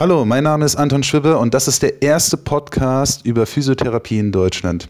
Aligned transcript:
Hallo, 0.00 0.24
mein 0.24 0.44
Name 0.44 0.64
ist 0.64 0.76
Anton 0.76 1.02
Schwibbe 1.02 1.36
und 1.36 1.52
das 1.52 1.68
ist 1.68 1.82
der 1.82 2.00
erste 2.00 2.38
Podcast 2.38 3.26
über 3.26 3.44
Physiotherapie 3.44 4.18
in 4.18 4.32
Deutschland. 4.32 4.88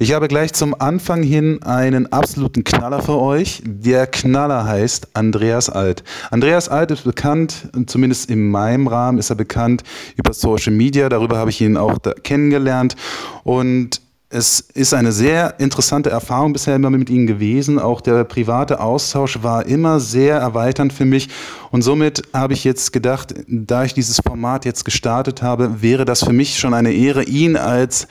Ich 0.00 0.12
habe 0.12 0.26
gleich 0.26 0.52
zum 0.52 0.74
Anfang 0.80 1.22
hin 1.22 1.62
einen 1.62 2.12
absoluten 2.12 2.64
Knaller 2.64 3.00
für 3.00 3.20
euch. 3.20 3.62
Der 3.64 4.08
Knaller 4.08 4.64
heißt 4.64 5.14
Andreas 5.14 5.70
Alt. 5.70 6.02
Andreas 6.32 6.68
Alt 6.68 6.90
ist 6.90 7.04
bekannt, 7.04 7.68
zumindest 7.86 8.28
in 8.30 8.50
meinem 8.50 8.88
Rahmen 8.88 9.18
ist 9.18 9.30
er 9.30 9.36
bekannt 9.36 9.84
über 10.16 10.32
Social 10.32 10.72
Media. 10.72 11.08
Darüber 11.08 11.38
habe 11.38 11.50
ich 11.50 11.60
ihn 11.60 11.76
auch 11.76 11.96
kennengelernt 12.24 12.96
und 13.44 14.00
es 14.30 14.60
ist 14.60 14.92
eine 14.92 15.10
sehr 15.10 15.58
interessante 15.58 16.10
Erfahrung 16.10 16.52
bisher 16.52 16.76
immer 16.76 16.90
mit 16.90 17.08
Ihnen 17.08 17.26
gewesen. 17.26 17.78
Auch 17.78 18.02
der 18.02 18.24
private 18.24 18.80
Austausch 18.80 19.42
war 19.42 19.64
immer 19.64 20.00
sehr 20.00 20.36
erweiternd 20.36 20.92
für 20.92 21.06
mich. 21.06 21.30
Und 21.70 21.80
somit 21.80 22.22
habe 22.34 22.52
ich 22.52 22.62
jetzt 22.62 22.92
gedacht, 22.92 23.34
da 23.46 23.84
ich 23.84 23.94
dieses 23.94 24.20
Format 24.24 24.66
jetzt 24.66 24.84
gestartet 24.84 25.42
habe, 25.42 25.80
wäre 25.80 26.04
das 26.04 26.24
für 26.24 26.34
mich 26.34 26.58
schon 26.58 26.74
eine 26.74 26.92
Ehre, 26.92 27.24
ihn 27.24 27.56
als 27.56 28.06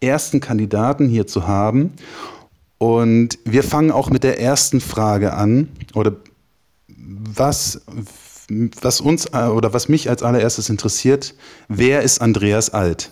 ersten 0.00 0.40
Kandidaten 0.40 1.08
hier 1.08 1.26
zu 1.26 1.46
haben. 1.46 1.94
Und 2.76 3.38
wir 3.44 3.62
fangen 3.62 3.92
auch 3.92 4.10
mit 4.10 4.24
der 4.24 4.40
ersten 4.40 4.80
Frage 4.80 5.32
an. 5.32 5.68
Oder 5.94 6.12
was, 6.88 7.80
was 8.82 9.00
uns 9.00 9.32
oder 9.32 9.72
was 9.72 9.88
mich 9.88 10.10
als 10.10 10.22
allererstes 10.22 10.68
interessiert, 10.68 11.34
wer 11.68 12.02
ist 12.02 12.20
Andreas 12.20 12.70
Alt? 12.70 13.10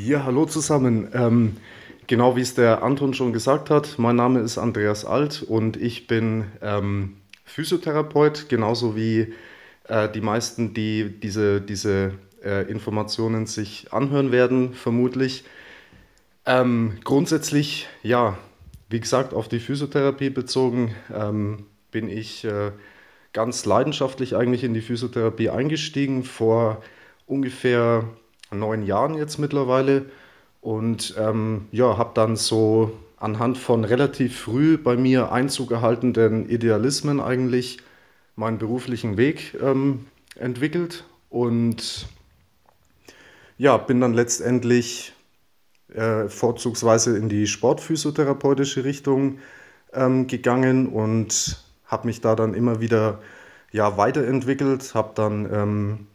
Ja, 0.00 0.22
hallo 0.22 0.46
zusammen. 0.46 1.08
Ähm, 1.12 1.56
genau 2.06 2.36
wie 2.36 2.40
es 2.40 2.54
der 2.54 2.84
Anton 2.84 3.14
schon 3.14 3.32
gesagt 3.32 3.68
hat, 3.68 3.98
mein 3.98 4.14
Name 4.14 4.38
ist 4.38 4.56
Andreas 4.56 5.04
Alt 5.04 5.42
und 5.42 5.76
ich 5.76 6.06
bin 6.06 6.44
ähm, 6.62 7.16
Physiotherapeut, 7.44 8.48
genauso 8.48 8.94
wie 8.94 9.34
äh, 9.88 10.08
die 10.08 10.20
meisten, 10.20 10.72
die 10.72 11.10
diese, 11.20 11.60
diese 11.60 12.12
äh, 12.44 12.70
Informationen 12.70 13.46
sich 13.46 13.92
anhören 13.92 14.30
werden, 14.30 14.72
vermutlich. 14.72 15.42
Ähm, 16.46 16.98
grundsätzlich, 17.02 17.88
ja, 18.04 18.38
wie 18.90 19.00
gesagt, 19.00 19.34
auf 19.34 19.48
die 19.48 19.58
Physiotherapie 19.58 20.30
bezogen, 20.30 20.94
ähm, 21.12 21.64
bin 21.90 22.08
ich 22.08 22.44
äh, 22.44 22.70
ganz 23.32 23.64
leidenschaftlich 23.66 24.36
eigentlich 24.36 24.62
in 24.62 24.74
die 24.74 24.80
Physiotherapie 24.80 25.50
eingestiegen 25.50 26.22
vor 26.22 26.84
ungefähr 27.26 28.04
neun 28.50 28.84
Jahren 28.84 29.14
jetzt 29.14 29.38
mittlerweile. 29.38 30.06
Und 30.60 31.14
ähm, 31.18 31.66
ja, 31.72 31.96
habe 31.96 32.10
dann 32.14 32.36
so 32.36 32.92
anhand 33.16 33.58
von 33.58 33.84
relativ 33.84 34.38
früh 34.38 34.76
bei 34.78 34.96
mir 34.96 35.32
Einzug 35.32 35.70
erhaltenden 35.70 36.48
Idealismen 36.48 37.20
eigentlich 37.20 37.78
meinen 38.36 38.58
beruflichen 38.58 39.16
Weg 39.16 39.56
ähm, 39.60 40.06
entwickelt. 40.36 41.04
Und 41.28 42.06
ja, 43.56 43.76
bin 43.76 44.00
dann 44.00 44.14
letztendlich 44.14 45.12
äh, 45.92 46.28
vorzugsweise 46.28 47.16
in 47.16 47.28
die 47.28 47.46
sportphysiotherapeutische 47.46 48.84
Richtung 48.84 49.38
ähm, 49.92 50.26
gegangen 50.26 50.86
und 50.86 51.64
habe 51.86 52.06
mich 52.06 52.20
da 52.20 52.36
dann 52.36 52.54
immer 52.54 52.80
wieder 52.80 53.20
ja, 53.72 53.96
weiterentwickelt, 53.96 54.94
habe 54.94 55.12
dann 55.14 55.48
ähm, 55.52 56.06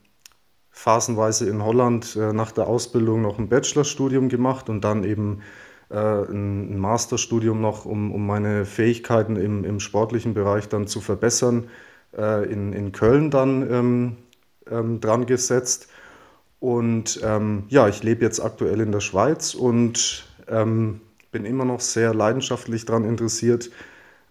phasenweise 0.73 1.47
in 1.47 1.63
Holland 1.63 2.17
äh, 2.17 2.33
nach 2.33 2.51
der 2.51 2.67
Ausbildung 2.67 3.21
noch 3.21 3.37
ein 3.37 3.47
Bachelorstudium 3.47 4.27
gemacht 4.27 4.69
und 4.69 4.81
dann 4.81 5.03
eben 5.03 5.41
äh, 5.89 5.95
ein, 5.95 6.73
ein, 6.73 6.77
Masterstudium 6.79 7.61
noch, 7.61 7.85
um, 7.85 8.11
um 8.11 8.25
meine 8.25 8.65
Fähigkeiten 8.65 9.37
im, 9.37 9.63
im 9.63 9.79
sportlichen 9.79 10.33
Bereich 10.33 10.67
dann 10.67 10.87
zu 10.87 10.99
verbessern, 10.99 11.69
äh, 12.17 12.51
in, 12.51 12.73
in 12.73 12.91
Köln 12.91 13.29
dann 13.29 13.71
ähm, 13.71 14.17
ähm, 14.69 14.99
dran 14.99 15.27
gesetzt. 15.27 15.87
Und 16.59 17.21
ähm, 17.23 17.65
ja, 17.69 17.87
ich 17.87 18.01
lebe 18.03 18.25
jetzt 18.25 18.39
aktuell 18.39 18.81
in 18.81 18.91
der 18.91 19.01
Schweiz 19.01 19.53
und 19.53 20.25
ähm, 20.47 21.01
bin 21.31 21.45
immer 21.45 21.65
noch 21.65 21.81
sehr 21.81 22.15
leidenschaftlich 22.15 22.85
daran 22.85 23.05
interessiert, 23.05 23.69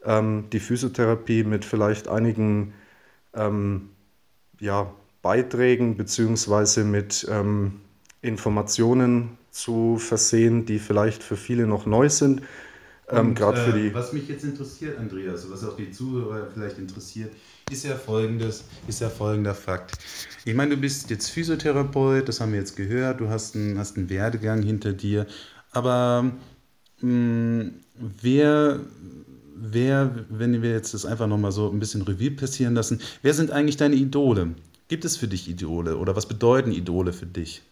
ähm, 0.04 0.47
die 0.52 0.60
Physiotherapie 0.60 1.44
mit 1.44 1.64
vielleicht 1.64 2.08
einigen 2.08 2.75
ähm, 3.34 3.91
ja, 4.58 4.92
Beiträgen 5.22 5.97
beziehungsweise 5.97 6.84
mit 6.84 7.27
ähm, 7.31 7.81
Informationen 8.21 9.38
zu 9.50 9.99
versehen, 9.99 10.66
die 10.66 10.78
vielleicht 10.78 11.22
für 11.22 11.37
viele 11.37 11.66
noch 11.66 11.87
neu 11.87 12.09
sind. 12.09 12.43
Ähm, 13.09 13.34
Gerade 13.34 13.61
äh, 13.61 13.65
für 13.65 13.78
die. 13.78 13.94
Was 13.94 14.12
mich 14.12 14.28
jetzt 14.28 14.44
interessiert, 14.44 14.99
Andreas, 14.99 15.50
was 15.50 15.65
auch 15.65 15.77
die 15.77 15.91
Zuhörer 15.91 16.49
vielleicht 16.53 16.78
interessiert, 16.78 17.32
ist 17.71 17.84
ja 17.84 17.94
folgendes, 17.94 18.65
ist 18.88 19.00
ja 19.00 19.11
folgender 19.11 19.55
Fakt. 19.55 19.99
Ich 20.44 20.55
meine, 20.55 20.75
du 20.75 20.81
bist 20.81 21.11
jetzt 21.11 21.28
Physiotherapeut, 21.31 22.28
das 22.28 22.41
haben 22.41 22.53
wir 22.53 22.59
jetzt 22.59 22.77
gehört, 22.77 23.21
du 23.21 23.28
hast 23.28 23.55
einen, 23.55 23.78
hast 23.78 23.97
einen 23.97 24.09
Werdegang 24.09 24.62
hinter 24.62 24.93
dir, 24.93 25.27
aber 25.71 26.32
mh, 27.00 27.65
mm, 27.65 27.72
wer, 28.21 28.81
wer, 29.56 30.25
wenn 30.28 30.62
wir 30.62 30.71
jetzt 30.71 30.94
das 30.94 31.05
einfach 31.05 31.27
nochmal 31.27 31.53
so 31.53 31.71
ein 31.71 31.78
bisschen 31.78 32.03
Revue 32.03 32.31
passieren 32.31 32.75
lassen, 32.75 33.00
wer 33.22 33.34
sind 33.34 33.50
eigentlich 33.50 33.77
deine 33.77 33.94
Idole? 33.94 34.55
Gibt 34.92 35.06
es 35.06 35.16
für 35.16 35.26
dich 35.26 35.48
Idole 35.48 35.97
oder 35.97 36.16
was 36.16 36.26
bedeuten 36.26 36.70
Idole 36.70 37.14
für 37.14 37.25
dich? 37.25 37.62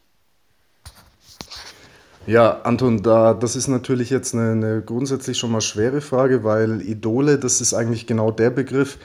Ja, 2.27 2.63
Anton, 2.63 3.03
da, 3.03 3.35
das 3.35 3.57
ist 3.57 3.69
natürlich 3.69 4.09
jetzt 4.09 4.33
eine, 4.33 4.53
eine, 4.53 4.81
grundsätzlich 4.81 5.37
schon 5.37 5.53
mal 5.53 5.61
schwere 5.61 6.01
Frage, 6.01 6.45
weil 6.45 6.81
Idole, 6.81 7.39
das 7.39 7.61
ist 7.61 7.75
eigentlich 7.75 8.07
genau 8.07 8.31
der 8.31 8.49
Begriff, 8.49 8.97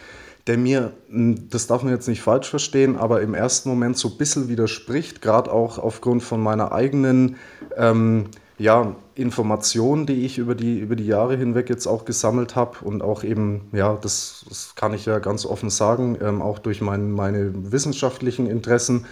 der 0.47 0.57
mir, 0.57 0.93
hm, 1.09 1.49
das 1.49 1.67
darf 1.67 1.83
man 1.83 1.91
jetzt 1.91 2.07
nicht 2.07 2.21
falsch 2.21 2.49
verstehen, 2.49 2.95
aber 2.95 3.19
im 3.19 3.33
ersten 3.33 3.67
Moment 3.67 3.97
so 3.97 4.07
ein 4.07 4.17
bisschen 4.17 4.47
widerspricht, 4.47 5.21
gerade 5.21 5.51
auch 5.51 5.77
aufgrund 5.77 6.23
von 6.23 6.39
meiner 6.39 6.71
eigenen 6.71 7.35
ähm, 7.75 8.29
ja, 8.57 8.95
Informationen, 9.16 10.05
die 10.05 10.25
ich 10.25 10.38
über 10.38 10.55
die, 10.55 10.79
über 10.79 10.95
die 10.95 11.05
Jahre 11.05 11.35
hinweg 11.35 11.69
jetzt 11.69 11.88
auch 11.88 12.05
gesammelt 12.05 12.55
habe 12.55 12.77
und 12.83 13.01
auch 13.01 13.23
eben, 13.23 13.67
ja, 13.73 13.97
das, 14.01 14.45
das 14.47 14.75
kann 14.75 14.93
ich 14.93 15.05
ja 15.05 15.19
ganz 15.19 15.45
offen 15.45 15.69
sagen, 15.69 16.17
ähm, 16.21 16.41
auch 16.41 16.59
durch 16.59 16.81
mein, 16.81 17.11
meine 17.11 17.51
wissenschaftlichen 17.71 18.47
Interessen, 18.47 19.05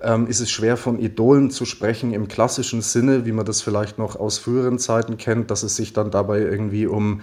ähm, 0.00 0.26
ist 0.26 0.40
es 0.40 0.50
schwer 0.50 0.76
von 0.76 1.00
Idolen 1.00 1.50
zu 1.50 1.64
sprechen 1.64 2.12
im 2.12 2.28
klassischen 2.28 2.82
Sinne, 2.82 3.26
wie 3.26 3.32
man 3.32 3.46
das 3.46 3.62
vielleicht 3.62 3.98
noch 3.98 4.16
aus 4.16 4.38
früheren 4.38 4.78
Zeiten 4.78 5.16
kennt, 5.16 5.50
dass 5.50 5.62
es 5.62 5.76
sich 5.76 5.92
dann 5.92 6.10
dabei 6.10 6.40
irgendwie 6.40 6.86
um 6.86 7.22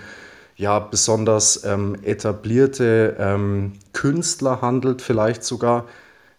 ja, 0.58 0.80
besonders 0.80 1.64
ähm, 1.64 1.96
etablierte 2.04 3.16
ähm, 3.18 3.74
Künstler 3.94 4.62
handelt, 4.62 5.02
vielleicht 5.02 5.44
sogar. 5.44 5.86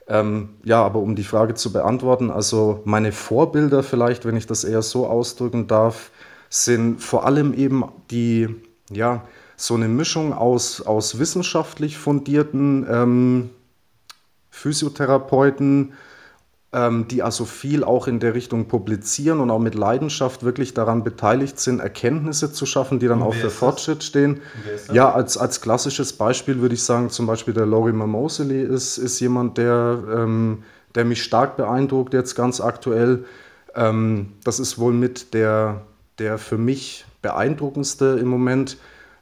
Ähm, 0.08 0.50
ja, 0.64 0.82
aber 0.82 0.98
um 0.98 1.14
die 1.14 1.24
Frage 1.24 1.54
zu 1.54 1.72
beantworten, 1.72 2.30
also 2.30 2.82
meine 2.84 3.12
Vorbilder 3.12 3.82
vielleicht, 3.82 4.24
wenn 4.24 4.36
ich 4.36 4.46
das 4.46 4.64
eher 4.64 4.82
so 4.82 5.06
ausdrücken 5.06 5.68
darf, 5.68 6.10
sind 6.48 7.00
vor 7.00 7.24
allem 7.24 7.54
eben 7.54 7.84
die, 8.10 8.48
ja, 8.90 9.24
so 9.56 9.74
eine 9.74 9.88
Mischung 9.88 10.32
aus, 10.32 10.80
aus 10.80 11.18
wissenschaftlich 11.18 11.96
fundierten 11.98 12.86
ähm, 12.90 13.50
Physiotherapeuten, 14.50 15.92
ähm, 16.74 17.06
die 17.06 17.22
also 17.22 17.44
viel 17.44 17.84
auch 17.84 18.06
in 18.08 18.18
der 18.18 18.34
Richtung 18.34 18.66
publizieren 18.66 19.40
und 19.40 19.50
auch 19.50 19.58
mit 19.58 19.74
Leidenschaft 19.74 20.42
wirklich 20.42 20.72
daran 20.72 21.04
beteiligt 21.04 21.60
sind, 21.60 21.80
Erkenntnisse 21.80 22.52
zu 22.52 22.64
schaffen, 22.64 22.98
die 22.98 23.08
dann 23.08 23.22
auch 23.22 23.34
für 23.34 23.50
Fortschritt 23.50 24.02
stehen. 24.02 24.40
Ja, 24.90 25.12
als, 25.12 25.36
als 25.36 25.60
klassisches 25.60 26.14
Beispiel 26.14 26.60
würde 26.60 26.74
ich 26.74 26.82
sagen, 26.82 27.10
zum 27.10 27.26
Beispiel 27.26 27.52
der 27.52 27.66
Lorimer 27.66 28.06
Mosley 28.06 28.62
ist, 28.62 28.96
ist 28.96 29.20
jemand, 29.20 29.58
der, 29.58 30.02
ähm, 30.14 30.62
der 30.94 31.04
mich 31.04 31.22
stark 31.22 31.56
beeindruckt 31.56 32.14
jetzt 32.14 32.34
ganz 32.34 32.60
aktuell. 32.60 33.26
Ähm, 33.74 34.32
das 34.42 34.58
ist 34.58 34.78
wohl 34.78 34.94
mit 34.94 35.34
der, 35.34 35.82
der 36.18 36.38
für 36.38 36.58
mich 36.58 37.04
beeindruckendste 37.20 38.18
im 38.18 38.28
Moment, 38.28 38.78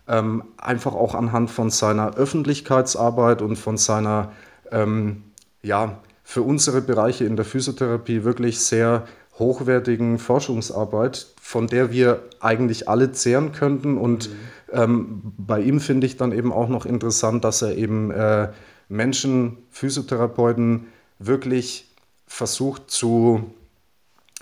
ähm, 0.07 0.45
einfach 0.57 0.95
auch 0.95 1.17
anhand 1.17 1.51
von 1.51 1.71
seiner 1.71 2.15
Öffentlichkeitsarbeit 2.15 3.43
und 3.43 3.57
von 3.57 3.77
seiner, 3.77 4.33
ähm, 4.71 5.25
ja, 5.63 5.99
für 6.31 6.43
unsere 6.43 6.81
Bereiche 6.81 7.25
in 7.25 7.35
der 7.35 7.45
Physiotherapie 7.45 8.23
wirklich 8.23 8.61
sehr 8.61 9.05
hochwertigen 9.41 10.21
Forschungsarbeit, 10.21 11.27
von 11.43 11.67
der 11.67 11.91
wir 11.91 12.23
eigentlich 12.39 12.89
alle 12.89 13.11
zehren 13.11 13.51
könnten. 13.51 13.99
Und 13.99 14.29
mhm. 14.29 14.35
ähm, 14.73 15.23
bei 15.37 15.61
ihm 15.61 15.81
finde 15.81 16.07
ich 16.07 16.17
dann 16.19 16.31
eben 16.31 16.53
auch 16.53 16.69
noch 16.69 16.87
interessant, 16.87 17.43
dass 17.43 17.63
er 17.63 17.77
eben 17.77 18.13
äh, 18.13 18.51
Menschen, 18.89 19.59
Physiotherapeuten 19.73 20.87
wirklich 21.19 21.89
versucht 22.29 22.93
zu 22.93 23.51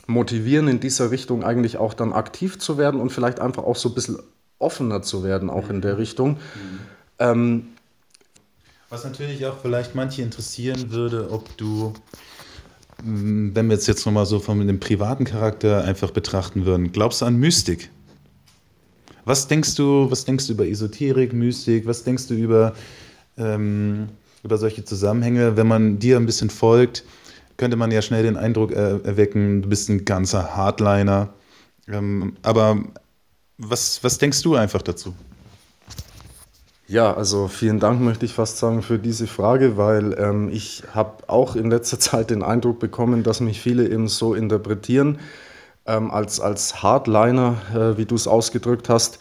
motivieren, 0.07 0.69
in 0.69 0.81
dieser 0.81 1.11
Richtung 1.11 1.43
eigentlich 1.43 1.79
auch 1.79 1.95
dann 1.95 2.13
aktiv 2.13 2.59
zu 2.59 2.77
werden 2.77 3.01
und 3.01 3.13
vielleicht 3.13 3.41
einfach 3.41 3.65
auch 3.65 3.77
so 3.77 3.89
ein 3.89 3.95
bisschen 3.95 4.19
offener 4.59 5.01
zu 5.01 5.25
werden, 5.25 5.49
auch 5.49 5.71
in 5.71 5.81
der 5.81 5.95
mhm. 5.95 6.01
Richtung. 6.01 6.31
Mhm. 6.33 6.79
Ähm, 7.19 7.67
was 8.89 9.05
natürlich 9.05 9.45
auch 9.47 9.59
vielleicht 9.61 9.95
manche 9.95 10.23
interessieren 10.23 10.91
würde, 10.91 11.31
ob 11.31 11.57
du, 11.57 11.93
mm, 13.03 13.51
wenn 13.55 13.69
wir 13.69 13.77
es 13.77 13.87
jetzt 13.87 14.07
nochmal 14.07 14.27
so 14.27 14.41
von 14.41 14.67
dem 14.67 14.81
privaten 14.81 15.25
Charakter 15.25 15.85
einfach 15.85 16.11
betrachten 16.11 16.67
würden, 16.67 16.93
glaubst 16.93 17.21
du 17.21 17.27
an 17.27 17.37
Mystik? 17.37 17.91
Was 19.25 19.47
denkst 19.47 19.75
du, 19.75 20.11
was 20.11 20.25
denkst 20.25 20.47
du 20.47 20.55
über 20.55 20.67
Esoterik, 20.67 21.33
Mystik? 21.33 21.87
Was 21.87 22.03
denkst 22.03 22.29
du 22.29 22.35
über 22.35 22.75
ähm, 23.37 24.09
über 24.43 24.59
solche 24.59 24.85
Zusammenhänge. 24.85 25.57
Wenn 25.57 25.67
man 25.67 25.99
dir 25.99 26.17
ein 26.17 26.27
bisschen 26.27 26.51
folgt, 26.51 27.05
könnte 27.57 27.77
man 27.77 27.91
ja 27.91 28.03
schnell 28.03 28.23
den 28.23 28.37
Eindruck 28.37 28.73
er 28.73 29.05
erwecken, 29.05 29.63
du 29.63 29.69
bist 29.69 29.89
ein 29.89 30.05
ganzer 30.05 30.57
Hardliner. 30.57 31.35
Ähm, 31.89 32.37
aber 32.43 32.83
was, 33.57 34.03
was 34.05 34.19
denkst 34.19 34.43
du 34.43 34.55
einfach 34.55 34.83
dazu? 34.83 35.15
Ja, 36.91 37.13
also 37.13 37.49
vielen 37.49 37.81
Dank 37.81 38.01
möchte 38.01 38.25
ich 38.25 38.33
fast 38.33 38.57
sagen 38.57 38.81
für 38.81 38.99
diese 38.99 39.27
Frage, 39.27 39.77
weil 39.77 40.17
ähm, 40.19 40.49
ich 40.49 40.85
habe 40.95 41.29
auch 41.29 41.55
in 41.55 41.71
letzter 41.71 42.01
Zeit 42.01 42.31
den 42.31 42.43
Eindruck 42.43 42.79
bekommen, 42.79 43.23
dass 43.23 43.41
mich 43.41 43.61
viele 43.61 43.87
eben 43.87 44.09
so 44.09 44.35
interpretieren 44.35 45.19
ähm, 45.87 46.11
als, 46.11 46.41
als 46.41 46.83
Hardliner, 46.83 47.57
äh, 47.75 47.99
wie 47.99 48.07
du 48.07 48.15
es 48.15 48.27
ausgedrückt 48.27 48.89
hast, 48.89 49.19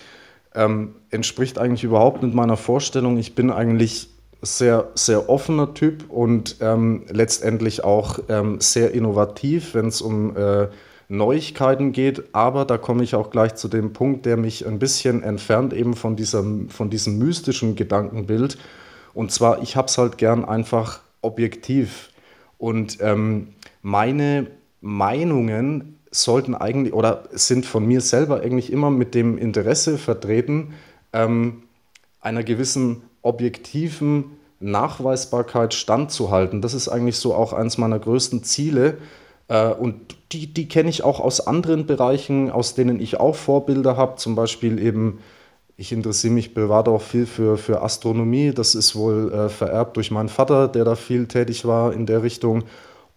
ähm, 0.55 0.95
entspricht 1.09 1.59
eigentlich 1.59 1.83
überhaupt 1.83 2.23
nicht 2.23 2.33
meiner 2.33 2.55
Vorstellung. 2.55 3.17
Ich 3.17 3.35
bin 3.35 3.51
eigentlich 3.51 4.09
sehr, 4.41 4.87
sehr 4.95 5.29
offener 5.29 5.73
Typ 5.73 6.09
und 6.09 6.55
ähm, 6.61 7.03
letztendlich 7.09 7.83
auch 7.83 8.19
ähm, 8.29 8.61
sehr 8.61 8.93
innovativ, 8.93 9.73
wenn 9.73 9.87
es 9.87 10.01
um 10.01 10.37
äh, 10.37 10.69
Neuigkeiten 11.09 11.91
geht. 11.91 12.35
Aber 12.35 12.65
da 12.65 12.77
komme 12.77 13.03
ich 13.03 13.15
auch 13.15 13.29
gleich 13.29 13.55
zu 13.55 13.67
dem 13.67 13.93
Punkt, 13.93 14.25
der 14.25 14.37
mich 14.37 14.65
ein 14.65 14.79
bisschen 14.79 15.23
entfernt 15.23 15.73
eben 15.73 15.95
von, 15.95 16.15
diesem, 16.15 16.69
von 16.69 16.89
diesem 16.89 17.17
mystischen 17.17 17.75
Gedankenbild. 17.75 18.57
Und 19.13 19.31
zwar, 19.31 19.61
ich 19.61 19.75
habe 19.75 19.87
es 19.87 19.97
halt 19.97 20.17
gern 20.17 20.45
einfach 20.45 21.01
objektiv. 21.21 22.09
Und 22.57 22.97
ähm, 23.01 23.49
meine 23.81 24.47
Meinungen 24.81 25.97
sollten 26.11 26.55
eigentlich 26.55 26.93
oder 26.93 27.23
sind 27.31 27.65
von 27.65 27.85
mir 27.85 28.01
selber 28.01 28.41
eigentlich 28.41 28.71
immer 28.71 28.89
mit 28.89 29.13
dem 29.15 29.37
Interesse 29.37 29.97
vertreten, 29.97 30.73
ähm, 31.13 31.63
einer 32.21 32.43
gewissen 32.43 33.01
objektiven 33.21 34.37
Nachweisbarkeit 34.59 35.73
standzuhalten. 35.73 36.61
Das 36.61 36.73
ist 36.73 36.87
eigentlich 36.87 37.17
so 37.17 37.33
auch 37.35 37.53
eines 37.53 37.77
meiner 37.77 37.99
größten 37.99 38.43
Ziele. 38.43 38.97
Äh, 39.47 39.69
und 39.69 39.95
die, 40.31 40.53
die 40.53 40.67
kenne 40.67 40.89
ich 40.89 41.03
auch 41.03 41.19
aus 41.19 41.45
anderen 41.45 41.85
Bereichen, 41.85 42.51
aus 42.51 42.75
denen 42.75 42.99
ich 42.99 43.19
auch 43.19 43.35
Vorbilder 43.35 43.97
habe. 43.97 44.15
Zum 44.17 44.35
Beispiel 44.35 44.79
eben, 44.79 45.19
ich 45.77 45.91
interessiere 45.91 46.33
mich 46.33 46.53
privat 46.53 46.87
auch 46.87 47.01
viel 47.01 47.25
für, 47.25 47.57
für 47.57 47.81
Astronomie. 47.81 48.51
Das 48.53 48.75
ist 48.75 48.95
wohl 48.95 49.31
äh, 49.31 49.49
vererbt 49.49 49.97
durch 49.97 50.11
meinen 50.11 50.29
Vater, 50.29 50.67
der 50.67 50.85
da 50.85 50.95
viel 50.95 51.27
tätig 51.27 51.65
war 51.65 51.93
in 51.93 52.05
der 52.05 52.23
Richtung. 52.23 52.63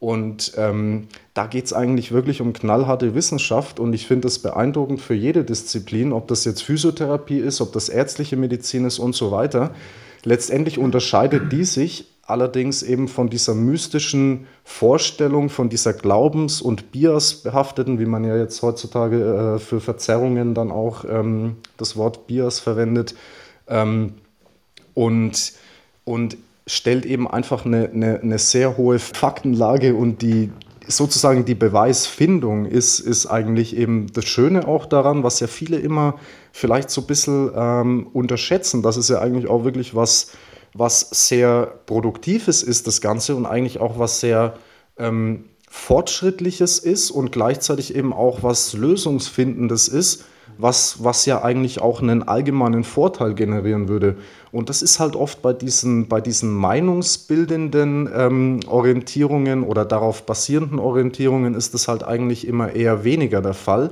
Und 0.00 0.54
ähm, 0.56 1.08
da 1.34 1.46
geht 1.46 1.66
es 1.66 1.74
eigentlich 1.74 2.10
wirklich 2.10 2.40
um 2.40 2.54
knallharte 2.54 3.14
Wissenschaft 3.14 3.78
und 3.78 3.92
ich 3.92 4.06
finde 4.06 4.28
das 4.28 4.38
beeindruckend 4.38 5.02
für 5.02 5.12
jede 5.12 5.44
Disziplin, 5.44 6.14
ob 6.14 6.26
das 6.26 6.46
jetzt 6.46 6.62
Physiotherapie 6.62 7.38
ist, 7.38 7.60
ob 7.60 7.74
das 7.74 7.90
ärztliche 7.90 8.38
Medizin 8.38 8.86
ist 8.86 8.98
und 8.98 9.14
so 9.14 9.30
weiter. 9.30 9.74
Letztendlich 10.24 10.78
unterscheidet 10.78 11.52
die 11.52 11.64
sich 11.64 12.06
allerdings 12.30 12.82
eben 12.82 13.08
von 13.08 13.28
dieser 13.28 13.54
mystischen 13.54 14.46
Vorstellung, 14.64 15.48
von 15.50 15.68
dieser 15.68 15.92
Glaubens- 15.92 16.62
und 16.62 16.92
Bias-behafteten, 16.92 17.98
wie 17.98 18.06
man 18.06 18.24
ja 18.24 18.36
jetzt 18.36 18.62
heutzutage 18.62 19.56
äh, 19.56 19.58
für 19.58 19.80
Verzerrungen 19.80 20.54
dann 20.54 20.70
auch 20.70 21.04
ähm, 21.08 21.56
das 21.76 21.96
Wort 21.96 22.26
Bias 22.26 22.60
verwendet. 22.60 23.14
Ähm, 23.68 24.14
und, 24.94 25.52
und 26.04 26.36
stellt 26.66 27.06
eben 27.06 27.28
einfach 27.28 27.64
eine, 27.64 27.90
eine, 27.90 28.20
eine 28.20 28.38
sehr 28.38 28.76
hohe 28.76 28.98
Faktenlage 28.98 29.94
und 29.94 30.22
die 30.22 30.50
sozusagen 30.86 31.44
die 31.44 31.54
Beweisfindung 31.54 32.66
ist, 32.66 33.00
ist 33.00 33.26
eigentlich 33.26 33.76
eben 33.76 34.12
das 34.12 34.24
Schöne 34.24 34.66
auch 34.66 34.86
daran, 34.86 35.22
was 35.22 35.40
ja 35.40 35.46
viele 35.46 35.78
immer 35.78 36.18
vielleicht 36.52 36.90
so 36.90 37.02
ein 37.02 37.06
bisschen 37.06 37.50
ähm, 37.54 38.06
unterschätzen, 38.12 38.82
dass 38.82 38.96
es 38.96 39.08
ja 39.08 39.20
eigentlich 39.20 39.48
auch 39.48 39.64
wirklich 39.64 39.94
was, 39.94 40.32
was 40.74 41.08
sehr 41.10 41.72
Produktives 41.86 42.62
ist, 42.62 42.86
das 42.86 43.00
Ganze 43.00 43.34
und 43.34 43.46
eigentlich 43.46 43.80
auch 43.80 43.98
was 43.98 44.20
sehr 44.20 44.54
ähm, 44.98 45.44
Fortschrittliches 45.68 46.78
ist 46.78 47.10
und 47.10 47.32
gleichzeitig 47.32 47.94
eben 47.94 48.12
auch 48.12 48.42
was 48.42 48.72
Lösungsfindendes 48.72 49.88
ist, 49.88 50.24
was, 50.58 51.02
was 51.02 51.26
ja 51.26 51.42
eigentlich 51.42 51.80
auch 51.80 52.02
einen 52.02 52.26
allgemeinen 52.26 52.84
Vorteil 52.84 53.34
generieren 53.34 53.88
würde. 53.88 54.16
Und 54.52 54.68
das 54.68 54.82
ist 54.82 54.98
halt 54.98 55.16
oft 55.16 55.42
bei 55.42 55.52
diesen, 55.52 56.08
bei 56.08 56.20
diesen 56.20 56.52
meinungsbildenden 56.52 58.10
ähm, 58.14 58.60
Orientierungen 58.66 59.62
oder 59.62 59.84
darauf 59.84 60.24
basierenden 60.24 60.78
Orientierungen 60.78 61.54
ist 61.54 61.72
das 61.72 61.88
halt 61.88 62.02
eigentlich 62.02 62.46
immer 62.46 62.72
eher 62.72 63.04
weniger 63.04 63.40
der 63.40 63.54
Fall, 63.54 63.90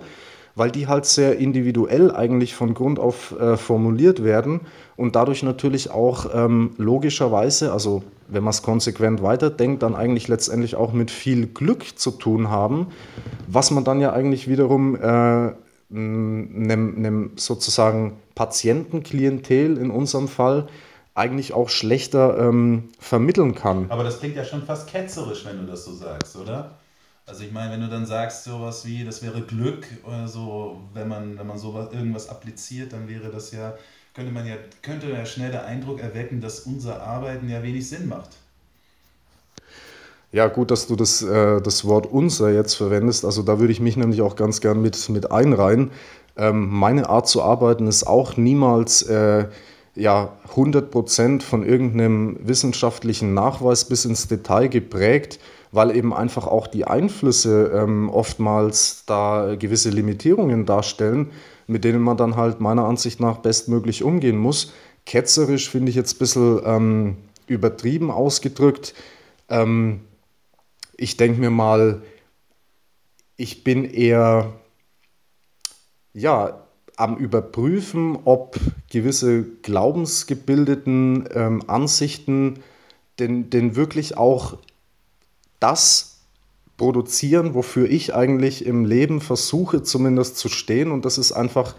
weil 0.56 0.72
die 0.72 0.88
halt 0.88 1.06
sehr 1.06 1.38
individuell 1.38 2.14
eigentlich 2.14 2.54
von 2.54 2.74
Grund 2.74 2.98
auf 2.98 3.38
äh, 3.38 3.56
formuliert 3.56 4.24
werden 4.24 4.62
und 4.98 5.14
dadurch 5.14 5.44
natürlich 5.44 5.92
auch 5.92 6.26
ähm, 6.34 6.72
logischerweise, 6.76 7.72
also 7.72 8.02
wenn 8.26 8.42
man 8.42 8.50
es 8.50 8.62
konsequent 8.62 9.22
weiterdenkt, 9.22 9.84
dann 9.84 9.94
eigentlich 9.94 10.26
letztendlich 10.26 10.74
auch 10.74 10.92
mit 10.92 11.12
viel 11.12 11.46
Glück 11.46 11.96
zu 11.96 12.10
tun 12.10 12.50
haben, 12.50 12.88
was 13.46 13.70
man 13.70 13.84
dann 13.84 14.00
ja 14.00 14.12
eigentlich 14.12 14.48
wiederum 14.48 14.96
äh, 14.96 14.98
einem, 14.98 15.54
einem 16.96 17.30
sozusagen 17.36 18.18
Patientenklientel 18.34 19.78
in 19.78 19.92
unserem 19.92 20.26
Fall 20.26 20.66
eigentlich 21.14 21.52
auch 21.52 21.68
schlechter 21.68 22.36
ähm, 22.36 22.88
vermitteln 22.98 23.54
kann. 23.54 23.86
Aber 23.90 24.02
das 24.02 24.18
klingt 24.18 24.34
ja 24.34 24.44
schon 24.44 24.64
fast 24.64 24.88
ketzerisch, 24.88 25.44
wenn 25.46 25.58
du 25.58 25.66
das 25.70 25.84
so 25.84 25.92
sagst, 25.92 26.36
oder? 26.36 26.72
Also 27.24 27.44
ich 27.44 27.52
meine, 27.52 27.72
wenn 27.72 27.82
du 27.82 27.88
dann 27.88 28.04
sagst 28.04 28.44
sowas 28.44 28.84
wie, 28.84 29.04
das 29.04 29.22
wäre 29.22 29.42
Glück 29.42 29.86
oder 30.04 30.26
so, 30.26 30.80
wenn 30.92 31.06
man, 31.06 31.38
wenn 31.38 31.46
man 31.46 31.58
sowas 31.58 31.92
irgendwas 31.92 32.28
appliziert, 32.28 32.92
dann 32.92 33.06
wäre 33.06 33.30
das 33.30 33.52
ja, 33.52 33.74
könnte 34.18 34.32
man 34.32 34.48
ja, 34.48 34.56
könnte 34.82 35.08
ja 35.10 35.24
schnell 35.24 35.52
der 35.52 35.64
Eindruck 35.64 36.00
erwecken, 36.00 36.40
dass 36.40 36.58
unser 36.60 37.02
Arbeiten 37.02 37.48
ja 37.48 37.62
wenig 37.62 37.88
Sinn 37.88 38.08
macht. 38.08 38.30
Ja, 40.32 40.48
gut, 40.48 40.72
dass 40.72 40.88
du 40.88 40.96
das, 40.96 41.22
äh, 41.22 41.60
das 41.62 41.84
Wort 41.84 42.06
unser 42.06 42.50
jetzt 42.50 42.74
verwendest. 42.74 43.24
Also 43.24 43.44
da 43.44 43.60
würde 43.60 43.72
ich 43.72 43.78
mich 43.78 43.96
nämlich 43.96 44.20
auch 44.20 44.34
ganz 44.34 44.60
gern 44.60 44.82
mit, 44.82 45.08
mit 45.08 45.30
einreihen. 45.30 45.92
Ähm, 46.36 46.68
meine 46.68 47.08
Art 47.08 47.28
zu 47.28 47.44
arbeiten 47.44 47.86
ist 47.86 48.08
auch 48.08 48.36
niemals 48.36 49.02
äh, 49.02 49.46
ja, 49.94 50.32
100% 50.52 51.40
von 51.42 51.64
irgendeinem 51.64 52.40
wissenschaftlichen 52.42 53.34
Nachweis 53.34 53.84
bis 53.84 54.04
ins 54.04 54.26
Detail 54.26 54.66
geprägt, 54.66 55.38
weil 55.70 55.94
eben 55.94 56.12
einfach 56.12 56.48
auch 56.48 56.66
die 56.66 56.86
Einflüsse 56.88 57.70
ähm, 57.72 58.10
oftmals 58.10 59.04
da 59.06 59.54
gewisse 59.56 59.90
Limitierungen 59.90 60.66
darstellen, 60.66 61.30
mit 61.68 61.84
denen 61.84 62.02
man 62.02 62.16
dann 62.16 62.34
halt 62.34 62.60
meiner 62.60 62.84
Ansicht 62.84 63.20
nach 63.20 63.38
bestmöglich 63.38 64.02
umgehen 64.02 64.38
muss. 64.38 64.72
Ketzerisch 65.06 65.70
finde 65.70 65.90
ich 65.90 65.96
jetzt 65.96 66.16
ein 66.16 66.18
bisschen 66.18 66.60
ähm, 66.64 67.16
übertrieben 67.46 68.10
ausgedrückt. 68.10 68.94
Ähm, 69.48 70.00
ich 70.96 71.16
denke 71.16 71.40
mir 71.40 71.50
mal, 71.50 72.02
ich 73.36 73.62
bin 73.62 73.84
eher 73.84 74.52
ja, 76.12 76.66
am 76.96 77.16
Überprüfen, 77.16 78.18
ob 78.24 78.58
gewisse 78.90 79.44
glaubensgebildeten 79.62 81.28
ähm, 81.32 81.62
Ansichten 81.68 82.58
denn, 83.18 83.50
denn 83.50 83.76
wirklich 83.76 84.16
auch 84.16 84.58
das 85.60 86.17
produzieren, 86.78 87.52
wofür 87.52 87.90
ich 87.90 88.14
eigentlich 88.14 88.64
im 88.64 88.86
Leben 88.86 89.20
versuche 89.20 89.82
zumindest 89.82 90.38
zu 90.38 90.48
stehen. 90.48 90.90
Und 90.90 91.04
das 91.04 91.18
ist 91.18 91.32
einfach 91.32 91.74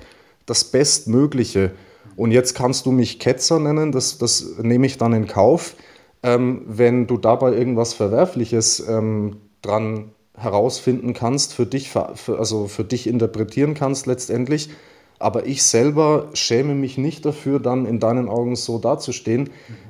das 0.46 0.65
Bestmögliche. 0.65 1.72
Und 2.15 2.32
jetzt 2.32 2.53
kannst 2.53 2.86
du 2.86 2.91
mich 2.91 3.18
Ketzer 3.18 3.60
nennen, 3.60 3.91
das, 3.91 4.20
das 4.20 4.58
nehme 4.62 4.86
ich 4.86 4.98
dann 4.98 5.13
in 5.13 5.25
Kauf 5.25 5.75
ähm, 6.24 6.63
wenn 6.68 7.08
du 7.08 7.18
dabei 7.18 7.53
irgendwas 7.53 7.94
Verwerfliches 7.94 8.86
ähm, 8.88 9.38
dran 9.62 10.12
herausfinden 10.36 11.13
kannst, 11.13 11.53
für 11.53 11.65
dich, 11.65 11.89
für, 11.89 12.39
also 12.39 12.68
für 12.68 12.84
dich 12.84 13.08
interpretieren 13.08 13.74
kannst 13.74 14.06
letztendlich. 14.06 14.70
Aber 15.18 15.46
ich 15.46 15.63
selber 15.63 16.29
schäme 16.34 16.75
mich 16.75 16.98
nicht 16.98 17.25
dafür, 17.25 17.60
dann 17.60 17.86
in 17.86 18.00
deinen 18.00 18.29
Augen 18.29 18.56
so 18.56 18.79
dazustehen. 18.79 19.44
Mhm. 19.44 19.50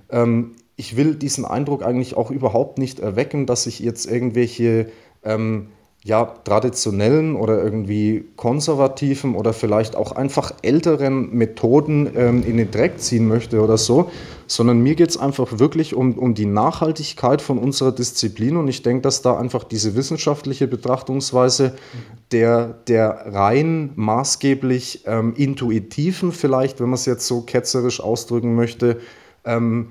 Ähm, 0.09 0.51
ich 0.79 0.95
will 0.95 1.15
diesen 1.15 1.43
Eindruck 1.43 1.83
eigentlich 1.83 2.15
auch 2.15 2.31
überhaupt 2.31 2.77
nicht 2.77 3.01
erwecken, 3.01 3.45
dass 3.45 3.67
ich 3.67 3.79
jetzt 3.79 4.09
irgendwelche 4.09 4.87
ähm, 5.25 5.67
ja, 6.05 6.23
traditionellen 6.23 7.35
oder 7.35 7.61
irgendwie 7.61 8.23
konservativen 8.37 9.35
oder 9.35 9.51
vielleicht 9.51 9.97
auch 9.97 10.13
einfach 10.13 10.53
älteren 10.61 11.35
Methoden 11.35 12.09
ähm, 12.15 12.43
in 12.47 12.55
den 12.55 12.71
Dreck 12.71 13.01
ziehen 13.01 13.27
möchte 13.27 13.61
oder 13.61 13.77
so, 13.77 14.09
sondern 14.47 14.79
mir 14.79 14.95
geht 14.95 15.09
es 15.09 15.17
einfach 15.17 15.59
wirklich 15.59 15.93
um, 15.93 16.17
um 16.17 16.33
die 16.33 16.45
Nachhaltigkeit 16.45 17.41
von 17.41 17.57
unserer 17.57 17.91
Disziplin. 17.91 18.55
Und 18.55 18.69
ich 18.69 18.81
denke, 18.81 19.01
dass 19.01 19.21
da 19.21 19.37
einfach 19.37 19.65
diese 19.65 19.97
wissenschaftliche 19.97 20.69
Betrachtungsweise 20.69 21.73
der, 22.31 22.79
der 22.87 23.33
rein 23.33 23.91
maßgeblich 23.95 25.03
ähm, 25.05 25.33
intuitiven, 25.35 26.31
vielleicht, 26.31 26.79
wenn 26.79 26.87
man 26.87 26.95
es 26.95 27.05
jetzt 27.05 27.27
so 27.27 27.41
ketzerisch 27.41 27.99
ausdrücken 27.99 28.55
möchte, 28.55 29.01
ähm, 29.43 29.89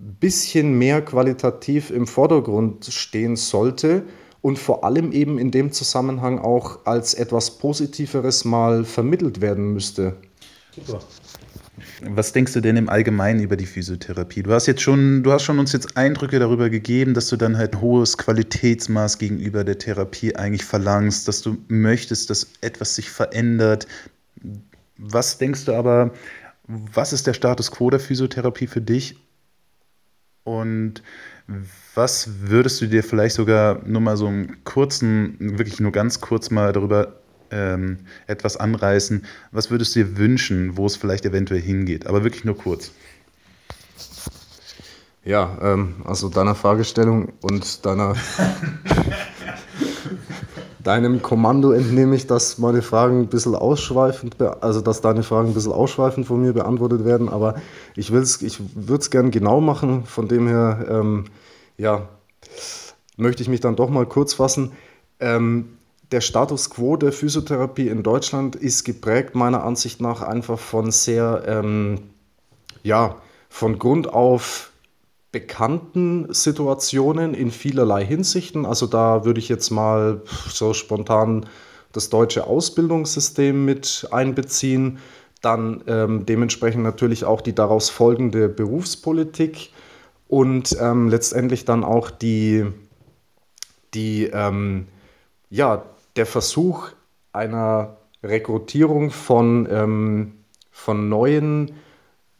bisschen 0.00 0.78
mehr 0.78 1.02
qualitativ 1.02 1.90
im 1.90 2.06
Vordergrund 2.06 2.86
stehen 2.86 3.36
sollte 3.36 4.04
und 4.40 4.58
vor 4.58 4.84
allem 4.84 5.12
eben 5.12 5.38
in 5.38 5.50
dem 5.50 5.72
Zusammenhang 5.72 6.38
auch 6.38 6.86
als 6.86 7.14
etwas 7.14 7.58
Positiveres 7.58 8.44
mal 8.44 8.84
vermittelt 8.84 9.40
werden 9.40 9.72
müsste. 9.74 10.16
Super. 10.74 11.00
was 12.02 12.32
denkst 12.32 12.52
du 12.52 12.60
denn 12.60 12.76
im 12.76 12.88
Allgemeinen 12.88 13.40
über 13.42 13.56
die 13.56 13.66
Physiotherapie? 13.66 14.42
Du 14.42 14.52
hast 14.52 14.66
jetzt 14.66 14.80
schon, 14.80 15.22
du 15.22 15.32
hast 15.32 15.42
schon 15.42 15.58
uns 15.58 15.72
jetzt 15.72 15.96
Eindrücke 15.96 16.38
darüber 16.38 16.70
gegeben, 16.70 17.12
dass 17.12 17.28
du 17.28 17.36
dann 17.36 17.58
halt 17.58 17.74
ein 17.74 17.80
hohes 17.80 18.16
Qualitätsmaß 18.16 19.18
gegenüber 19.18 19.64
der 19.64 19.78
Therapie 19.78 20.36
eigentlich 20.36 20.64
verlangst, 20.64 21.28
dass 21.28 21.42
du 21.42 21.58
möchtest, 21.68 22.30
dass 22.30 22.46
etwas 22.60 22.94
sich 22.94 23.10
verändert. 23.10 23.86
Was 24.96 25.38
denkst 25.38 25.64
du 25.66 25.72
aber, 25.72 26.12
was 26.66 27.12
ist 27.12 27.26
der 27.26 27.34
Status 27.34 27.70
quo 27.70 27.90
der 27.90 28.00
Physiotherapie 28.00 28.66
für 28.68 28.80
dich? 28.80 29.16
Und 30.58 31.02
was 31.94 32.28
würdest 32.42 32.80
du 32.80 32.86
dir 32.86 33.02
vielleicht 33.02 33.34
sogar 33.34 33.80
nur 33.84 34.00
mal 34.00 34.16
so 34.16 34.26
einen 34.26 34.62
kurzen, 34.64 35.36
wirklich 35.38 35.80
nur 35.80 35.92
ganz 35.92 36.20
kurz 36.20 36.50
mal 36.50 36.72
darüber 36.72 37.20
ähm, 37.50 37.98
etwas 38.26 38.56
anreißen. 38.56 39.24
Was 39.52 39.70
würdest 39.70 39.94
du 39.94 40.04
dir 40.04 40.16
wünschen, 40.16 40.76
wo 40.76 40.86
es 40.86 40.96
vielleicht 40.96 41.26
eventuell 41.26 41.60
hingeht? 41.60 42.06
Aber 42.06 42.24
wirklich 42.24 42.44
nur 42.44 42.56
kurz. 42.56 42.92
Ja, 45.24 45.58
ähm, 45.60 45.96
also 46.04 46.28
deiner 46.28 46.54
Fragestellung 46.54 47.32
und 47.42 47.84
deiner 47.84 48.14
deinem 50.82 51.22
Kommando 51.22 51.72
entnehme 51.72 52.16
ich, 52.16 52.26
dass 52.26 52.58
meine 52.58 52.82
Fragen 52.82 53.20
ein 53.20 53.26
bisschen 53.28 53.54
ausschweifend, 53.54 54.40
also 54.60 54.80
dass 54.80 55.00
deine 55.00 55.22
Fragen 55.22 55.48
ein 55.48 55.54
bisschen 55.54 55.72
ausschweifend 55.72 56.26
von 56.26 56.40
mir 56.40 56.52
beantwortet 56.52 57.04
werden, 57.04 57.28
aber 57.28 57.56
ich, 57.96 58.12
ich 58.12 58.60
würde 58.74 59.00
es 59.00 59.10
gern 59.10 59.30
genau 59.30 59.60
machen, 59.60 60.04
von 60.04 60.28
dem 60.28 60.48
her, 60.48 60.86
ähm, 60.88 61.24
ja, 61.76 62.08
möchte 63.16 63.42
ich 63.42 63.48
mich 63.48 63.60
dann 63.60 63.76
doch 63.76 63.90
mal 63.90 64.06
kurz 64.06 64.34
fassen. 64.34 64.72
Ähm, 65.20 65.76
der 66.12 66.20
Status 66.20 66.70
quo 66.70 66.96
der 66.96 67.12
Physiotherapie 67.12 67.88
in 67.88 68.02
Deutschland 68.02 68.56
ist 68.56 68.84
geprägt 68.84 69.34
meiner 69.34 69.62
Ansicht 69.62 70.00
nach 70.00 70.22
einfach 70.22 70.58
von 70.58 70.90
sehr, 70.90 71.44
ähm, 71.46 71.98
ja, 72.82 73.16
von 73.48 73.78
Grund 73.78 74.12
auf 74.12 74.69
bekannten 75.32 76.32
Situationen 76.32 77.34
in 77.34 77.50
vielerlei 77.50 78.04
Hinsichten. 78.04 78.66
Also 78.66 78.86
da 78.86 79.24
würde 79.24 79.38
ich 79.38 79.48
jetzt 79.48 79.70
mal 79.70 80.22
so 80.48 80.74
spontan 80.74 81.46
das 81.92 82.10
deutsche 82.10 82.46
Ausbildungssystem 82.46 83.64
mit 83.64 84.08
einbeziehen, 84.10 84.98
dann 85.40 85.82
ähm, 85.86 86.26
dementsprechend 86.26 86.82
natürlich 86.82 87.24
auch 87.24 87.40
die 87.40 87.54
daraus 87.54 87.90
folgende 87.90 88.48
Berufspolitik 88.48 89.70
und 90.28 90.76
ähm, 90.80 91.08
letztendlich 91.08 91.64
dann 91.64 91.82
auch 91.82 92.10
die, 92.10 92.66
die 93.94 94.24
ähm, 94.26 94.86
ja, 95.48 95.84
der 96.16 96.26
Versuch 96.26 96.90
einer 97.32 97.96
Rekrutierung 98.22 99.10
von, 99.10 99.66
ähm, 99.70 100.32
von 100.70 101.08
neuen 101.08 101.72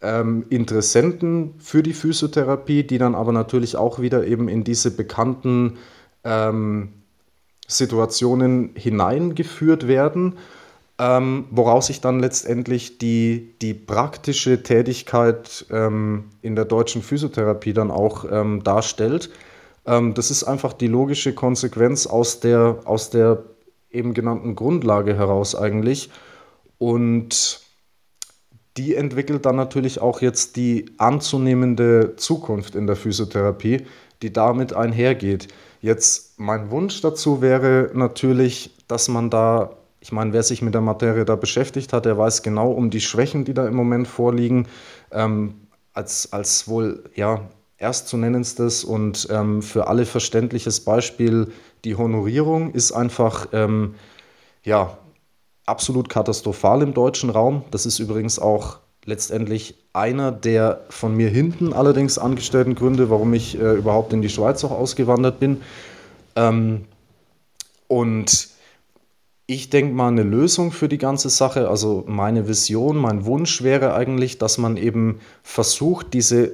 ähm, 0.03 0.47
Interessenten 0.49 1.55
für 1.59 1.83
die 1.83 1.93
Physiotherapie, 1.93 2.85
die 2.85 2.99
dann 2.99 3.15
aber 3.15 3.33
natürlich 3.33 3.77
auch 3.77 4.01
wieder 4.01 4.27
eben 4.27 4.49
in 4.49 4.65
diese 4.65 4.91
bekannten 4.91 5.79
ähm, 6.25 6.91
Situationen 7.67 8.71
hineingeführt 8.75 9.87
werden, 9.87 10.39
ähm, 10.99 11.47
woraus 11.51 11.87
sich 11.87 12.01
dann 12.01 12.21
letztendlich 12.21 12.99
die, 12.99 13.55
die 13.63 13.75
praktische 13.75 14.63
Tätigkeit 14.63 15.67
ähm, 15.71 16.25
in 16.43 16.57
der 16.57 16.65
deutschen 16.65 17.03
Physiotherapie 17.03 17.73
dann 17.73 17.91
auch 17.91 18.25
ähm, 18.31 18.63
darstellt. 18.65 19.31
Ähm, 19.87 20.15
das 20.15 20.31
ist 20.31 20.45
einfach 20.45 20.73
die 20.73 20.89
logische 20.89 21.35
Konsequenz 21.35 22.07
aus 22.07 22.41
der, 22.41 22.81
aus 22.85 23.11
der 23.11 23.45
eben 23.91 24.15
genannten 24.15 24.57
Grundlage 24.57 25.17
heraus 25.17 25.55
eigentlich. 25.55 26.11
Und 26.79 27.61
die 28.77 28.95
entwickelt 28.95 29.47
dann 29.47 29.57
natürlich 29.57 30.01
auch 30.01 30.21
jetzt 30.21 30.57
die 30.57 30.87
anzunehmende 30.99 32.15
Zukunft 32.17 32.75
in 32.75 32.87
der 32.87 32.97
Physiotherapie, 32.97 33.87
die 34.23 34.33
damit 34.33 34.73
einhergeht. 34.73 35.49
Jetzt 35.81 36.39
mein 36.39 36.71
Wunsch 36.71 37.01
dazu 37.01 37.41
wäre 37.41 37.91
natürlich, 37.95 38.77
dass 38.87 39.09
man 39.09 39.31
da, 39.31 39.77
ich 40.01 40.13
meine, 40.13 40.33
wer 40.33 40.43
sich 40.43 40.63
mit 40.63 40.75
der 40.75 40.83
Materie 40.83 41.25
da 41.25 41.37
beschäftigt 41.37 41.93
hat, 41.93 42.05
der 42.05 42.19
weiß 42.19 42.43
genau 42.43 42.71
um 42.71 42.91
die 42.91 43.01
Schwächen, 43.01 43.45
die 43.45 43.55
da 43.55 43.67
im 43.67 43.75
Moment 43.75 44.07
vorliegen. 44.07 44.67
Ähm, 45.11 45.55
als, 45.93 46.33
als 46.33 46.69
wohl 46.69 47.05
ja, 47.15 47.49
erstzunennendstes 47.79 48.85
und 48.85 49.27
ähm, 49.31 49.63
für 49.63 49.89
alle 49.89 50.05
verständliches 50.05 50.81
Beispiel 50.81 51.51
die 51.85 51.97
Honorierung 51.97 52.73
ist 52.73 52.93
einfach 52.93 53.49
ähm, 53.53 53.95
ja, 54.63 54.99
absolut 55.71 56.09
katastrophal 56.09 56.83
im 56.83 56.93
deutschen 56.93 57.31
Raum. 57.31 57.65
Das 57.71 57.87
ist 57.87 57.99
übrigens 57.99 58.39
auch 58.39 58.81
letztendlich 59.05 59.77
einer 59.93 60.31
der 60.33 60.85
von 60.91 61.17
mir 61.17 61.29
hinten 61.29 61.73
allerdings 61.73 62.19
angestellten 62.19 62.75
Gründe, 62.75 63.09
warum 63.09 63.33
ich 63.33 63.59
äh, 63.59 63.75
überhaupt 63.75 64.13
in 64.13 64.21
die 64.21 64.29
Schweiz 64.29 64.63
auch 64.65 64.73
ausgewandert 64.73 65.41
bin. 65.41 65.63
Ähm, 66.37 66.85
und 67.89 68.49
ich 69.47 69.71
denke 69.71 69.95
mal, 69.95 70.09
eine 70.09 70.23
Lösung 70.23 70.71
für 70.71 70.89
die 70.89 70.99
ganze 70.99 71.29
Sache, 71.29 71.69
also 71.69 72.05
meine 72.07 72.47
Vision, 72.47 72.97
mein 72.97 73.25
Wunsch 73.25 73.63
wäre 73.63 73.95
eigentlich, 73.95 74.39
dass 74.39 74.59
man 74.59 74.77
eben 74.77 75.21
versucht, 75.43 76.15
diese 76.15 76.53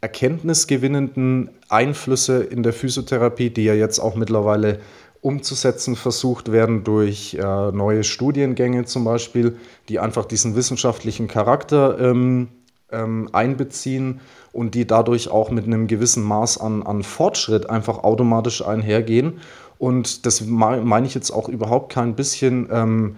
erkenntnisgewinnenden 0.00 1.50
Einflüsse 1.68 2.42
in 2.42 2.62
der 2.62 2.72
Physiotherapie, 2.72 3.50
die 3.50 3.64
ja 3.64 3.74
jetzt 3.74 3.98
auch 3.98 4.14
mittlerweile 4.16 4.80
umzusetzen 5.20 5.96
versucht 5.96 6.52
werden 6.52 6.84
durch 6.84 7.34
äh, 7.34 7.72
neue 7.72 8.04
Studiengänge 8.04 8.84
zum 8.84 9.04
Beispiel, 9.04 9.56
die 9.88 9.98
einfach 9.98 10.24
diesen 10.24 10.54
wissenschaftlichen 10.54 11.28
Charakter 11.28 11.98
ähm, 11.98 12.48
ähm, 12.90 13.28
einbeziehen 13.32 14.20
und 14.52 14.74
die 14.74 14.86
dadurch 14.86 15.30
auch 15.30 15.50
mit 15.50 15.66
einem 15.66 15.86
gewissen 15.86 16.22
Maß 16.22 16.58
an, 16.58 16.82
an 16.82 17.02
Fortschritt 17.02 17.68
einfach 17.68 18.04
automatisch 18.04 18.64
einhergehen. 18.64 19.40
Und 19.78 20.26
das 20.26 20.42
meine 20.44 21.06
ich 21.06 21.14
jetzt 21.14 21.30
auch 21.30 21.48
überhaupt 21.48 21.92
kein 21.92 22.14
bisschen 22.14 22.68
ähm, 22.72 23.16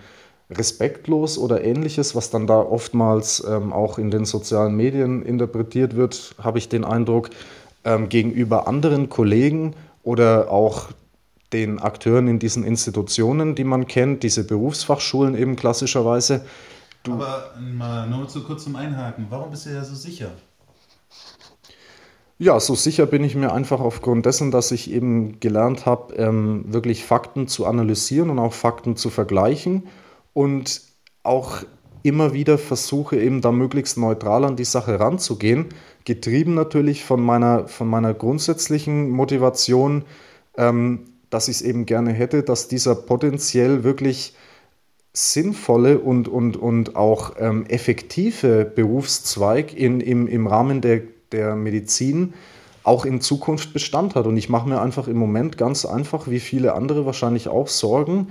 respektlos 0.50 1.38
oder 1.38 1.62
ähnliches, 1.64 2.14
was 2.14 2.30
dann 2.30 2.46
da 2.46 2.58
oftmals 2.58 3.44
ähm, 3.48 3.72
auch 3.72 3.98
in 3.98 4.10
den 4.10 4.24
sozialen 4.24 4.74
Medien 4.74 5.22
interpretiert 5.22 5.96
wird, 5.96 6.34
habe 6.42 6.58
ich 6.58 6.68
den 6.68 6.84
Eindruck, 6.84 7.30
ähm, 7.84 8.08
gegenüber 8.08 8.66
anderen 8.66 9.08
Kollegen 9.08 9.74
oder 10.02 10.50
auch 10.50 10.88
den 11.52 11.78
Akteuren 11.78 12.28
in 12.28 12.38
diesen 12.38 12.64
Institutionen, 12.64 13.54
die 13.54 13.64
man 13.64 13.86
kennt, 13.86 14.22
diese 14.22 14.44
Berufsfachschulen 14.44 15.36
eben 15.36 15.56
klassischerweise. 15.56 16.44
Du 17.02 17.12
Aber 17.12 17.54
mal 17.58 18.08
nur 18.08 18.28
zu 18.28 18.44
kurz 18.44 18.64
zum 18.64 18.76
Einhaken, 18.76 19.26
warum 19.30 19.50
bist 19.50 19.66
du 19.66 19.70
ja 19.70 19.84
so 19.84 19.94
sicher? 19.94 20.30
Ja, 22.38 22.58
so 22.58 22.74
sicher 22.74 23.04
bin 23.04 23.22
ich 23.22 23.34
mir 23.34 23.52
einfach 23.52 23.80
aufgrund 23.80 24.24
dessen, 24.24 24.50
dass 24.50 24.70
ich 24.70 24.90
eben 24.90 25.40
gelernt 25.40 25.84
habe, 25.84 26.14
ähm, 26.14 26.64
wirklich 26.68 27.04
Fakten 27.04 27.48
zu 27.48 27.66
analysieren 27.66 28.30
und 28.30 28.38
auch 28.38 28.54
Fakten 28.54 28.96
zu 28.96 29.10
vergleichen 29.10 29.88
und 30.32 30.80
auch 31.22 31.62
immer 32.02 32.32
wieder 32.32 32.56
versuche, 32.56 33.18
eben 33.20 33.42
da 33.42 33.52
möglichst 33.52 33.98
neutral 33.98 34.46
an 34.46 34.56
die 34.56 34.64
Sache 34.64 34.98
ranzugehen, 34.98 35.66
getrieben 36.04 36.54
natürlich 36.54 37.04
von 37.04 37.20
meiner, 37.20 37.68
von 37.68 37.88
meiner 37.88 38.14
grundsätzlichen 38.14 39.10
Motivation, 39.10 40.04
ähm, 40.56 41.09
dass 41.30 41.48
ich 41.48 41.56
es 41.56 41.62
eben 41.62 41.86
gerne 41.86 42.12
hätte, 42.12 42.42
dass 42.42 42.68
dieser 42.68 42.94
potenziell 42.94 43.84
wirklich 43.84 44.34
sinnvolle 45.12 45.98
und, 45.98 46.28
und, 46.28 46.56
und 46.56 46.96
auch 46.96 47.34
ähm, 47.38 47.66
effektive 47.66 48.64
Berufszweig 48.64 49.74
in, 49.74 50.00
im, 50.00 50.26
im 50.26 50.46
Rahmen 50.46 50.80
der, 50.80 51.02
der 51.32 51.56
Medizin 51.56 52.34
auch 52.82 53.04
in 53.04 53.20
Zukunft 53.20 53.72
Bestand 53.72 54.14
hat. 54.14 54.26
Und 54.26 54.36
ich 54.36 54.48
mache 54.48 54.68
mir 54.68 54.80
einfach 54.80 55.08
im 55.08 55.16
Moment 55.16 55.58
ganz 55.58 55.84
einfach, 55.84 56.28
wie 56.28 56.40
viele 56.40 56.74
andere 56.74 57.06
wahrscheinlich 57.06 57.48
auch, 57.48 57.68
Sorgen, 57.68 58.28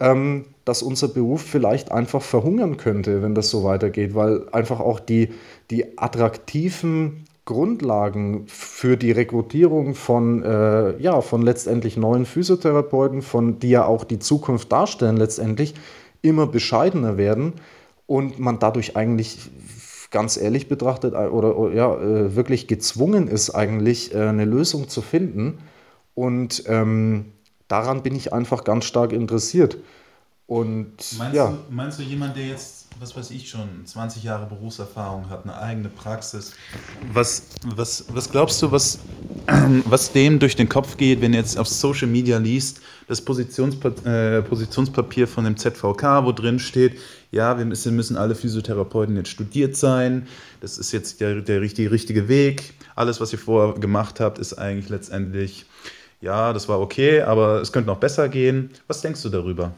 ähm, 0.00 0.44
dass 0.64 0.82
unser 0.82 1.08
Beruf 1.08 1.42
vielleicht 1.42 1.90
einfach 1.90 2.22
verhungern 2.22 2.76
könnte, 2.76 3.22
wenn 3.22 3.34
das 3.34 3.50
so 3.50 3.64
weitergeht, 3.64 4.14
weil 4.14 4.48
einfach 4.52 4.80
auch 4.80 5.00
die, 5.00 5.30
die 5.70 5.98
attraktiven 5.98 7.24
Grundlagen 7.48 8.44
für 8.46 8.98
die 8.98 9.10
Rekrutierung 9.10 9.94
von, 9.94 10.42
äh, 10.42 11.00
ja, 11.00 11.22
von 11.22 11.40
letztendlich 11.40 11.96
neuen 11.96 12.26
Physiotherapeuten, 12.26 13.22
von, 13.22 13.58
die 13.58 13.70
ja 13.70 13.86
auch 13.86 14.04
die 14.04 14.18
Zukunft 14.18 14.70
darstellen 14.70 15.16
letztendlich, 15.16 15.72
immer 16.20 16.46
bescheidener 16.46 17.16
werden 17.16 17.54
und 18.06 18.38
man 18.38 18.58
dadurch 18.58 18.96
eigentlich 18.96 19.50
ganz 20.10 20.36
ehrlich 20.36 20.68
betrachtet 20.68 21.14
äh, 21.14 21.28
oder, 21.28 21.56
oder 21.56 21.74
ja, 21.74 21.94
äh, 21.94 22.36
wirklich 22.36 22.66
gezwungen 22.66 23.28
ist, 23.28 23.48
eigentlich 23.50 24.14
äh, 24.14 24.28
eine 24.28 24.44
Lösung 24.44 24.90
zu 24.90 25.00
finden. 25.00 25.58
Und 26.14 26.64
ähm, 26.66 27.32
daran 27.66 28.02
bin 28.02 28.14
ich 28.14 28.34
einfach 28.34 28.64
ganz 28.64 28.84
stark 28.84 29.12
interessiert. 29.12 29.78
Und 30.46 30.96
meinst, 31.16 31.34
ja. 31.34 31.46
du, 31.48 31.74
meinst 31.74 31.98
du 31.98 32.02
jemand, 32.02 32.36
der 32.36 32.46
jetzt, 32.46 32.77
was 33.00 33.16
weiß 33.16 33.30
ich 33.30 33.48
schon, 33.48 33.68
20 33.84 34.24
Jahre 34.24 34.46
Berufserfahrung 34.46 35.28
hat, 35.30 35.44
eine 35.44 35.56
eigene 35.56 35.88
Praxis? 35.88 36.52
Was, 37.12 37.44
was, 37.64 38.04
was 38.12 38.30
glaubst 38.30 38.60
du, 38.62 38.72
was, 38.72 38.98
was 39.84 40.12
dem 40.12 40.38
durch 40.38 40.56
den 40.56 40.68
Kopf 40.68 40.96
geht, 40.96 41.20
wenn 41.20 41.32
jetzt 41.32 41.58
auf 41.58 41.68
Social 41.68 42.08
Media 42.08 42.38
liest, 42.38 42.80
das 43.06 43.20
Positionspa 43.20 43.88
äh, 44.04 44.42
Positionspapier 44.42 45.28
von 45.28 45.44
dem 45.44 45.56
ZVK, 45.56 46.24
wo 46.24 46.32
drin 46.32 46.58
steht, 46.58 46.98
ja, 47.30 47.56
wir 47.56 47.64
müssen, 47.64 47.94
müssen 47.94 48.16
alle 48.16 48.34
Physiotherapeuten 48.34 49.16
jetzt 49.16 49.30
studiert 49.30 49.76
sein, 49.76 50.26
das 50.60 50.78
ist 50.78 50.92
jetzt 50.92 51.20
der, 51.20 51.40
der 51.40 51.60
richtige, 51.60 51.90
richtige 51.90 52.28
Weg, 52.28 52.74
alles, 52.96 53.20
was 53.20 53.32
ihr 53.32 53.38
vorher 53.38 53.78
gemacht 53.78 54.18
habt, 54.18 54.38
ist 54.38 54.54
eigentlich 54.54 54.88
letztendlich, 54.88 55.66
ja, 56.20 56.52
das 56.52 56.68
war 56.68 56.80
okay, 56.80 57.22
aber 57.22 57.60
es 57.60 57.70
könnte 57.70 57.86
noch 57.86 57.98
besser 57.98 58.28
gehen. 58.28 58.70
Was 58.88 59.02
denkst 59.02 59.22
du 59.22 59.28
darüber? 59.28 59.72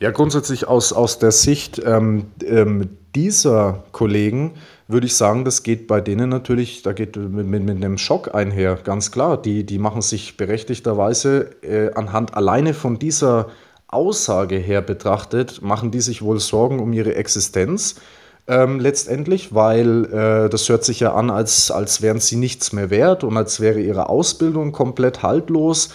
Ja, 0.00 0.10
grundsätzlich 0.10 0.66
aus, 0.66 0.94
aus 0.94 1.18
der 1.18 1.30
Sicht 1.30 1.78
ähm, 1.84 2.28
ähm, 2.42 2.88
dieser 3.14 3.84
Kollegen 3.92 4.54
würde 4.88 5.06
ich 5.06 5.14
sagen, 5.14 5.44
das 5.44 5.62
geht 5.62 5.86
bei 5.86 6.00
denen 6.00 6.30
natürlich, 6.30 6.80
da 6.80 6.94
geht 6.94 7.16
mit, 7.16 7.46
mit, 7.46 7.62
mit 7.64 7.76
einem 7.76 7.98
Schock 7.98 8.34
einher, 8.34 8.78
ganz 8.82 9.12
klar. 9.12 9.40
Die, 9.40 9.64
die 9.64 9.78
machen 9.78 10.00
sich 10.00 10.38
berechtigterweise 10.38 11.50
äh, 11.62 11.92
anhand 11.92 12.32
alleine 12.32 12.72
von 12.72 12.98
dieser 12.98 13.48
Aussage 13.88 14.56
her 14.56 14.80
betrachtet, 14.80 15.60
machen 15.60 15.90
die 15.90 16.00
sich 16.00 16.22
wohl 16.22 16.40
Sorgen 16.40 16.80
um 16.80 16.94
ihre 16.94 17.14
Existenz 17.14 17.96
ähm, 18.48 18.80
letztendlich, 18.80 19.54
weil 19.54 20.06
äh, 20.06 20.48
das 20.48 20.66
hört 20.70 20.82
sich 20.82 21.00
ja 21.00 21.12
an, 21.12 21.28
als, 21.28 21.70
als 21.70 22.00
wären 22.00 22.20
sie 22.20 22.36
nichts 22.36 22.72
mehr 22.72 22.88
wert 22.88 23.22
und 23.22 23.36
als 23.36 23.60
wäre 23.60 23.80
ihre 23.80 24.08
Ausbildung 24.08 24.72
komplett 24.72 25.22
haltlos 25.22 25.90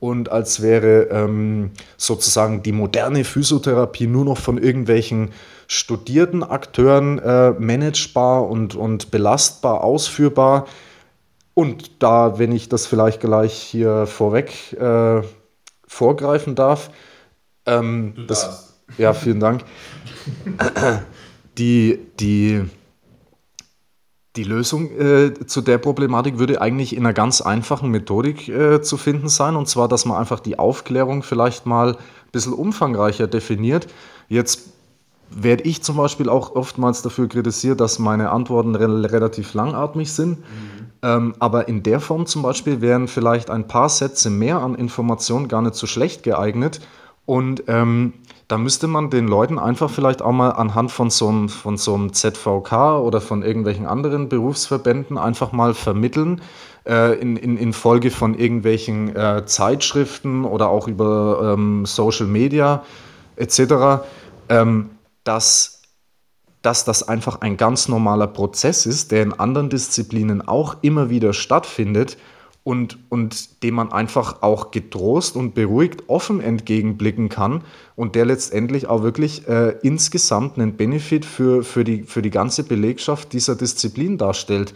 und 0.00 0.30
als 0.30 0.62
wäre 0.62 1.08
ähm, 1.10 1.70
sozusagen 1.96 2.62
die 2.62 2.72
moderne 2.72 3.24
Physiotherapie 3.24 4.06
nur 4.06 4.24
noch 4.24 4.38
von 4.38 4.58
irgendwelchen 4.58 5.30
studierten 5.66 6.42
Akteuren 6.42 7.18
äh, 7.18 7.50
managebar 7.52 8.48
und, 8.48 8.74
und 8.74 9.10
belastbar 9.10 9.82
ausführbar. 9.82 10.66
Und 11.54 12.02
da, 12.02 12.38
wenn 12.38 12.52
ich 12.52 12.68
das 12.68 12.86
vielleicht 12.86 13.20
gleich 13.20 13.52
hier 13.52 14.06
vorweg 14.06 14.72
äh, 14.74 15.22
vorgreifen 15.86 16.54
darf, 16.54 16.90
ähm, 17.66 18.14
das, 18.28 18.78
ja, 18.96 19.12
vielen 19.12 19.40
Dank. 19.40 19.64
die, 21.58 21.98
die 22.20 22.64
die 24.38 24.44
Lösung 24.44 24.90
äh, 24.98 25.34
zu 25.46 25.60
der 25.60 25.78
Problematik 25.78 26.38
würde 26.38 26.60
eigentlich 26.62 26.94
in 26.94 27.04
einer 27.04 27.12
ganz 27.12 27.40
einfachen 27.40 27.90
Methodik 27.90 28.48
äh, 28.48 28.80
zu 28.80 28.96
finden 28.96 29.28
sein, 29.28 29.56
und 29.56 29.68
zwar, 29.68 29.88
dass 29.88 30.04
man 30.04 30.16
einfach 30.16 30.38
die 30.38 30.58
Aufklärung 30.58 31.24
vielleicht 31.24 31.66
mal 31.66 31.94
ein 31.94 31.96
bisschen 32.30 32.52
umfangreicher 32.52 33.26
definiert. 33.26 33.88
Jetzt 34.28 34.70
werde 35.30 35.64
ich 35.64 35.82
zum 35.82 35.96
Beispiel 35.96 36.28
auch 36.28 36.54
oftmals 36.54 37.02
dafür 37.02 37.28
kritisiert, 37.28 37.80
dass 37.80 37.98
meine 37.98 38.30
Antworten 38.30 38.76
re 38.76 39.12
relativ 39.12 39.54
langatmig 39.54 40.12
sind. 40.12 40.38
Mhm. 40.38 40.44
Ähm, 41.02 41.34
aber 41.40 41.68
in 41.68 41.82
der 41.82 41.98
Form 42.00 42.26
zum 42.26 42.42
Beispiel 42.42 42.80
wären 42.80 43.08
vielleicht 43.08 43.50
ein 43.50 43.66
paar 43.66 43.88
Sätze 43.88 44.30
mehr 44.30 44.60
an 44.62 44.76
Informationen 44.76 45.48
gar 45.48 45.62
nicht 45.62 45.74
so 45.74 45.86
schlecht 45.86 46.22
geeignet. 46.22 46.80
Und 47.26 47.64
ähm, 47.66 48.14
da 48.48 48.56
müsste 48.56 48.86
man 48.86 49.10
den 49.10 49.28
Leuten 49.28 49.58
einfach 49.58 49.90
vielleicht 49.90 50.22
auch 50.22 50.32
mal 50.32 50.50
anhand 50.50 50.90
von 50.90 51.10
so 51.10 51.28
einem, 51.28 51.50
von 51.50 51.76
so 51.76 51.94
einem 51.94 52.14
ZVK 52.14 52.98
oder 52.98 53.20
von 53.20 53.42
irgendwelchen 53.42 53.86
anderen 53.86 54.30
Berufsverbänden 54.30 55.18
einfach 55.18 55.52
mal 55.52 55.74
vermitteln, 55.74 56.40
äh, 56.86 57.20
in, 57.20 57.36
in, 57.36 57.58
in 57.58 57.74
Folge 57.74 58.10
von 58.10 58.34
irgendwelchen 58.34 59.14
äh, 59.14 59.44
Zeitschriften 59.44 60.46
oder 60.46 60.70
auch 60.70 60.88
über 60.88 61.54
ähm, 61.54 61.84
Social 61.84 62.26
Media 62.26 62.84
etc., 63.36 64.02
ähm, 64.48 64.90
dass, 65.24 65.82
dass 66.62 66.86
das 66.86 67.06
einfach 67.06 67.42
ein 67.42 67.58
ganz 67.58 67.86
normaler 67.86 68.28
Prozess 68.28 68.86
ist, 68.86 69.12
der 69.12 69.24
in 69.24 69.34
anderen 69.34 69.68
Disziplinen 69.68 70.40
auch 70.48 70.76
immer 70.80 71.10
wieder 71.10 71.34
stattfindet 71.34 72.16
und, 72.68 72.98
und 73.08 73.62
dem 73.62 73.76
man 73.76 73.92
einfach 73.92 74.42
auch 74.42 74.72
getrost 74.72 75.36
und 75.36 75.54
beruhigt 75.54 76.02
offen 76.08 76.42
entgegenblicken 76.42 77.30
kann 77.30 77.64
und 77.96 78.14
der 78.14 78.26
letztendlich 78.26 78.88
auch 78.88 79.02
wirklich 79.02 79.48
äh, 79.48 79.78
insgesamt 79.80 80.58
einen 80.58 80.76
Benefit 80.76 81.24
für, 81.24 81.64
für, 81.64 81.82
die, 81.82 82.02
für 82.02 82.20
die 82.20 82.28
ganze 82.28 82.64
Belegschaft 82.64 83.32
dieser 83.32 83.56
Disziplin 83.56 84.18
darstellt. 84.18 84.74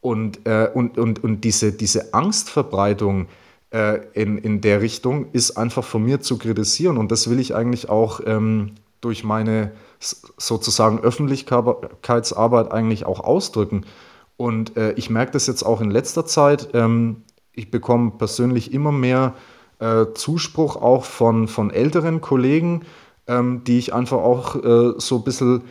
Und, 0.00 0.48
äh, 0.48 0.68
und, 0.74 0.98
und, 0.98 1.22
und 1.22 1.44
diese, 1.44 1.70
diese 1.70 2.12
Angstverbreitung 2.12 3.28
äh, 3.70 4.00
in, 4.14 4.38
in 4.38 4.60
der 4.60 4.82
Richtung 4.82 5.30
ist 5.30 5.52
einfach 5.52 5.84
von 5.84 6.02
mir 6.02 6.20
zu 6.20 6.38
kritisieren 6.38 6.96
und 6.96 7.12
das 7.12 7.30
will 7.30 7.38
ich 7.38 7.54
eigentlich 7.54 7.88
auch 7.88 8.20
ähm, 8.26 8.72
durch 9.00 9.22
meine 9.22 9.70
sozusagen 10.00 10.98
Öffentlichkeitsarbeit 10.98 12.72
eigentlich 12.72 13.06
auch 13.06 13.20
ausdrücken. 13.20 13.84
Und 14.36 14.76
äh, 14.76 14.90
ich 14.92 15.08
merke 15.08 15.30
das 15.30 15.46
jetzt 15.46 15.62
auch 15.62 15.80
in 15.80 15.92
letzter 15.92 16.26
Zeit. 16.26 16.70
Ähm, 16.72 17.22
ich 17.58 17.70
bekomme 17.70 18.12
persönlich 18.12 18.72
immer 18.72 18.92
mehr 18.92 19.34
äh, 19.80 20.06
Zuspruch 20.14 20.76
auch 20.76 21.04
von, 21.04 21.48
von 21.48 21.70
älteren 21.70 22.20
Kollegen, 22.20 22.82
ähm, 23.26 23.62
die 23.64 23.78
ich 23.78 23.92
einfach 23.92 24.18
auch 24.18 24.56
äh, 24.56 24.94
so 24.98 25.16
ein 25.16 25.24
bisschen 25.24 25.62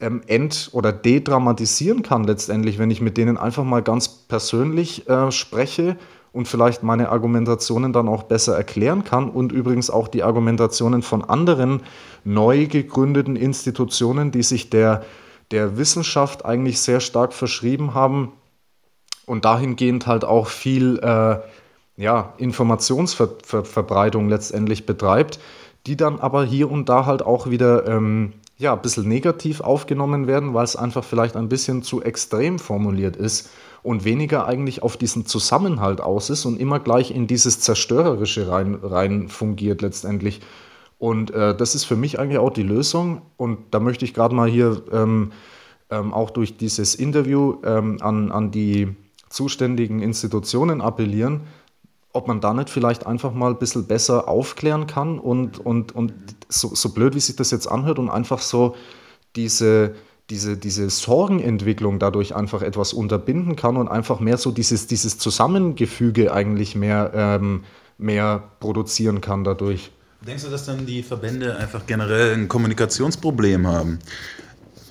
ähm, 0.00 0.22
ent- 0.26 0.70
oder 0.72 0.92
dedramatisieren 0.92 2.02
kann 2.02 2.24
letztendlich, 2.24 2.78
wenn 2.78 2.90
ich 2.90 3.00
mit 3.00 3.16
denen 3.16 3.36
einfach 3.36 3.64
mal 3.64 3.82
ganz 3.82 4.08
persönlich 4.08 5.08
äh, 5.08 5.30
spreche 5.30 5.96
und 6.32 6.48
vielleicht 6.48 6.82
meine 6.82 7.10
Argumentationen 7.10 7.92
dann 7.92 8.08
auch 8.08 8.24
besser 8.24 8.56
erklären 8.56 9.04
kann 9.04 9.30
und 9.30 9.52
übrigens 9.52 9.88
auch 9.88 10.08
die 10.08 10.22
Argumentationen 10.22 11.02
von 11.02 11.22
anderen 11.22 11.82
neu 12.24 12.66
gegründeten 12.66 13.36
Institutionen, 13.36 14.32
die 14.32 14.42
sich 14.42 14.68
der, 14.68 15.04
der 15.52 15.76
Wissenschaft 15.78 16.44
eigentlich 16.44 16.80
sehr 16.80 17.00
stark 17.00 17.32
verschrieben 17.32 17.94
haben, 17.94 18.32
und 19.26 19.44
dahingehend 19.44 20.06
halt 20.06 20.24
auch 20.24 20.48
viel 20.48 20.98
äh, 20.98 21.38
ja, 21.96 22.34
Informationsverbreitung 22.38 24.28
letztendlich 24.28 24.86
betreibt, 24.86 25.38
die 25.86 25.96
dann 25.96 26.18
aber 26.18 26.44
hier 26.44 26.70
und 26.70 26.88
da 26.88 27.06
halt 27.06 27.22
auch 27.22 27.48
wieder 27.48 27.86
ähm, 27.86 28.32
ja, 28.56 28.72
ein 28.72 28.82
bisschen 28.82 29.08
negativ 29.08 29.60
aufgenommen 29.60 30.26
werden, 30.26 30.54
weil 30.54 30.64
es 30.64 30.76
einfach 30.76 31.04
vielleicht 31.04 31.36
ein 31.36 31.48
bisschen 31.48 31.82
zu 31.82 32.02
extrem 32.02 32.58
formuliert 32.58 33.16
ist 33.16 33.50
und 33.82 34.04
weniger 34.04 34.46
eigentlich 34.46 34.82
auf 34.82 34.96
diesen 34.96 35.26
Zusammenhalt 35.26 36.00
aus 36.00 36.30
ist 36.30 36.44
und 36.46 36.60
immer 36.60 36.80
gleich 36.80 37.10
in 37.10 37.26
dieses 37.26 37.60
Zerstörerische 37.60 38.48
rein, 38.48 38.78
rein 38.82 39.28
fungiert 39.28 39.82
letztendlich. 39.82 40.40
Und 40.98 41.32
äh, 41.32 41.54
das 41.54 41.74
ist 41.74 41.84
für 41.84 41.96
mich 41.96 42.18
eigentlich 42.18 42.38
auch 42.38 42.50
die 42.50 42.62
Lösung. 42.62 43.22
Und 43.36 43.58
da 43.72 43.80
möchte 43.80 44.04
ich 44.04 44.14
gerade 44.14 44.34
mal 44.34 44.48
hier 44.48 44.82
ähm, 44.92 45.32
ähm, 45.90 46.14
auch 46.14 46.30
durch 46.30 46.56
dieses 46.56 46.94
Interview 46.94 47.56
ähm, 47.64 47.98
an, 48.00 48.32
an 48.32 48.50
die 48.50 48.94
zuständigen 49.34 50.00
Institutionen 50.00 50.80
appellieren, 50.80 51.42
ob 52.12 52.28
man 52.28 52.40
da 52.40 52.54
nicht 52.54 52.70
vielleicht 52.70 53.06
einfach 53.06 53.34
mal 53.34 53.50
ein 53.50 53.58
bisschen 53.58 53.86
besser 53.86 54.28
aufklären 54.28 54.86
kann 54.86 55.18
und, 55.18 55.58
und, 55.58 55.94
und 55.94 56.12
so, 56.48 56.74
so 56.74 56.90
blöd, 56.90 57.14
wie 57.14 57.20
sich 57.20 57.34
das 57.34 57.50
jetzt 57.50 57.66
anhört, 57.66 57.98
und 57.98 58.08
einfach 58.08 58.38
so 58.38 58.76
diese, 59.34 59.96
diese, 60.30 60.56
diese 60.56 60.88
Sorgenentwicklung 60.88 61.98
dadurch 61.98 62.36
einfach 62.36 62.62
etwas 62.62 62.92
unterbinden 62.92 63.56
kann 63.56 63.76
und 63.76 63.88
einfach 63.88 64.20
mehr 64.20 64.36
so 64.36 64.52
dieses, 64.52 64.86
dieses 64.86 65.18
Zusammengefüge 65.18 66.32
eigentlich 66.32 66.76
mehr, 66.76 67.10
ähm, 67.14 67.64
mehr 67.98 68.44
produzieren 68.60 69.20
kann 69.20 69.42
dadurch. 69.42 69.90
Denkst 70.24 70.44
du, 70.44 70.50
dass 70.50 70.64
dann 70.64 70.86
die 70.86 71.02
Verbände 71.02 71.56
einfach 71.56 71.84
generell 71.84 72.34
ein 72.34 72.48
Kommunikationsproblem 72.48 73.66
haben? 73.66 73.98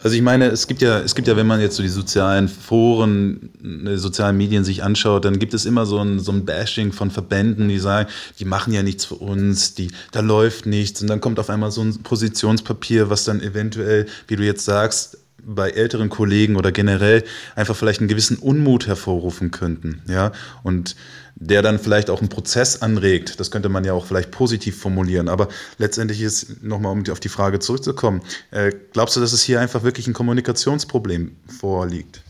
Also 0.03 0.17
ich 0.17 0.21
meine, 0.21 0.47
es 0.47 0.67
gibt 0.67 0.81
ja, 0.81 0.99
es 0.99 1.15
gibt 1.15 1.29
ja, 1.29 1.37
wenn 1.37 1.47
man 1.47 1.61
jetzt 1.61 1.77
so 1.77 1.81
die 1.81 1.87
sozialen 1.89 2.49
Foren, 2.49 3.51
die 3.61 3.95
sozialen 3.95 4.35
Medien 4.35 4.65
sich 4.65 4.83
anschaut, 4.83 5.23
dann 5.23 5.39
gibt 5.39 5.53
es 5.53 5.65
immer 5.65 5.85
so 5.85 5.97
ein, 5.97 6.19
so 6.19 6.33
ein 6.33 6.43
Bashing 6.43 6.91
von 6.91 7.09
Verbänden, 7.09 7.69
die 7.69 7.79
sagen, 7.79 8.09
die 8.37 8.43
machen 8.43 8.73
ja 8.73 8.83
nichts 8.83 9.05
für 9.05 9.15
uns, 9.15 9.75
die, 9.75 9.91
da 10.11 10.19
läuft 10.19 10.65
nichts. 10.65 11.01
Und 11.01 11.07
dann 11.07 11.21
kommt 11.21 11.39
auf 11.39 11.49
einmal 11.49 11.71
so 11.71 11.81
ein 11.81 12.03
Positionspapier, 12.03 13.09
was 13.09 13.23
dann 13.23 13.41
eventuell, 13.41 14.05
wie 14.27 14.35
du 14.35 14.43
jetzt 14.43 14.65
sagst, 14.65 15.19
bei 15.45 15.69
älteren 15.69 16.09
Kollegen 16.09 16.57
oder 16.57 16.73
generell 16.73 17.23
einfach 17.55 17.75
vielleicht 17.75 17.99
einen 17.99 18.09
gewissen 18.09 18.37
Unmut 18.37 18.87
hervorrufen 18.87 19.51
könnten, 19.51 20.01
ja, 20.07 20.31
und 20.63 20.95
der 21.35 21.61
dann 21.61 21.79
vielleicht 21.79 22.09
auch 22.09 22.19
einen 22.19 22.29
Prozess 22.29 22.81
anregt. 22.81 23.39
Das 23.39 23.51
könnte 23.51 23.69
man 23.69 23.83
ja 23.83 23.93
auch 23.93 24.05
vielleicht 24.05 24.31
positiv 24.31 24.79
formulieren. 24.79 25.27
Aber 25.27 25.47
letztendlich 25.77 26.21
ist, 26.21 26.63
nochmal 26.63 26.91
um 26.91 27.03
auf 27.11 27.19
die 27.19 27.29
Frage 27.29 27.59
zurückzukommen, 27.59 28.21
äh, 28.51 28.71
glaubst 28.91 29.15
du, 29.15 29.19
dass 29.19 29.33
es 29.33 29.41
hier 29.41 29.59
einfach 29.59 29.83
wirklich 29.83 30.07
ein 30.07 30.13
Kommunikationsproblem 30.13 31.35
vorliegt? 31.59 32.21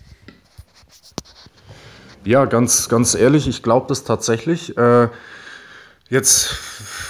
Ja, 2.25 2.45
ganz, 2.45 2.87
ganz 2.87 3.15
ehrlich, 3.15 3.47
ich 3.47 3.63
glaube 3.63 3.87
das 3.89 4.05
tatsächlich. 4.05 4.77
Äh, 4.77 5.09
jetzt 6.09 6.55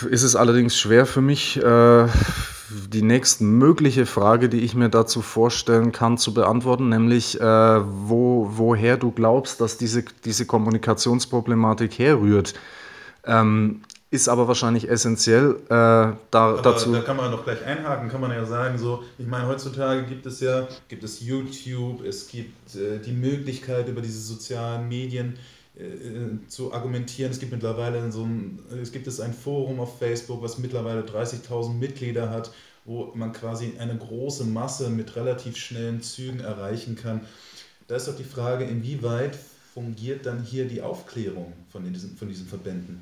ist 0.10 0.24
es 0.24 0.36
allerdings 0.36 0.78
schwer 0.78 1.06
für 1.06 1.22
mich, 1.22 1.58
äh, 1.58 2.08
die 2.70 3.02
nächste 3.02 3.44
mögliche 3.44 4.06
Frage, 4.06 4.50
die 4.50 4.62
ich 4.62 4.76
mir 4.76 4.90
dazu 4.90 5.22
vorstellen 5.22 5.92
kann, 5.92 6.18
zu 6.18 6.34
beantworten, 6.34 6.90
nämlich 6.90 7.40
äh, 7.40 7.44
wo, 7.44 8.50
woher 8.54 8.98
du 8.98 9.12
glaubst, 9.12 9.62
dass 9.62 9.78
diese, 9.78 10.04
diese 10.26 10.46
Kommunikationsproblematik 10.46 12.00
herrührt. 12.00 12.54
Ähm, 13.26 13.82
ist 14.14 14.30
aber 14.30 14.48
wahrscheinlich 14.48 14.88
essentiell 14.88 15.56
äh, 15.66 15.70
da, 15.70 16.16
aber 16.32 16.62
dazu. 16.62 16.92
Da 16.92 17.02
kann 17.02 17.18
man 17.18 17.32
doch 17.32 17.44
gleich 17.44 17.66
einhaken, 17.66 18.10
kann 18.10 18.22
man 18.22 18.30
ja 18.30 18.46
sagen, 18.46 18.78
so, 18.78 19.04
ich 19.18 19.26
meine, 19.26 19.48
heutzutage 19.48 20.04
gibt 20.04 20.28
es 20.28 20.40
ja, 20.40 20.68
gibt 20.88 21.04
es 21.04 21.20
YouTube, 21.20 22.06
es 22.06 22.28
gibt 22.28 22.76
äh, 22.76 23.00
die 23.00 23.12
Möglichkeit 23.12 23.90
über 23.90 24.02
diese 24.02 24.20
sozialen 24.20 24.88
Medien 24.88 25.40
äh, 25.76 26.48
zu 26.48 26.74
argumentieren. 26.74 27.32
Es 27.32 27.40
gibt 27.40 27.52
mittlerweile 27.52 28.12
so 28.12 28.24
ein, 28.24 28.60
es 28.82 28.92
gibt 28.92 29.08
es 29.08 29.20
ein 29.20 29.34
Forum 29.34 29.80
auf 29.80 29.98
Facebook, 29.98 30.42
was 30.42 30.58
mittlerweile 30.58 31.02
30.000 31.02 31.74
Mitglieder 31.74 32.30
hat, 32.30 32.52
wo 32.86 33.12
man 33.16 33.34
quasi 33.34 33.74
eine 33.80 33.98
große 33.98 34.46
Masse 34.46 34.90
mit 34.90 35.16
relativ 35.16 35.58
schnellen 35.58 36.02
Zügen 36.02 36.42
erreichen 36.42 36.96
kann. 36.96 37.22
Da 37.88 37.96
ist 37.96 38.08
doch 38.08 38.16
die 38.16 38.24
Frage, 38.24 38.66
inwieweit 38.66 39.38
fungiert 39.74 40.26
dann 40.26 40.44
hier 40.44 40.66
die 40.66 40.82
Aufklärung 40.82 41.54
von 41.72 41.92
diesen, 41.92 42.16
von 42.16 42.28
diesen 42.28 42.48
Verbänden? 42.48 43.02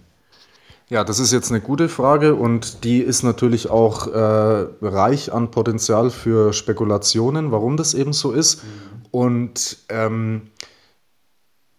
Ja, 0.90 1.04
das 1.04 1.20
ist 1.20 1.32
jetzt 1.32 1.52
eine 1.52 1.62
gute 1.62 1.90
Frage 1.90 2.36
und 2.36 2.84
die 2.84 3.00
ist 3.00 3.24
natürlich 3.24 3.70
auch 3.70 4.08
äh, 4.08 4.68
reich 4.82 5.32
an 5.32 5.52
Potenzial 5.52 6.10
für 6.10 6.54
Spekulationen, 6.54 7.52
warum 7.52 7.78
das 7.78 7.94
eben 7.94 8.14
so 8.14 8.32
ist. 8.32 8.64
Mhm. 8.64 8.70
Und 9.12 9.78
ähm, 9.90 10.42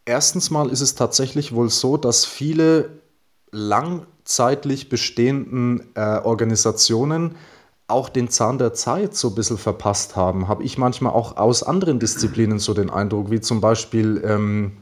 erstens 0.05 0.51
mal 0.51 0.71
ist 0.71 0.81
es 0.81 0.95
tatsächlich 0.95 1.55
wohl 1.55 1.71
so, 1.71 1.97
dass 1.97 2.25
viele 2.25 2.91
langzeitlich 3.51 4.89
bestehenden 4.89 5.89
äh, 5.95 6.19
Organisationen 6.19 7.37
auch 7.89 8.09
den 8.09 8.31
Zahn 8.31 8.59
der 8.59 8.73
Zeit 8.73 9.15
so 9.15 9.29
ein 9.29 9.35
bisschen 9.35 9.59
verpasst 9.59 10.17
haben. 10.17 10.49
Habe 10.49 10.65
ich 10.65 10.79
manchmal 10.79 11.13
auch 11.13 11.37
aus 11.37 11.63
anderen 11.63 11.99
Disziplinen 11.99 12.59
so 12.59 12.73
den 12.73 12.89
Eindruck, 12.89 13.31
wie 13.31 13.41
zum 13.41 13.61
Beispiel, 13.61 14.23
ähm, 14.25 14.73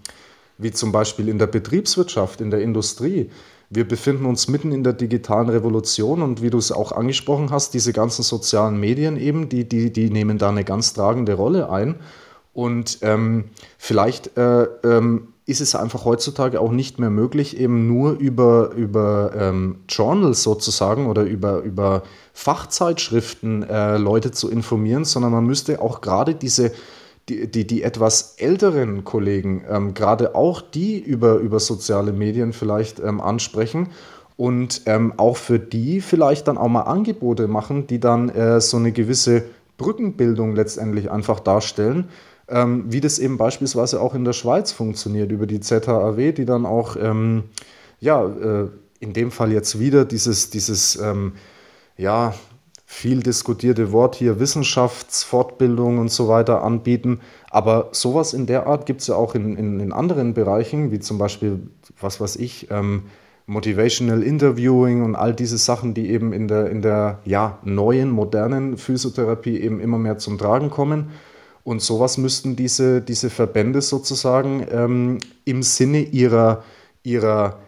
wie 0.58 0.70
zum 0.70 0.92
Beispiel 0.92 1.28
in 1.28 1.38
der 1.38 1.48
Betriebswirtschaft, 1.48 2.40
in 2.40 2.50
der 2.50 2.60
Industrie 2.62 3.30
wir 3.72 3.86
befinden 3.86 4.26
uns 4.26 4.48
mitten 4.48 4.72
in 4.72 4.82
der 4.82 4.92
digitalen 4.92 5.48
Revolution 5.48 6.22
und 6.22 6.42
wie 6.42 6.50
du 6.50 6.58
es 6.58 6.72
auch 6.72 6.90
angesprochen 6.90 7.52
hast, 7.52 7.72
diese 7.72 7.92
ganzen 7.92 8.24
sozialen 8.24 8.80
Medien 8.80 9.16
eben, 9.16 9.48
die, 9.48 9.68
die, 9.68 9.92
die 9.92 10.10
nehmen 10.10 10.38
da 10.38 10.48
eine 10.48 10.64
ganz 10.64 10.92
tragende 10.92 11.34
Rolle 11.34 11.70
ein. 11.70 11.94
Und 12.52 12.98
ähm, 13.02 13.44
vielleicht 13.78 14.36
äh, 14.36 14.64
ähm, 14.84 15.28
ist 15.46 15.60
es 15.60 15.74
einfach 15.74 16.04
heutzutage 16.04 16.60
auch 16.60 16.72
nicht 16.72 16.98
mehr 16.98 17.10
möglich, 17.10 17.58
eben 17.58 17.86
nur 17.86 18.12
über, 18.12 18.70
über 18.76 19.32
ähm, 19.36 19.80
Journals 19.88 20.42
sozusagen 20.42 21.06
oder 21.06 21.22
über, 21.22 21.60
über 21.62 22.02
Fachzeitschriften 22.34 23.62
äh, 23.62 23.96
Leute 23.96 24.30
zu 24.30 24.50
informieren, 24.50 25.04
sondern 25.04 25.32
man 25.32 25.44
müsste 25.44 25.80
auch 25.80 26.00
gerade 26.00 26.34
diese 26.34 26.72
die, 27.28 27.48
die, 27.48 27.66
die 27.66 27.82
etwas 27.82 28.34
älteren 28.38 29.04
Kollegen 29.04 29.64
ähm, 29.68 29.94
gerade 29.94 30.34
auch 30.34 30.60
die 30.62 30.98
über, 30.98 31.36
über 31.36 31.60
soziale 31.60 32.12
Medien 32.12 32.52
vielleicht 32.52 32.98
ähm, 32.98 33.20
ansprechen 33.20 33.90
und 34.36 34.82
ähm, 34.86 35.14
auch 35.16 35.36
für 35.36 35.58
die 35.58 36.00
vielleicht 36.00 36.48
dann 36.48 36.58
auch 36.58 36.68
mal 36.68 36.82
Angebote 36.82 37.46
machen, 37.46 37.86
die 37.86 38.00
dann 38.00 38.30
äh, 38.30 38.60
so 38.60 38.78
eine 38.78 38.90
gewisse 38.90 39.44
Brückenbildung 39.76 40.54
letztendlich 40.56 41.10
einfach 41.10 41.40
darstellen, 41.40 42.08
ähm, 42.50 42.84
wie 42.88 43.00
das 43.00 43.18
eben 43.18 43.36
beispielsweise 43.36 44.00
auch 44.00 44.14
in 44.14 44.24
der 44.24 44.32
Schweiz 44.32 44.72
funktioniert 44.72 45.30
über 45.32 45.46
die 45.46 45.60
ZHAW, 45.60 46.32
die 46.32 46.44
dann 46.44 46.66
auch, 46.66 46.96
ähm, 46.96 47.44
ja, 48.00 48.24
äh, 48.24 48.68
in 49.00 49.12
dem 49.12 49.30
Fall 49.30 49.52
jetzt 49.52 49.78
wieder 49.78 50.04
dieses, 50.04 50.50
dieses 50.50 50.96
ähm, 50.96 51.32
ja, 51.96 52.34
viel 52.92 53.22
diskutierte 53.22 53.92
Wort 53.92 54.16
hier 54.16 54.40
Wissenschaftsfortbildung 54.40 55.98
und 55.98 56.10
so 56.10 56.26
weiter 56.26 56.64
anbieten. 56.64 57.20
Aber 57.50 57.88
sowas 57.92 58.34
in 58.34 58.46
der 58.46 58.66
Art 58.66 58.84
gibt 58.84 59.00
es 59.00 59.06
ja 59.06 59.14
auch 59.14 59.34
in, 59.36 59.56
in, 59.56 59.78
in, 59.78 59.92
anderen 59.92 60.34
Bereichen, 60.34 60.90
wie 60.90 60.98
zum 60.98 61.16
Beispiel, 61.16 61.60
was 62.00 62.20
weiß 62.20 62.36
ich, 62.36 62.68
ähm, 62.70 63.04
Motivational 63.46 64.22
Interviewing 64.22 65.04
und 65.04 65.14
all 65.14 65.34
diese 65.34 65.56
Sachen, 65.56 65.94
die 65.94 66.10
eben 66.10 66.32
in 66.32 66.48
der, 66.48 66.68
in 66.68 66.82
der 66.82 67.20
ja, 67.24 67.58
neuen, 67.62 68.10
modernen 68.10 68.76
Physiotherapie 68.76 69.58
eben 69.58 69.80
immer 69.80 69.98
mehr 69.98 70.18
zum 70.18 70.36
Tragen 70.36 70.68
kommen. 70.70 71.10
Und 71.64 71.82
sowas 71.82 72.18
müssten 72.18 72.56
diese, 72.56 73.00
diese 73.00 73.30
Verbände 73.30 73.82
sozusagen 73.82 74.66
ähm, 74.70 75.18
im 75.44 75.62
Sinne 75.62 76.00
ihrer, 76.02 76.64
ihrer 77.02 77.58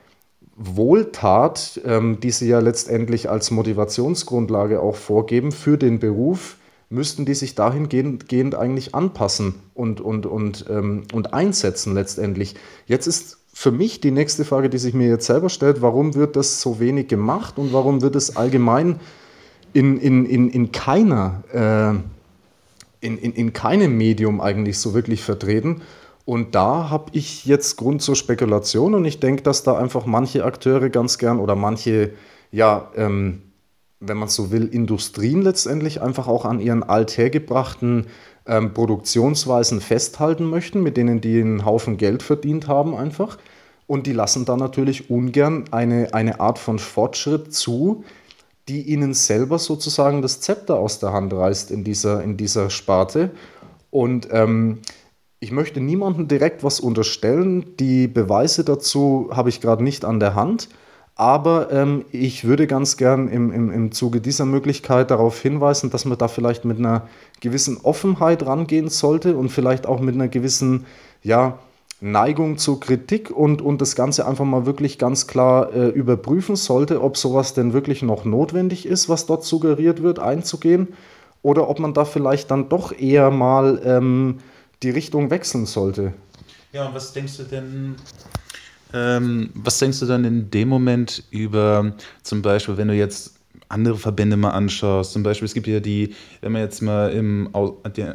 Wohltat, 0.56 1.80
ähm, 1.84 2.20
die 2.20 2.30
sie 2.30 2.48
ja 2.48 2.60
letztendlich 2.60 3.28
als 3.28 3.50
Motivationsgrundlage 3.50 4.80
auch 4.80 4.96
vorgeben 4.96 5.52
für 5.52 5.76
den 5.76 5.98
Beruf, 5.98 6.56
müssten 6.90 7.24
die 7.24 7.34
sich 7.34 7.54
dahingehend 7.54 8.54
eigentlich 8.54 8.94
anpassen 8.94 9.54
und, 9.74 10.00
und, 10.00 10.26
und, 10.26 10.66
ähm, 10.68 11.04
und 11.12 11.32
einsetzen 11.32 11.94
letztendlich. 11.94 12.54
Jetzt 12.86 13.06
ist 13.06 13.38
für 13.54 13.70
mich 13.70 14.00
die 14.00 14.10
nächste 14.10 14.44
Frage, 14.44 14.68
die 14.68 14.78
sich 14.78 14.94
mir 14.94 15.08
jetzt 15.08 15.26
selber 15.26 15.48
stellt, 15.48 15.82
warum 15.82 16.14
wird 16.14 16.36
das 16.36 16.60
so 16.60 16.80
wenig 16.80 17.08
gemacht 17.08 17.58
und 17.58 17.72
warum 17.72 18.02
wird 18.02 18.16
es 18.16 18.36
allgemein 18.36 19.00
in, 19.72 19.98
in, 19.98 20.26
in, 20.26 20.50
in 20.50 20.72
keiner, 20.72 21.42
äh, 21.52 21.98
in, 23.02 23.18
in, 23.18 23.32
in 23.32 23.52
keinem 23.52 23.98
Medium 23.98 24.40
eigentlich 24.40 24.78
so 24.78 24.94
wirklich 24.94 25.22
vertreten? 25.22 25.82
Und 26.24 26.54
da 26.54 26.88
habe 26.88 27.10
ich 27.12 27.44
jetzt 27.44 27.76
Grund 27.76 28.00
zur 28.00 28.16
Spekulation 28.16 28.94
und 28.94 29.04
ich 29.04 29.20
denke, 29.20 29.42
dass 29.42 29.64
da 29.64 29.76
einfach 29.76 30.06
manche 30.06 30.44
Akteure 30.44 30.88
ganz 30.88 31.18
gern 31.18 31.40
oder 31.40 31.56
manche, 31.56 32.12
ja, 32.52 32.90
ähm, 32.96 33.42
wenn 33.98 34.16
man 34.16 34.28
so 34.28 34.50
will, 34.50 34.66
Industrien 34.66 35.42
letztendlich 35.42 36.00
einfach 36.00 36.28
auch 36.28 36.44
an 36.44 36.60
ihren 36.60 36.82
althergebrachten 36.82 38.06
ähm, 38.46 38.72
Produktionsweisen 38.72 39.80
festhalten 39.80 40.44
möchten, 40.44 40.82
mit 40.82 40.96
denen 40.96 41.20
die 41.20 41.40
einen 41.40 41.64
Haufen 41.64 41.96
Geld 41.96 42.22
verdient 42.22 42.68
haben 42.68 42.96
einfach. 42.96 43.38
Und 43.86 44.06
die 44.06 44.12
lassen 44.12 44.44
da 44.44 44.56
natürlich 44.56 45.10
ungern 45.10 45.64
eine, 45.70 46.14
eine 46.14 46.40
Art 46.40 46.58
von 46.58 46.78
Fortschritt 46.78 47.52
zu, 47.52 48.04
die 48.68 48.82
ihnen 48.82 49.14
selber 49.14 49.58
sozusagen 49.58 50.22
das 50.22 50.40
Zepter 50.40 50.76
aus 50.78 50.98
der 50.98 51.12
Hand 51.12 51.32
reißt 51.32 51.70
in 51.70 51.84
dieser, 51.84 52.22
in 52.22 52.36
dieser 52.36 52.70
Sparte. 52.70 53.30
Und 53.90 54.28
ähm, 54.30 54.78
ich 55.40 55.50
möchte 55.50 55.80
niemandem 55.80 56.28
direkt 56.28 56.62
was 56.62 56.78
unterstellen. 56.78 57.76
Die 57.78 58.06
Beweise 58.06 58.64
dazu 58.64 59.30
habe 59.32 59.48
ich 59.48 59.60
gerade 59.60 59.82
nicht 59.82 60.04
an 60.04 60.20
der 60.20 60.34
Hand. 60.34 60.68
Aber 61.14 61.70
ähm, 61.70 62.04
ich 62.10 62.44
würde 62.44 62.66
ganz 62.66 62.96
gern 62.96 63.28
im, 63.28 63.52
im, 63.52 63.70
im 63.70 63.92
Zuge 63.92 64.20
dieser 64.20 64.46
Möglichkeit 64.46 65.10
darauf 65.10 65.40
hinweisen, 65.40 65.90
dass 65.90 66.04
man 66.04 66.16
da 66.16 66.28
vielleicht 66.28 66.64
mit 66.64 66.78
einer 66.78 67.08
gewissen 67.40 67.78
Offenheit 67.82 68.46
rangehen 68.46 68.88
sollte 68.88 69.36
und 69.36 69.50
vielleicht 69.50 69.86
auch 69.86 70.00
mit 70.00 70.14
einer 70.14 70.28
gewissen 70.28 70.86
ja, 71.22 71.58
Neigung 72.02 72.58
zur 72.58 72.80
Kritik 72.80 73.30
und, 73.30 73.62
und 73.62 73.80
das 73.80 73.94
Ganze 73.94 74.26
einfach 74.26 74.44
mal 74.44 74.66
wirklich 74.66 74.98
ganz 74.98 75.28
klar 75.28 75.72
äh, 75.72 75.88
überprüfen 75.88 76.56
sollte, 76.56 77.00
ob 77.00 77.16
sowas 77.16 77.54
denn 77.54 77.72
wirklich 77.72 78.02
noch 78.02 78.24
notwendig 78.24 78.86
ist, 78.86 79.08
was 79.08 79.26
dort 79.26 79.44
suggeriert 79.44 80.02
wird, 80.02 80.18
einzugehen. 80.18 80.88
Oder 81.42 81.68
ob 81.68 81.78
man 81.78 81.94
da 81.94 82.04
vielleicht 82.04 82.50
dann 82.50 82.68
doch 82.68 82.92
eher 82.92 83.30
mal 83.30 83.80
ähm, 83.84 84.38
die 84.82 84.90
Richtung 84.90 85.30
wechseln 85.30 85.64
sollte. 85.64 86.12
Ja, 86.72 86.88
und 86.88 86.94
was 86.94 87.12
denkst 87.12 87.36
du 87.36 87.44
denn, 87.44 87.94
ähm, 88.92 89.50
was 89.54 89.78
denkst 89.78 90.00
du 90.00 90.06
dann 90.06 90.24
in 90.24 90.50
dem 90.50 90.68
Moment 90.68 91.22
über 91.30 91.92
zum 92.24 92.42
Beispiel, 92.42 92.76
wenn 92.76 92.88
du 92.88 92.94
jetzt 92.94 93.34
andere 93.72 93.96
Verbände 93.96 94.36
mal 94.36 94.50
anschaust, 94.50 95.12
zum 95.12 95.22
Beispiel 95.22 95.46
es 95.46 95.54
gibt 95.54 95.66
ja 95.66 95.80
die, 95.80 96.14
wenn 96.40 96.52
man 96.52 96.62
jetzt 96.62 96.82
mal 96.82 97.10
im 97.10 97.50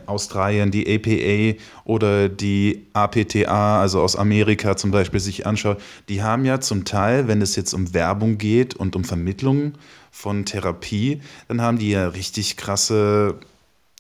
Australien 0.06 0.72
die 0.72 0.88
APA 0.88 1.60
oder 1.84 2.30
die 2.30 2.88
APTA, 2.94 3.82
also 3.82 4.02
aus 4.02 4.16
Amerika 4.16 4.78
zum 4.78 4.92
Beispiel 4.92 5.20
sich 5.20 5.46
anschaut, 5.46 5.82
die 6.10 6.24
haben 6.24 6.46
ja 6.46 6.60
zum 6.60 6.86
Teil, 6.86 7.28
wenn 7.28 7.42
es 7.42 7.56
jetzt 7.56 7.74
um 7.74 7.94
Werbung 7.94 8.38
geht 8.38 8.76
und 8.76 8.96
um 8.96 9.04
Vermittlung 9.04 9.74
von 10.12 10.46
Therapie, 10.46 11.22
dann 11.48 11.62
haben 11.62 11.78
die 11.78 11.92
ja 11.92 12.08
richtig 12.08 12.58
krasse 12.58 13.40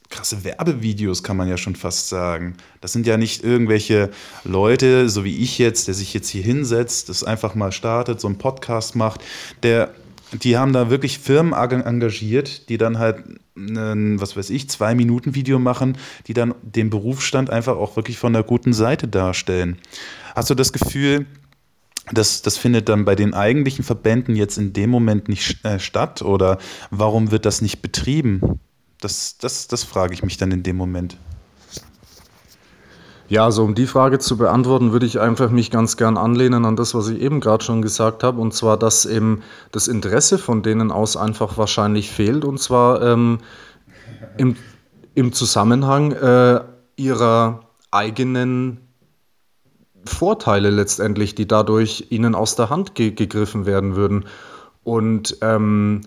krasse 0.10 0.43
Werbevideos, 0.43 1.24
kann 1.24 1.38
man 1.38 1.50
ja 1.50 1.58
schon 1.58 1.76
fast 1.76 2.10
sagen. 2.10 2.56
Das 2.82 2.93
sind 2.93 3.06
ja 3.08 3.17
nicht 3.17 3.43
irgendwelche 3.43 4.10
Leute, 4.43 5.10
so 5.10 5.24
wie 5.26 5.38
ich 5.38 5.58
jetzt, 5.58 5.88
der 5.88 5.96
sich 5.96 6.13
jetzt 6.13 6.30
hier 6.30 6.43
hinsetzt, 6.43 7.10
das 7.10 7.24
einfach 7.24 7.56
mal 7.56 7.72
startet, 7.72 8.22
so 8.22 8.28
einen 8.28 8.38
Podcast 8.38 8.96
macht, 8.96 9.22
der 9.63 9.93
die 10.31 10.57
haben 10.57 10.73
da 10.73 10.89
wirklich 10.89 11.19
Firmen 11.19 11.53
engagiert, 11.53 12.69
die 12.69 12.77
dann 12.77 12.99
halt 12.99 13.23
ein, 13.55 14.19
was 14.19 14.35
weiß 14.35 14.49
ich, 14.49 14.69
zwei 14.69 14.95
Minuten 14.95 15.35
Video 15.35 15.59
machen, 15.59 15.97
die 16.27 16.33
dann 16.33 16.53
den 16.61 16.89
Berufsstand 16.89 17.49
einfach 17.49 17.77
auch 17.77 17.95
wirklich 17.95 18.17
von 18.17 18.33
der 18.33 18.43
guten 18.43 18.73
Seite 18.73 19.07
darstellen. 19.07 19.77
Hast 20.35 20.49
du 20.49 20.55
das 20.55 20.73
Gefühl, 20.73 21.25
das, 22.11 22.41
das 22.41 22.57
findet 22.57 22.89
dann 22.89 23.05
bei 23.05 23.15
den 23.15 23.33
eigentlichen 23.33 23.83
Verbänden 23.83 24.35
jetzt 24.35 24.57
in 24.57 24.73
dem 24.73 24.89
Moment 24.89 25.27
nicht 25.27 25.63
äh, 25.65 25.79
statt 25.79 26.21
oder 26.21 26.57
warum 26.89 27.31
wird 27.31 27.45
das 27.45 27.61
nicht 27.61 27.81
betrieben? 27.81 28.59
Das, 29.01 29.37
das, 29.37 29.67
das 29.67 29.83
frage 29.83 30.13
ich 30.13 30.23
mich 30.23 30.37
dann 30.37 30.51
in 30.51 30.63
dem 30.63 30.77
Moment. 30.77 31.17
Ja, 33.29 33.43
also 33.43 33.65
um 33.65 33.75
die 33.75 33.87
Frage 33.87 34.19
zu 34.19 34.37
beantworten, 34.37 34.93
würde 34.93 35.05
ich 35.05 35.19
einfach 35.19 35.49
mich 35.49 35.69
ganz 35.69 35.97
gern 35.97 36.17
anlehnen 36.17 36.63
an 36.63 36.77
das, 36.77 36.95
was 36.95 37.09
ich 37.09 37.19
eben 37.19 37.41
gerade 37.41 37.63
schon 37.63 37.81
gesagt 37.81 38.23
habe, 38.23 38.39
und 38.39 38.53
zwar, 38.53 38.77
dass 38.77 39.05
eben 39.05 39.41
das 39.71 39.89
Interesse 39.89 40.37
von 40.37 40.63
denen 40.63 40.91
aus 40.91 41.17
einfach 41.17 41.57
wahrscheinlich 41.57 42.09
fehlt, 42.09 42.45
und 42.45 42.57
zwar 42.59 43.01
ähm, 43.01 43.39
im, 44.37 44.55
im 45.13 45.33
Zusammenhang 45.33 46.13
äh, 46.13 46.61
ihrer 46.95 47.59
eigenen 47.91 48.79
Vorteile 50.05 50.69
letztendlich, 50.69 51.35
die 51.35 51.47
dadurch 51.47 52.07
ihnen 52.09 52.33
aus 52.33 52.55
der 52.55 52.69
Hand 52.69 52.95
ge 52.95 53.11
gegriffen 53.11 53.65
werden 53.65 53.97
würden. 53.97 54.25
Und 54.83 55.37
ähm, 55.41 56.01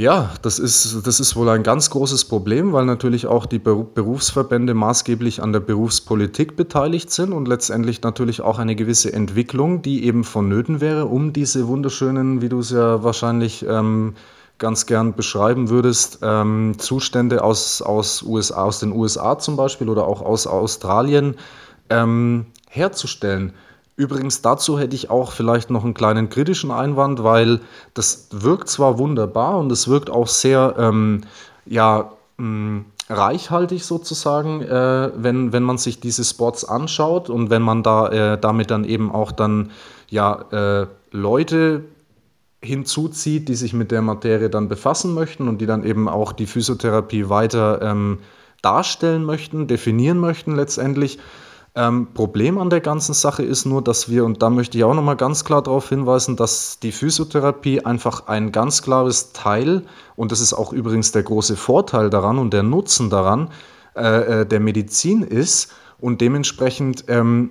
ja, 0.00 0.30
das 0.40 0.58
ist, 0.58 1.06
das 1.06 1.20
ist 1.20 1.36
wohl 1.36 1.50
ein 1.50 1.62
ganz 1.62 1.90
großes 1.90 2.24
Problem, 2.24 2.72
weil 2.72 2.86
natürlich 2.86 3.26
auch 3.26 3.44
die 3.44 3.58
Berufsverbände 3.58 4.72
maßgeblich 4.72 5.42
an 5.42 5.52
der 5.52 5.60
Berufspolitik 5.60 6.56
beteiligt 6.56 7.10
sind 7.10 7.34
und 7.34 7.46
letztendlich 7.46 8.00
natürlich 8.00 8.40
auch 8.40 8.58
eine 8.58 8.76
gewisse 8.76 9.12
Entwicklung, 9.12 9.82
die 9.82 10.04
eben 10.04 10.24
vonnöten 10.24 10.80
wäre, 10.80 11.04
um 11.04 11.34
diese 11.34 11.68
wunderschönen, 11.68 12.40
wie 12.40 12.48
du 12.48 12.60
es 12.60 12.70
ja 12.70 13.02
wahrscheinlich 13.02 13.62
ähm, 13.68 14.14
ganz 14.56 14.86
gern 14.86 15.14
beschreiben 15.14 15.68
würdest, 15.68 16.20
ähm, 16.22 16.76
Zustände 16.78 17.44
aus, 17.44 17.82
aus, 17.82 18.22
USA, 18.22 18.64
aus 18.64 18.80
den 18.80 18.92
USA 18.92 19.38
zum 19.38 19.56
Beispiel 19.56 19.90
oder 19.90 20.06
auch 20.06 20.22
aus 20.22 20.46
Australien 20.46 21.34
ähm, 21.90 22.46
herzustellen. 22.70 23.52
Übrigens 24.00 24.40
dazu 24.40 24.78
hätte 24.78 24.96
ich 24.96 25.10
auch 25.10 25.30
vielleicht 25.30 25.68
noch 25.68 25.84
einen 25.84 25.92
kleinen 25.92 26.30
kritischen 26.30 26.70
Einwand, 26.70 27.22
weil 27.22 27.60
das 27.92 28.28
wirkt 28.30 28.70
zwar 28.70 28.96
wunderbar 28.96 29.58
und 29.58 29.70
es 29.70 29.88
wirkt 29.88 30.08
auch 30.08 30.26
sehr 30.26 30.74
ähm, 30.78 31.20
ja, 31.66 32.10
mh, 32.38 32.46
mm, 32.46 32.84
reichhaltig 33.10 33.84
sozusagen, 33.84 34.62
äh, 34.62 35.10
wenn, 35.16 35.52
wenn 35.52 35.64
man 35.64 35.76
sich 35.76 36.00
diese 36.00 36.24
Spots 36.24 36.64
anschaut 36.64 37.28
und 37.28 37.50
wenn 37.50 37.60
man 37.60 37.82
da 37.82 38.08
äh, 38.08 38.40
damit 38.40 38.70
dann 38.70 38.84
eben 38.84 39.12
auch 39.12 39.32
dann 39.32 39.70
ja 40.08 40.46
äh, 40.50 40.86
Leute 41.10 41.82
hinzuzieht, 42.62 43.50
die 43.50 43.54
sich 43.54 43.74
mit 43.74 43.90
der 43.90 44.00
Materie 44.00 44.48
dann 44.48 44.70
befassen 44.70 45.12
möchten 45.12 45.46
und 45.46 45.60
die 45.60 45.66
dann 45.66 45.84
eben 45.84 46.08
auch 46.08 46.32
die 46.32 46.46
Physiotherapie 46.46 47.28
weiter 47.28 47.82
ähm, 47.82 48.20
darstellen 48.62 49.26
möchten, 49.26 49.66
definieren 49.66 50.20
möchten 50.20 50.56
letztendlich. 50.56 51.18
Ähm, 51.76 52.08
Problem 52.14 52.58
an 52.58 52.68
der 52.68 52.80
ganzen 52.80 53.14
Sache 53.14 53.44
ist 53.44 53.64
nur, 53.64 53.82
dass 53.82 54.08
wir, 54.08 54.24
und 54.24 54.42
da 54.42 54.50
möchte 54.50 54.76
ich 54.76 54.84
auch 54.84 54.94
nochmal 54.94 55.16
ganz 55.16 55.44
klar 55.44 55.62
darauf 55.62 55.88
hinweisen, 55.88 56.36
dass 56.36 56.80
die 56.80 56.90
Physiotherapie 56.90 57.84
einfach 57.84 58.26
ein 58.26 58.50
ganz 58.50 58.82
klares 58.82 59.32
Teil, 59.32 59.84
und 60.16 60.32
das 60.32 60.40
ist 60.40 60.52
auch 60.52 60.72
übrigens 60.72 61.12
der 61.12 61.22
große 61.22 61.56
Vorteil 61.56 62.10
daran 62.10 62.38
und 62.38 62.52
der 62.52 62.64
Nutzen 62.64 63.08
daran, 63.08 63.50
äh, 63.94 64.40
äh, 64.40 64.46
der 64.46 64.58
Medizin 64.58 65.22
ist 65.22 65.72
und 66.00 66.20
dementsprechend 66.20 67.04
ähm, 67.06 67.50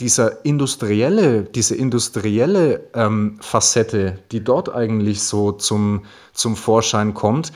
dieser 0.00 0.44
industrielle, 0.46 1.42
diese 1.42 1.74
industrielle 1.74 2.88
ähm, 2.94 3.36
Facette, 3.40 4.18
die 4.32 4.42
dort 4.42 4.72
eigentlich 4.72 5.22
so 5.22 5.52
zum, 5.52 6.04
zum 6.32 6.56
Vorschein 6.56 7.12
kommt, 7.14 7.52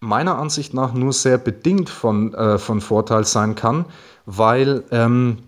meiner 0.00 0.38
Ansicht 0.38 0.74
nach 0.74 0.92
nur 0.92 1.12
sehr 1.12 1.38
bedingt 1.38 1.88
von, 1.88 2.34
äh, 2.34 2.58
von 2.58 2.80
Vorteil 2.80 3.24
sein 3.24 3.54
kann, 3.54 3.86
weil 4.26 4.84
ähm, 4.90 5.38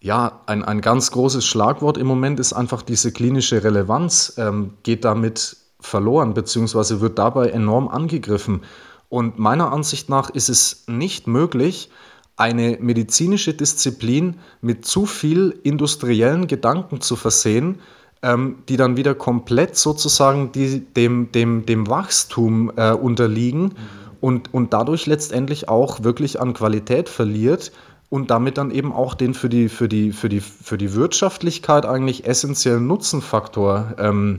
ja, 0.00 0.40
ein, 0.46 0.64
ein 0.64 0.80
ganz 0.80 1.10
großes 1.10 1.44
Schlagwort 1.46 1.96
im 1.96 2.06
Moment 2.06 2.38
ist 2.38 2.52
einfach 2.52 2.82
diese 2.82 3.12
klinische 3.12 3.64
Relevanz, 3.64 4.34
ähm, 4.36 4.74
geht 4.82 5.04
damit 5.04 5.56
verloren, 5.80 6.34
beziehungsweise 6.34 7.00
wird 7.00 7.18
dabei 7.18 7.48
enorm 7.48 7.88
angegriffen. 7.88 8.62
Und 9.08 9.38
meiner 9.38 9.72
Ansicht 9.72 10.08
nach 10.08 10.30
ist 10.30 10.48
es 10.48 10.84
nicht 10.86 11.26
möglich, 11.26 11.90
eine 12.36 12.78
medizinische 12.80 13.54
Disziplin 13.54 14.38
mit 14.60 14.84
zu 14.84 15.06
viel 15.06 15.58
industriellen 15.62 16.46
Gedanken 16.46 17.00
zu 17.00 17.14
versehen, 17.14 17.78
ähm, 18.22 18.62
die 18.68 18.76
dann 18.76 18.96
wieder 18.96 19.14
komplett 19.14 19.76
sozusagen 19.76 20.50
die, 20.52 20.80
dem, 20.80 21.30
dem, 21.30 21.66
dem 21.66 21.88
Wachstum 21.88 22.72
äh, 22.76 22.92
unterliegen. 22.92 23.62
Mhm 23.62 24.01
und, 24.22 24.54
und 24.54 24.72
dadurch 24.72 25.06
letztendlich 25.06 25.68
auch 25.68 26.04
wirklich 26.04 26.40
an 26.40 26.54
Qualität 26.54 27.08
verliert 27.08 27.72
und 28.08 28.30
damit 28.30 28.56
dann 28.56 28.70
eben 28.70 28.92
auch 28.92 29.14
den 29.14 29.34
für 29.34 29.48
die, 29.48 29.68
für 29.68 29.88
die, 29.88 30.12
für 30.12 30.28
die, 30.28 30.40
für 30.40 30.78
die 30.78 30.94
Wirtschaftlichkeit 30.94 31.84
eigentlich 31.84 32.24
essentiellen 32.24 32.86
Nutzenfaktor 32.86 33.94
ähm, 33.98 34.38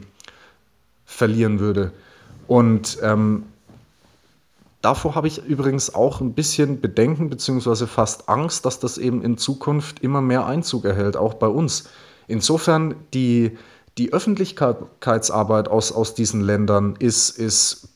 verlieren 1.06 1.60
würde. 1.60 1.92
Und 2.48 2.98
ähm, 3.02 3.44
davor 4.82 5.16
habe 5.16 5.28
ich 5.28 5.44
übrigens 5.44 5.94
auch 5.94 6.22
ein 6.22 6.32
bisschen 6.32 6.80
Bedenken 6.80 7.30
beziehungsweise 7.30 7.86
fast 7.86 8.30
Angst, 8.30 8.66
dass 8.66 8.80
das 8.80 8.98
eben 8.98 9.22
in 9.22 9.38
Zukunft 9.38 10.00
immer 10.00 10.22
mehr 10.22 10.46
Einzug 10.46 10.86
erhält, 10.86 11.18
auch 11.18 11.34
bei 11.34 11.48
uns. 11.48 11.90
Insofern 12.30 12.96
die, 13.14 13.58
die 13.98 14.14
Öffentlichkeitsarbeit 14.14 15.68
aus, 15.68 15.92
aus 15.92 16.16
diesen 16.16 16.40
Ländern 16.40 16.96
ist, 17.00 17.38
ist 17.38 17.90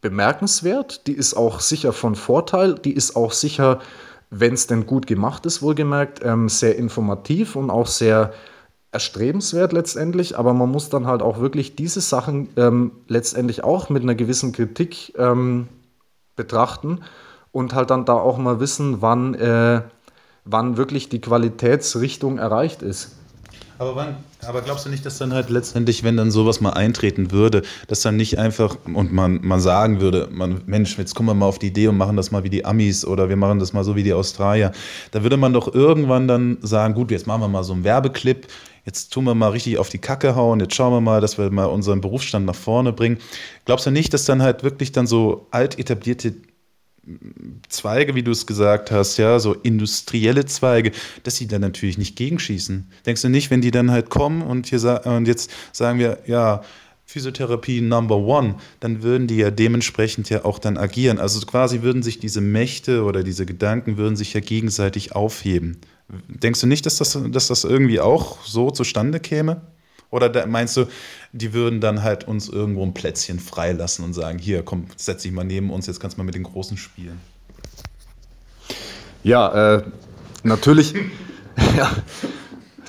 bemerkenswert, 0.00 1.06
die 1.06 1.12
ist 1.12 1.34
auch 1.34 1.60
sicher 1.60 1.92
von 1.92 2.14
Vorteil, 2.14 2.74
die 2.74 2.92
ist 2.92 3.16
auch 3.16 3.32
sicher, 3.32 3.80
wenn 4.30 4.54
es 4.54 4.66
denn 4.66 4.86
gut 4.86 5.06
gemacht 5.06 5.46
ist, 5.46 5.62
wohlgemerkt, 5.62 6.20
ähm, 6.24 6.48
sehr 6.48 6.76
informativ 6.76 7.56
und 7.56 7.70
auch 7.70 7.86
sehr 7.86 8.32
erstrebenswert 8.90 9.72
letztendlich, 9.72 10.38
aber 10.38 10.54
man 10.54 10.70
muss 10.70 10.88
dann 10.88 11.06
halt 11.06 11.20
auch 11.20 11.40
wirklich 11.40 11.76
diese 11.76 12.00
Sachen 12.00 12.48
ähm, 12.56 12.92
letztendlich 13.06 13.64
auch 13.64 13.90
mit 13.90 14.02
einer 14.02 14.14
gewissen 14.14 14.52
Kritik 14.52 15.14
ähm, 15.18 15.68
betrachten 16.36 17.00
und 17.52 17.74
halt 17.74 17.90
dann 17.90 18.04
da 18.04 18.14
auch 18.14 18.38
mal 18.38 18.60
wissen, 18.60 19.02
wann, 19.02 19.34
äh, 19.34 19.82
wann 20.44 20.76
wirklich 20.76 21.08
die 21.08 21.20
Qualitätsrichtung 21.20 22.38
erreicht 22.38 22.82
ist. 22.82 23.16
Aber, 23.78 23.94
wann, 23.94 24.16
aber 24.46 24.62
glaubst 24.62 24.86
du 24.86 24.90
nicht, 24.90 25.04
dass 25.04 25.18
dann 25.18 25.32
halt 25.32 25.50
letztendlich, 25.50 26.04
wenn 26.04 26.16
dann 26.16 26.30
sowas 26.30 26.60
mal 26.60 26.70
eintreten 26.70 27.32
würde, 27.32 27.62
dass 27.88 28.02
dann 28.02 28.16
nicht 28.16 28.38
einfach 28.38 28.76
und 28.84 29.12
man, 29.12 29.40
man 29.42 29.60
sagen 29.60 30.00
würde, 30.00 30.28
man, 30.30 30.62
Mensch, 30.66 30.96
jetzt 30.96 31.14
kommen 31.14 31.28
wir 31.28 31.34
mal 31.34 31.46
auf 31.46 31.58
die 31.58 31.68
Idee 31.68 31.88
und 31.88 31.96
machen 31.96 32.16
das 32.16 32.30
mal 32.30 32.44
wie 32.44 32.50
die 32.50 32.64
Amis 32.64 33.04
oder 33.04 33.28
wir 33.28 33.36
machen 33.36 33.58
das 33.58 33.72
mal 33.72 33.84
so 33.84 33.96
wie 33.96 34.04
die 34.04 34.12
Australier. 34.12 34.72
Da 35.10 35.22
würde 35.22 35.36
man 35.36 35.52
doch 35.52 35.74
irgendwann 35.74 36.28
dann 36.28 36.58
sagen, 36.60 36.94
gut, 36.94 37.10
jetzt 37.10 37.26
machen 37.26 37.40
wir 37.40 37.48
mal 37.48 37.64
so 37.64 37.72
einen 37.72 37.84
Werbeclip, 37.84 38.46
jetzt 38.84 39.12
tun 39.12 39.24
wir 39.24 39.34
mal 39.34 39.50
richtig 39.50 39.78
auf 39.78 39.88
die 39.88 39.98
Kacke 39.98 40.36
hauen, 40.36 40.60
jetzt 40.60 40.74
schauen 40.74 40.92
wir 40.92 41.00
mal, 41.00 41.20
dass 41.20 41.36
wir 41.36 41.50
mal 41.50 41.66
unseren 41.66 42.00
Berufsstand 42.00 42.46
nach 42.46 42.54
vorne 42.54 42.92
bringen. 42.92 43.18
Glaubst 43.64 43.86
du 43.86 43.90
nicht, 43.90 44.14
dass 44.14 44.24
dann 44.24 44.42
halt 44.42 44.62
wirklich 44.62 44.92
dann 44.92 45.06
so 45.06 45.46
alt 45.50 45.78
etablierte 45.78 46.34
Zweige, 47.68 48.14
wie 48.14 48.22
du 48.22 48.30
es 48.30 48.46
gesagt 48.46 48.90
hast, 48.90 49.16
ja, 49.16 49.38
so 49.38 49.54
industrielle 49.54 50.44
Zweige, 50.46 50.92
dass 51.22 51.36
sie 51.36 51.46
dann 51.46 51.60
natürlich 51.60 51.98
nicht 51.98 52.16
gegenschießen. 52.16 52.90
Denkst 53.06 53.22
du 53.22 53.28
nicht, 53.28 53.50
wenn 53.50 53.60
die 53.60 53.70
dann 53.70 53.90
halt 53.90 54.10
kommen 54.10 54.42
und, 54.42 54.66
hier 54.66 55.02
und 55.04 55.28
jetzt 55.28 55.50
sagen 55.72 55.98
wir, 55.98 56.18
ja, 56.26 56.62
Physiotherapie 57.08 57.80
Number 57.80 58.16
One, 58.16 58.56
dann 58.80 59.02
würden 59.02 59.26
die 59.28 59.36
ja 59.36 59.50
dementsprechend 59.50 60.28
ja 60.28 60.44
auch 60.44 60.58
dann 60.58 60.76
agieren. 60.76 61.18
Also 61.18 61.44
quasi 61.46 61.80
würden 61.80 62.02
sich 62.02 62.18
diese 62.18 62.42
Mächte 62.42 63.02
oder 63.02 63.22
diese 63.22 63.46
Gedanken 63.46 63.96
würden 63.96 64.14
sich 64.14 64.34
ja 64.34 64.40
gegenseitig 64.40 65.12
aufheben. 65.12 65.78
Denkst 66.28 66.60
du 66.60 66.66
nicht, 66.66 66.84
dass 66.84 66.96
das, 66.98 67.18
dass 67.30 67.48
das 67.48 67.64
irgendwie 67.64 68.00
auch 68.00 68.44
so 68.44 68.70
zustande 68.70 69.20
käme? 69.20 69.62
Oder 70.10 70.46
meinst 70.46 70.76
du, 70.76 70.86
die 71.32 71.52
würden 71.52 71.80
dann 71.80 72.02
halt 72.02 72.26
uns 72.26 72.48
irgendwo 72.48 72.82
ein 72.82 72.94
Plätzchen 72.94 73.38
freilassen 73.38 74.04
und 74.04 74.14
sagen, 74.14 74.38
hier, 74.38 74.62
komm, 74.62 74.86
setz 74.96 75.22
dich 75.22 75.32
mal 75.32 75.44
neben 75.44 75.70
uns, 75.70 75.86
jetzt 75.86 76.00
kannst 76.00 76.16
du 76.16 76.20
mal 76.20 76.24
mit 76.24 76.34
den 76.34 76.44
Großen 76.44 76.76
spielen? 76.76 77.20
Ja, 79.22 79.76
äh, 79.76 79.82
natürlich, 80.44 80.94
ja, 81.76 81.90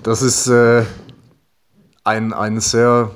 das 0.04 0.22
ist 0.22 0.48
äh, 0.48 0.86
ein, 2.06 2.32
ein 2.32 2.62
sehr 2.62 3.12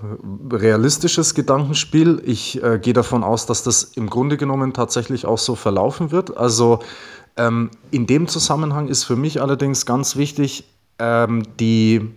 realistisches 0.51 1.33
Gedankenspiel. 1.33 2.21
Ich 2.25 2.61
äh, 2.61 2.79
gehe 2.79 2.93
davon 2.93 3.23
aus, 3.23 3.45
dass 3.45 3.63
das 3.63 3.83
im 3.83 4.09
Grunde 4.09 4.35
genommen 4.35 4.73
tatsächlich 4.73 5.25
auch 5.25 5.37
so 5.37 5.55
verlaufen 5.55 6.11
wird. 6.11 6.35
Also 6.35 6.79
ähm, 7.37 7.71
in 7.91 8.05
dem 8.05 8.27
Zusammenhang 8.27 8.89
ist 8.89 9.03
für 9.05 9.15
mich 9.15 9.41
allerdings 9.41 9.85
ganz 9.85 10.15
wichtig, 10.15 10.65
ähm, 10.99 11.43
die 11.59 12.11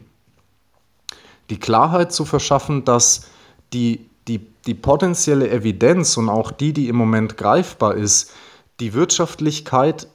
die 1.51 1.59
Klarheit 1.59 2.13
zu 2.13 2.25
verschaffen, 2.25 2.85
dass 2.85 3.29
die, 3.73 4.09
die, 4.29 4.41
die 4.67 4.75
potenzielle 4.75 5.51
Evidenz 5.51 6.17
und 6.17 6.29
auch 6.29 6.51
die, 6.51 6.73
die 6.73 6.89
im 6.89 6.97
Moment 6.97 7.37
greifbar 7.37 7.95
ist, 7.95 8.33
die 8.81 8.95
Wirtschaftlichkeit 8.95 10.09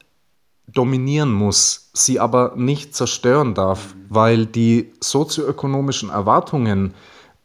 dominieren 0.68 1.32
muss, 1.32 1.90
sie 1.94 2.20
aber 2.20 2.54
nicht 2.56 2.96
zerstören 2.96 3.54
darf, 3.54 3.96
weil 4.10 4.46
die 4.46 4.94
sozioökonomischen 5.02 6.10
Erwartungen 6.10 6.94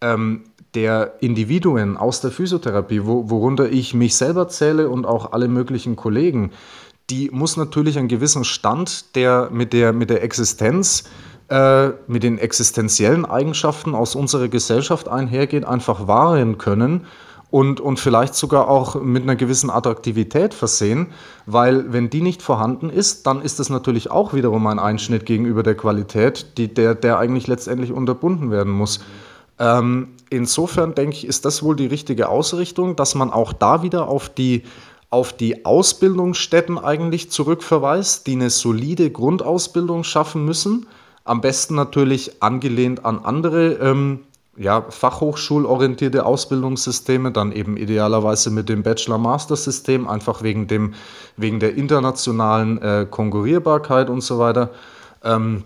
ähm, 0.01 0.44
der 0.75 1.14
Individuen 1.20 1.96
aus 1.96 2.20
der 2.20 2.31
Physiotherapie, 2.31 3.05
wo, 3.05 3.31
worunter 3.31 3.70
ich 3.70 3.94
mich 3.94 4.14
selber 4.16 4.49
zähle 4.49 4.88
und 4.88 5.07
auch 5.07 5.33
alle 5.33 5.49
möglichen 5.49 5.96
Kollegen, 5.96 6.53
die 7.09 7.31
muss 7.31 7.57
natürlich 7.57 7.99
einen 7.99 8.09
gewissen 8.09 8.44
Stand 8.44 9.14
der 9.16 9.49
mit 9.51 9.72
der, 9.72 9.92
mit 9.92 10.11
der 10.11 10.22
Existenz 10.22 11.05
äh, 11.48 11.90
mit 12.06 12.22
den 12.22 12.38
existenziellen 12.38 13.24
Eigenschaften 13.24 13.94
aus 13.94 14.14
unserer 14.14 14.48
Gesellschaft 14.48 15.09
einhergehen, 15.09 15.64
einfach 15.64 16.09
wahren 16.09 16.59
können 16.59 17.06
und, 17.50 17.80
und 17.80 18.00
vielleicht 18.00 18.35
sogar 18.35 18.68
auch 18.68 19.00
mit 19.00 19.22
einer 19.22 19.37
gewissen 19.37 19.70
Attraktivität 19.70 20.54
versehen, 20.54 21.09
weil 21.46 21.92
wenn 21.92 22.11
die 22.11 22.20
nicht 22.20 22.42
vorhanden 22.42 22.90
ist, 22.90 23.26
dann 23.26 23.40
ist 23.40 23.61
das 23.61 23.70
natürlich 23.70 24.11
auch 24.11 24.35
wiederum 24.35 24.66
ein 24.66 24.78
Einschnitt 24.78 25.24
gegenüber 25.24 25.62
der 25.62 25.76
Qualität, 25.76 26.59
die, 26.59 26.72
der, 26.72 26.94
der 26.94 27.18
eigentlich 27.18 27.46
letztendlich 27.46 27.92
unterbunden 27.92 28.50
werden 28.50 28.72
muss. 28.72 29.00
Ähm, 29.59 30.09
insofern 30.28 30.94
denke 30.94 31.16
ich, 31.16 31.26
ist 31.26 31.44
das 31.44 31.62
wohl 31.62 31.76
die 31.76 31.87
richtige 31.87 32.28
Ausrichtung, 32.28 32.96
dass 32.96 33.14
man 33.14 33.32
auch 33.32 33.52
da 33.52 33.82
wieder 33.82 34.09
auf 34.09 34.28
die 34.28 34.64
auf 35.09 35.32
die 35.32 35.64
Ausbildungsstätten 35.64 36.78
eigentlich 36.78 37.30
zurückverweist, 37.30 38.26
die 38.26 38.32
eine 38.32 38.50
solide 38.50 39.09
Grundausbildung 39.09 40.02
schaffen 40.02 40.44
müssen 40.44 40.88
am 41.26 41.40
besten 41.40 41.74
natürlich 41.74 42.42
angelehnt 42.42 43.04
an 43.04 43.18
andere 43.18 43.74
ähm, 43.74 44.20
ja, 44.56 44.86
fachhochschulorientierte 44.88 46.24
Ausbildungssysteme, 46.24 47.30
dann 47.30 47.52
eben 47.52 47.76
idealerweise 47.76 48.50
mit 48.50 48.68
dem 48.68 48.82
Bachelor-Master-System, 48.82 50.08
einfach 50.08 50.42
wegen, 50.42 50.66
dem, 50.66 50.94
wegen 51.36 51.60
der 51.60 51.74
internationalen 51.74 52.80
äh, 52.80 53.06
Konkurrierbarkeit 53.10 54.08
und 54.08 54.22
so 54.22 54.38
weiter. 54.38 54.70
Ähm, 55.22 55.64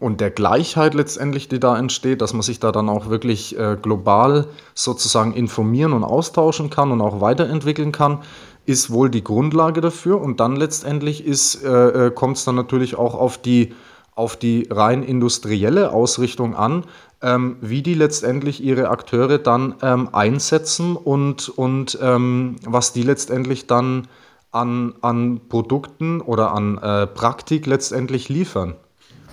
und 0.00 0.20
der 0.20 0.30
Gleichheit 0.30 0.94
letztendlich, 0.94 1.48
die 1.48 1.58
da 1.58 1.76
entsteht, 1.76 2.20
dass 2.22 2.32
man 2.32 2.42
sich 2.42 2.60
da 2.60 2.70
dann 2.70 2.88
auch 2.88 3.08
wirklich 3.08 3.58
äh, 3.58 3.76
global 3.80 4.46
sozusagen 4.74 5.32
informieren 5.32 5.92
und 5.92 6.04
austauschen 6.04 6.70
kann 6.70 6.92
und 6.92 7.00
auch 7.00 7.20
weiterentwickeln 7.20 7.90
kann, 7.90 8.20
ist 8.64 8.90
wohl 8.90 9.10
die 9.10 9.24
Grundlage 9.24 9.80
dafür. 9.80 10.20
Und 10.20 10.40
dann 10.40 10.54
letztendlich 10.56 11.26
äh, 11.26 11.66
äh 11.66 12.10
kommt 12.12 12.36
es 12.36 12.44
dann 12.44 12.54
natürlich 12.54 12.96
auch 12.96 13.14
auf 13.14 13.38
die, 13.38 13.74
auf 14.18 14.36
die 14.36 14.66
rein 14.70 15.02
industrielle 15.02 15.92
Ausrichtung 15.92 16.56
an, 16.56 16.84
ähm, 17.22 17.56
wie 17.60 17.82
die 17.82 17.94
letztendlich 17.94 18.62
ihre 18.62 18.90
Akteure 18.90 19.38
dann 19.38 19.76
ähm, 19.82 20.08
einsetzen 20.12 20.96
und, 20.96 21.48
und 21.48 21.98
ähm, 22.02 22.56
was 22.64 22.92
die 22.92 23.02
letztendlich 23.02 23.66
dann 23.66 24.08
an, 24.50 24.94
an 25.02 25.40
Produkten 25.48 26.20
oder 26.20 26.52
an 26.52 26.78
äh, 26.78 27.06
Praktik 27.06 27.66
letztendlich 27.66 28.28
liefern. 28.28 28.74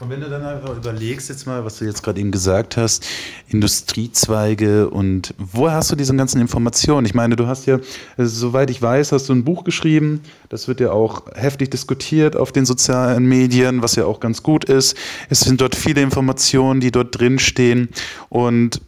Und 0.02 0.10
wenn 0.10 0.20
du 0.20 0.30
dann 0.30 0.44
einfach 0.44 0.76
überlegst, 0.76 1.30
jetzt 1.30 1.48
mal, 1.48 1.64
was 1.64 1.78
du 1.80 1.86
jetzt 1.86 2.04
gerade 2.04 2.20
eben 2.20 2.32
gesagt 2.32 2.76
hast, 2.76 3.06
Industriezweige 3.48 4.90
und 4.90 5.34
woher 5.38 5.76
hast 5.76 5.90
du 5.92 5.96
diese 5.96 6.14
ganzen 6.14 6.42
Informationen? 6.42 7.06
Ich 7.06 7.14
meine, 7.14 7.38
du 7.38 7.48
hast 7.48 7.66
ja, 7.66 7.80
also, 8.18 8.36
soweit 8.36 8.70
ich 8.70 8.82
weiß, 8.82 9.14
hast 9.14 9.30
du 9.30 9.34
ein 9.34 9.46
Buch 9.46 9.64
geschrieben, 9.64 10.22
das 10.50 10.68
wird 10.68 10.82
ja 10.82 10.92
auch 10.92 11.24
heftig 11.34 11.72
diskutiert 11.72 12.36
auf 12.36 12.52
den 12.52 12.66
sozialen 12.66 13.26
Medien, 13.26 13.82
was 13.82 13.96
ja 13.96 14.06
auch 14.06 14.20
ganz 14.20 14.44
gut 14.44 14.66
ist. 14.66 14.98
Es 15.30 15.40
sind 15.40 15.62
dort 15.62 15.76
viele 15.76 16.02
Informationen, 16.02 16.82
die 16.82 16.92
dort 16.92 17.18
drinstehen 17.18 17.88
und 18.28 18.82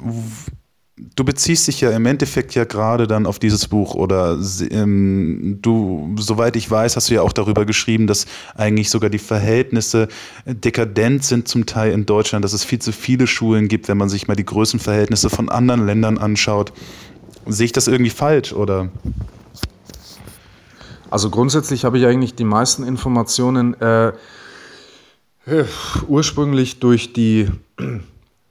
du 0.97 1.23
beziehst 1.23 1.67
dich 1.67 1.81
ja 1.81 1.91
im 1.91 2.05
Endeffekt 2.05 2.55
ja 2.55 2.63
gerade 2.63 3.05
dann 3.07 3.25
auf 3.25 3.37
dieses 3.39 3.67
Buch 3.67 3.93
oder 3.93 4.39
ähm, 4.71 5.59
du, 5.61 6.15
soweit 6.17 6.55
ich 6.55 6.69
weiß, 6.69 6.95
hast 6.95 7.09
du 7.09 7.13
ja 7.13 7.21
auch 7.21 7.33
darüber 7.33 7.65
geschrieben, 7.65 8.07
dass 8.07 8.25
eigentlich 8.55 8.89
sogar 8.89 9.09
die 9.09 9.19
Verhältnisse 9.19 10.07
dekadent 10.45 11.23
sind 11.23 11.47
zum 11.47 11.65
Teil 11.65 11.91
in 11.91 12.05
Deutschland, 12.05 12.43
dass 12.43 12.53
es 12.53 12.63
viel 12.63 12.79
zu 12.79 12.91
viele 12.91 13.27
Schulen 13.27 13.67
gibt, 13.67 13.87
wenn 13.87 13.97
man 13.97 14.09
sich 14.09 14.27
mal 14.27 14.35
die 14.35 14.45
Größenverhältnisse 14.45 15.29
von 15.29 15.49
anderen 15.49 15.85
Ländern 15.85 16.17
anschaut. 16.17 16.73
Sehe 17.45 17.65
ich 17.65 17.71
das 17.71 17.87
irgendwie 17.87 18.11
falsch 18.11 18.53
oder? 18.53 18.89
Also 21.09 21.29
grundsätzlich 21.29 21.85
habe 21.85 21.99
ich 21.99 22.05
eigentlich 22.05 22.35
die 22.35 22.43
meisten 22.43 22.83
Informationen 22.83 23.79
äh, 23.79 24.13
ursprünglich 26.07 26.79
durch 26.79 27.13
die 27.13 27.47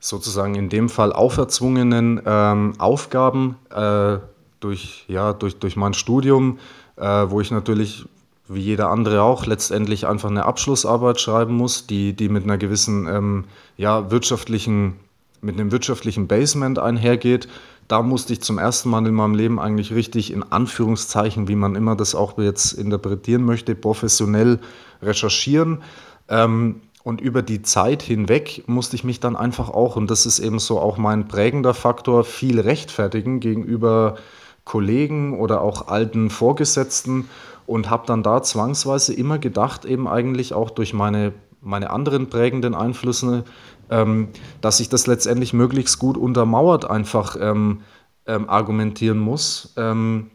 sozusagen 0.09 0.55
in 0.55 0.69
dem 0.69 0.89
Fall 0.89 1.13
auferzwungenen 1.13 2.21
ähm, 2.25 2.75
Aufgaben 2.79 3.57
äh, 3.71 4.19
durch, 4.61 5.05
ja, 5.09 5.33
durch, 5.33 5.59
durch 5.59 5.77
mein 5.77 5.95
Studium, 5.95 6.59
äh, 6.97 7.03
wo 7.03 7.41
ich 7.41 7.51
natürlich 7.51 8.07
wie 8.49 8.61
jeder 8.61 8.91
andere 8.91 9.23
auch 9.23 9.47
letztendlich 9.47 10.07
einfach 10.07 10.31
eine 10.31 10.45
Abschlussarbeit 10.45 11.21
schreiben 11.21 11.57
muss, 11.57 11.87
die, 11.87 12.13
die 12.13 12.29
mit 12.29 12.45
einer 12.45 12.59
gewissen 12.59 13.09
ähm, 13.09 13.45
ja, 13.77 14.11
wirtschaftlichen, 14.11 14.95
mit 15.41 15.59
einem 15.59 15.73
wirtschaftlichen 15.73 16.29
Basement 16.29 16.79
einhergeht. 16.79 17.49
Da 17.89 18.03
musste 18.03 18.33
ich 18.33 18.41
zum 18.41 18.59
ersten 18.59 18.91
Mal 18.91 19.05
in 19.07 19.15
meinem 19.15 19.35
Leben 19.35 19.59
eigentlich 19.59 19.93
richtig 19.93 20.33
in 20.33 20.45
Anführungszeichen, 20.45 21.49
wie 21.49 21.57
man 21.57 21.75
immer 21.75 21.97
das 21.97 22.15
auch 22.15 22.39
jetzt 22.39 22.73
interpretieren 22.73 23.45
möchte, 23.45 23.75
professionell 23.75 24.61
recherchieren. 25.03 25.83
Ähm, 26.29 26.83
und 27.07 27.21
über 27.21 27.43
die 27.43 27.63
Zeit 27.63 28.03
hinweg 28.03 28.65
musste 28.67 28.97
ich 28.97 29.05
mich 29.05 29.21
dann 29.21 29.37
einfach 29.37 29.69
auch, 29.69 29.95
und 29.95 30.11
das 30.11 30.27
ist 30.27 30.41
eben 30.41 30.59
so 30.59 30.81
auch 30.81 30.97
mein 30.97 31.29
prägender 31.29 31.73
Faktor, 31.73 32.25
viel 32.25 32.59
rechtfertigen 32.59 33.39
gegenüber 33.39 34.17
Kollegen 34.65 35.39
oder 35.39 35.61
auch 35.61 35.87
alten 35.87 36.31
Vorgesetzten 36.31 37.29
und 37.65 37.91
habe 37.91 38.09
dann 38.09 38.25
da 38.25 38.43
zwangsweise 38.43 39.15
immer 39.15 39.39
gedacht, 39.39 39.85
eben 39.85 40.09
eigentlich 40.09 40.53
auch 40.53 40.69
durch 40.69 40.95
meine, 40.95 41.33
meine 41.61 41.91
anderen 41.91 42.29
prägenden 42.29 42.75
Einflüsse, 42.75 43.45
ähm, 43.89 44.31
dass 44.61 44.81
ich 44.81 44.89
das 44.89 45.07
letztendlich 45.07 45.53
möglichst 45.53 46.01
gut 46.01 46.17
untermauert 46.17 46.91
einfach 46.91 47.37
ähm, 47.41 47.83
ähm, 48.27 48.51
argumentieren 48.51 49.19
muss, 49.19 49.75
ähm, 49.77 50.33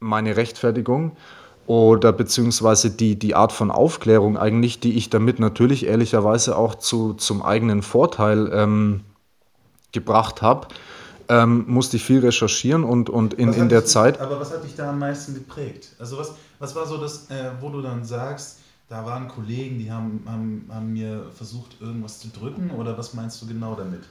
meine 0.00 0.36
Rechtfertigung 0.36 1.16
oder 1.70 2.12
beziehungsweise 2.12 2.90
die, 2.90 3.16
die 3.16 3.36
Art 3.36 3.52
von 3.52 3.70
Aufklärung 3.70 4.36
eigentlich, 4.36 4.80
die 4.80 4.96
ich 4.96 5.08
damit 5.08 5.38
natürlich 5.38 5.86
ehrlicherweise 5.86 6.56
auch 6.56 6.74
zu, 6.74 7.14
zum 7.14 7.44
eigenen 7.44 7.82
Vorteil 7.82 8.50
ähm, 8.52 9.02
gebracht 9.92 10.42
habe, 10.42 10.66
ähm, 11.28 11.66
musste 11.68 11.98
ich 11.98 12.04
viel 12.04 12.18
recherchieren 12.18 12.82
und, 12.82 13.08
und 13.08 13.34
in, 13.34 13.52
in 13.52 13.68
der 13.68 13.82
dich, 13.82 13.90
Zeit. 13.90 14.20
Aber 14.20 14.40
was 14.40 14.50
hat 14.50 14.64
dich 14.64 14.74
da 14.74 14.90
am 14.90 14.98
meisten 14.98 15.32
geprägt? 15.32 15.90
Also 16.00 16.18
was, 16.18 16.34
was 16.58 16.74
war 16.74 16.86
so 16.86 16.96
das, 16.96 17.30
äh, 17.30 17.52
wo 17.60 17.68
du 17.68 17.82
dann 17.82 18.04
sagst, 18.04 18.58
da 18.88 19.06
waren 19.06 19.28
Kollegen, 19.28 19.78
die 19.78 19.92
haben, 19.92 20.24
haben, 20.26 20.68
haben 20.74 20.92
mir 20.92 21.26
versucht, 21.32 21.80
irgendwas 21.80 22.18
zu 22.18 22.30
drücken 22.30 22.72
oder 22.72 22.98
was 22.98 23.14
meinst 23.14 23.40
du 23.42 23.46
genau 23.46 23.76
damit? 23.76 24.02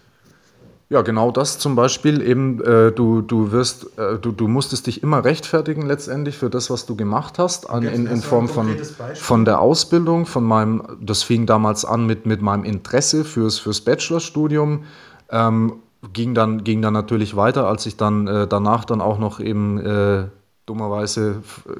Ja, 0.91 1.03
genau 1.03 1.29
das 1.29 1.59
zum 1.59 1.75
Beispiel. 1.75 2.19
Eben, 2.21 2.63
äh, 2.63 2.91
du, 2.91 3.21
du 3.21 3.51
wirst, 3.51 3.97
äh, 3.99 4.17
du, 4.17 4.31
du 4.31 4.47
musstest 4.47 4.87
dich 4.87 5.03
immer 5.03 5.23
rechtfertigen 5.23 5.85
letztendlich 5.85 6.35
für 6.35 6.49
das, 6.49 6.71
was 6.71 6.87
du 6.87 6.95
gemacht 6.95 7.37
hast, 7.37 7.69
an, 7.69 7.83
in, 7.83 8.07
in 8.07 8.21
Form 8.21 8.49
von, 8.49 8.75
von 9.13 9.45
der 9.45 9.61
Ausbildung, 9.61 10.25
von 10.25 10.43
meinem, 10.43 10.81
das 10.99 11.21
fing 11.21 11.45
damals 11.45 11.85
an 11.85 12.07
mit, 12.07 12.25
mit 12.25 12.41
meinem 12.41 12.63
Interesse 12.63 13.23
fürs, 13.23 13.59
fürs 13.59 13.81
Bachelorstudium. 13.81 14.85
Ähm, 15.29 15.73
ging, 16.11 16.33
dann, 16.33 16.63
ging 16.63 16.81
dann 16.81 16.93
natürlich 16.93 17.35
weiter, 17.35 17.67
als 17.67 17.85
ich 17.85 17.95
dann 17.95 18.27
äh, 18.27 18.47
danach 18.47 18.83
dann 18.83 18.99
auch 18.99 19.19
noch 19.19 19.39
eben 19.39 19.77
äh, 19.79 20.25
dummerweise 20.65 21.43
äh, 21.67 21.71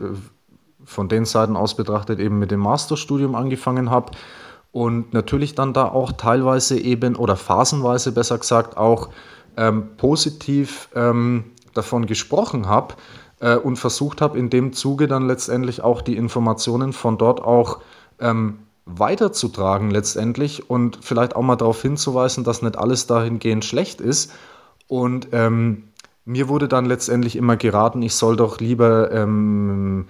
von 0.86 1.10
den 1.10 1.26
Seiten 1.26 1.56
aus 1.56 1.76
betrachtet 1.76 2.20
eben 2.20 2.38
mit 2.38 2.52
dem 2.52 2.60
Masterstudium 2.60 3.34
angefangen 3.34 3.90
habe 3.90 4.12
und 4.72 5.14
natürlich 5.14 5.56
dann 5.56 5.74
da 5.74 5.86
auch 5.86 6.12
teilweise 6.12 6.80
eben 6.80 7.16
oder 7.16 7.36
phasenweise 7.36 8.12
besser 8.12 8.38
gesagt 8.38 8.78
auch 8.78 9.10
ähm, 9.58 9.96
positiv 9.98 10.90
ähm, 10.96 11.46
davon 11.74 12.06
gesprochen 12.06 12.68
habe 12.68 12.96
äh, 13.40 13.56
und 13.56 13.78
versucht 13.78 14.22
habe, 14.22 14.38
in 14.38 14.50
dem 14.50 14.74
Zuge 14.74 15.08
dann 15.08 15.28
letztendlich 15.28 15.82
auch 15.82 16.02
die 16.02 16.18
Informationen 16.18 16.94
von 16.94 17.18
dort 17.18 17.42
auch 17.42 17.80
ähm, 18.20 18.60
weiterzutragen 18.86 19.92
letztendlich 19.92 20.70
und 20.70 21.00
vielleicht 21.02 21.36
auch 21.36 21.42
mal 21.42 21.56
darauf 21.56 21.82
hinzuweisen, 21.82 22.44
dass 22.44 22.62
nicht 22.62 22.78
alles 22.78 23.08
dahingehend 23.08 23.66
schlecht 23.66 24.02
ist. 24.02 24.32
Und 24.88 25.30
ähm, 25.32 25.90
mir 26.26 26.48
wurde 26.48 26.68
dann 26.68 26.86
letztendlich 26.86 27.36
immer 27.36 27.58
geraten, 27.58 28.02
ich 28.02 28.16
soll 28.16 28.36
doch 28.36 28.60
lieber 28.60 29.12
ähm, 29.12 30.08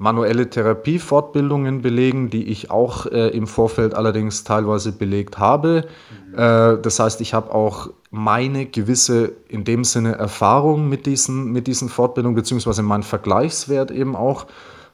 manuelle 0.00 0.48
Therapiefortbildungen 0.48 1.82
belegen, 1.82 2.30
die 2.30 2.44
ich 2.44 2.70
auch 2.70 3.04
äh, 3.04 3.28
im 3.28 3.46
Vorfeld 3.46 3.92
allerdings 3.92 4.44
teilweise 4.44 4.92
belegt 4.92 5.38
habe. 5.38 5.84
Mhm. 6.26 6.38
Äh, 6.38 6.78
das 6.80 6.98
heißt, 6.98 7.20
ich 7.20 7.34
habe 7.34 7.54
auch 7.54 7.90
meine 8.10 8.64
gewisse, 8.64 9.32
in 9.48 9.64
dem 9.64 9.84
Sinne, 9.84 10.14
Erfahrung 10.14 10.88
mit 10.88 11.04
diesen, 11.04 11.52
mit 11.52 11.66
diesen 11.66 11.90
Fortbildungen, 11.90 12.34
beziehungsweise 12.34 12.82
meinen 12.82 13.02
Vergleichswert 13.02 13.90
eben 13.90 14.16
auch. 14.16 14.46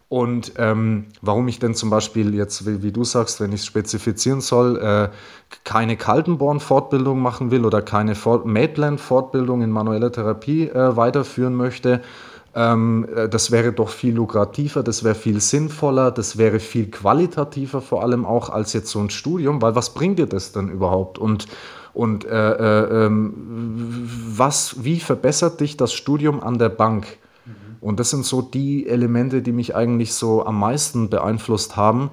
Und 0.08 0.54
ähm, 0.58 1.06
warum 1.22 1.46
ich 1.46 1.60
denn 1.60 1.76
zum 1.76 1.88
Beispiel 1.88 2.34
jetzt, 2.34 2.66
wie, 2.66 2.82
wie 2.82 2.90
du 2.90 3.04
sagst, 3.04 3.40
wenn 3.40 3.52
ich 3.52 3.60
es 3.60 3.66
spezifizieren 3.66 4.40
soll, 4.40 4.76
äh, 4.76 5.08
keine 5.62 5.96
Kaltenborn-Fortbildung 5.96 7.20
machen 7.20 7.52
will 7.52 7.64
oder 7.64 7.80
keine 7.80 8.14
Maitland-Fortbildung 8.44 9.62
in 9.62 9.70
manueller 9.70 10.10
Therapie 10.10 10.68
äh, 10.68 10.96
weiterführen 10.96 11.54
möchte, 11.54 12.02
ähm, 12.56 13.06
äh, 13.14 13.28
das 13.28 13.50
wäre 13.50 13.72
doch 13.72 13.90
viel 13.90 14.14
lukrativer, 14.14 14.82
das 14.82 15.04
wäre 15.04 15.14
viel 15.14 15.40
sinnvoller, 15.40 16.10
das 16.10 16.38
wäre 16.38 16.58
viel 16.58 16.90
qualitativer 16.90 17.82
vor 17.82 18.02
allem 18.02 18.24
auch 18.24 18.48
als 18.48 18.72
jetzt 18.72 18.90
so 18.90 18.98
ein 18.98 19.10
Studium, 19.10 19.60
weil 19.60 19.74
was 19.74 19.92
bringt 19.92 20.18
dir 20.18 20.26
das 20.26 20.52
denn 20.52 20.70
überhaupt? 20.70 21.18
Und, 21.18 21.46
und 21.92 22.24
äh, 22.24 22.30
äh, 22.30 23.04
ähm, 23.04 24.09
was, 24.38 24.82
wie 24.82 25.00
verbessert 25.00 25.61
dich 25.61 25.76
das 25.76 25.92
Studium 25.92 26.42
an 26.42 26.59
der 26.59 26.70
Bank? 26.70 27.18
Mhm. 27.44 27.52
Und 27.82 28.00
das 28.00 28.09
sind 28.09 28.24
so 28.24 28.40
die 28.40 28.88
Elemente, 28.88 29.42
die 29.42 29.52
mich 29.52 29.76
eigentlich 29.76 30.14
so 30.14 30.46
am 30.46 30.59
meisten 30.59 31.11
beeinflusst 31.11 31.76
haben 31.76 32.11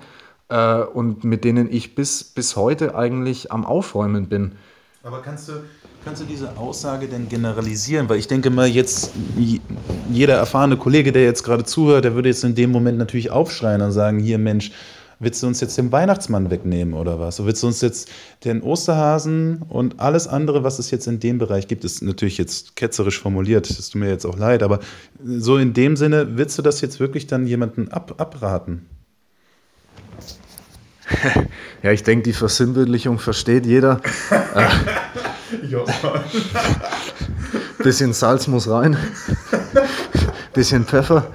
äh, 0.49 0.81
und 0.81 1.23
mit 1.23 1.45
denen 1.45 1.71
ich 1.71 1.95
bis, 1.95 2.21
bis 2.25 2.57
heute 2.57 2.95
eigentlich 2.95 3.49
am 3.53 3.65
Aufräumen 3.65 4.27
bin. 4.27 4.55
Aber 5.03 5.21
kannst 5.21 5.47
du, 5.47 5.53
Kannst 6.05 6.21
du 6.21 6.25
diese 6.25 6.57
Aussage 6.57 7.07
denn 7.07 7.29
generalisieren? 7.29 8.09
Weil 8.09 8.19
ich 8.19 8.27
denke 8.27 8.49
mal, 8.49 8.67
jetzt 8.67 9.11
jeder 10.11 10.35
erfahrene 10.35 10.75
Kollege, 10.75 11.13
der 11.13 11.23
jetzt 11.23 11.43
gerade 11.43 11.63
zuhört, 11.63 12.03
der 12.03 12.13
würde 12.13 12.27
jetzt 12.27 12.43
in 12.43 12.55
dem 12.55 12.71
Moment 12.71 12.97
natürlich 12.97 13.31
aufschreien 13.31 13.81
und 13.81 13.93
sagen: 13.93 14.19
Hier, 14.19 14.37
Mensch, 14.37 14.71
willst 15.19 15.41
du 15.41 15.47
uns 15.47 15.61
jetzt 15.61 15.77
den 15.77 15.93
Weihnachtsmann 15.93 16.51
wegnehmen 16.51 16.93
oder 16.93 17.21
was? 17.21 17.43
Willst 17.45 17.63
du 17.63 17.67
uns 17.67 17.79
jetzt 17.79 18.09
den 18.43 18.61
Osterhasen 18.61 19.61
und 19.69 20.01
alles 20.01 20.27
andere, 20.27 20.65
was 20.65 20.77
es 20.77 20.91
jetzt 20.91 21.07
in 21.07 21.21
dem 21.21 21.37
Bereich 21.37 21.69
gibt, 21.69 21.85
ist 21.85 22.03
natürlich 22.03 22.37
jetzt 22.37 22.75
ketzerisch 22.75 23.21
formuliert, 23.21 23.69
das 23.69 23.89
tut 23.89 24.01
mir 24.01 24.09
jetzt 24.09 24.25
auch 24.25 24.37
leid, 24.37 24.61
aber 24.61 24.79
so 25.23 25.57
in 25.57 25.73
dem 25.73 25.95
Sinne, 25.95 26.37
willst 26.37 26.57
du 26.57 26.61
das 26.61 26.81
jetzt 26.81 26.99
wirklich 26.99 27.27
dann 27.27 27.47
jemandem 27.47 27.87
ab, 27.89 28.15
abraten? 28.17 28.87
Ja, 31.83 31.91
ich 31.91 32.03
denke, 32.03 32.23
die 32.23 32.31
Versinnbildlichung 32.31 33.19
versteht 33.19 33.65
jeder. 33.65 33.99
Ich 35.61 35.75
hoffe 35.75 36.07
mal. 36.07 36.23
Bisschen 37.79 38.13
Salz 38.13 38.47
muss 38.47 38.69
rein. 38.69 38.97
Bisschen 40.53 40.85
Pfeffer. 40.85 41.27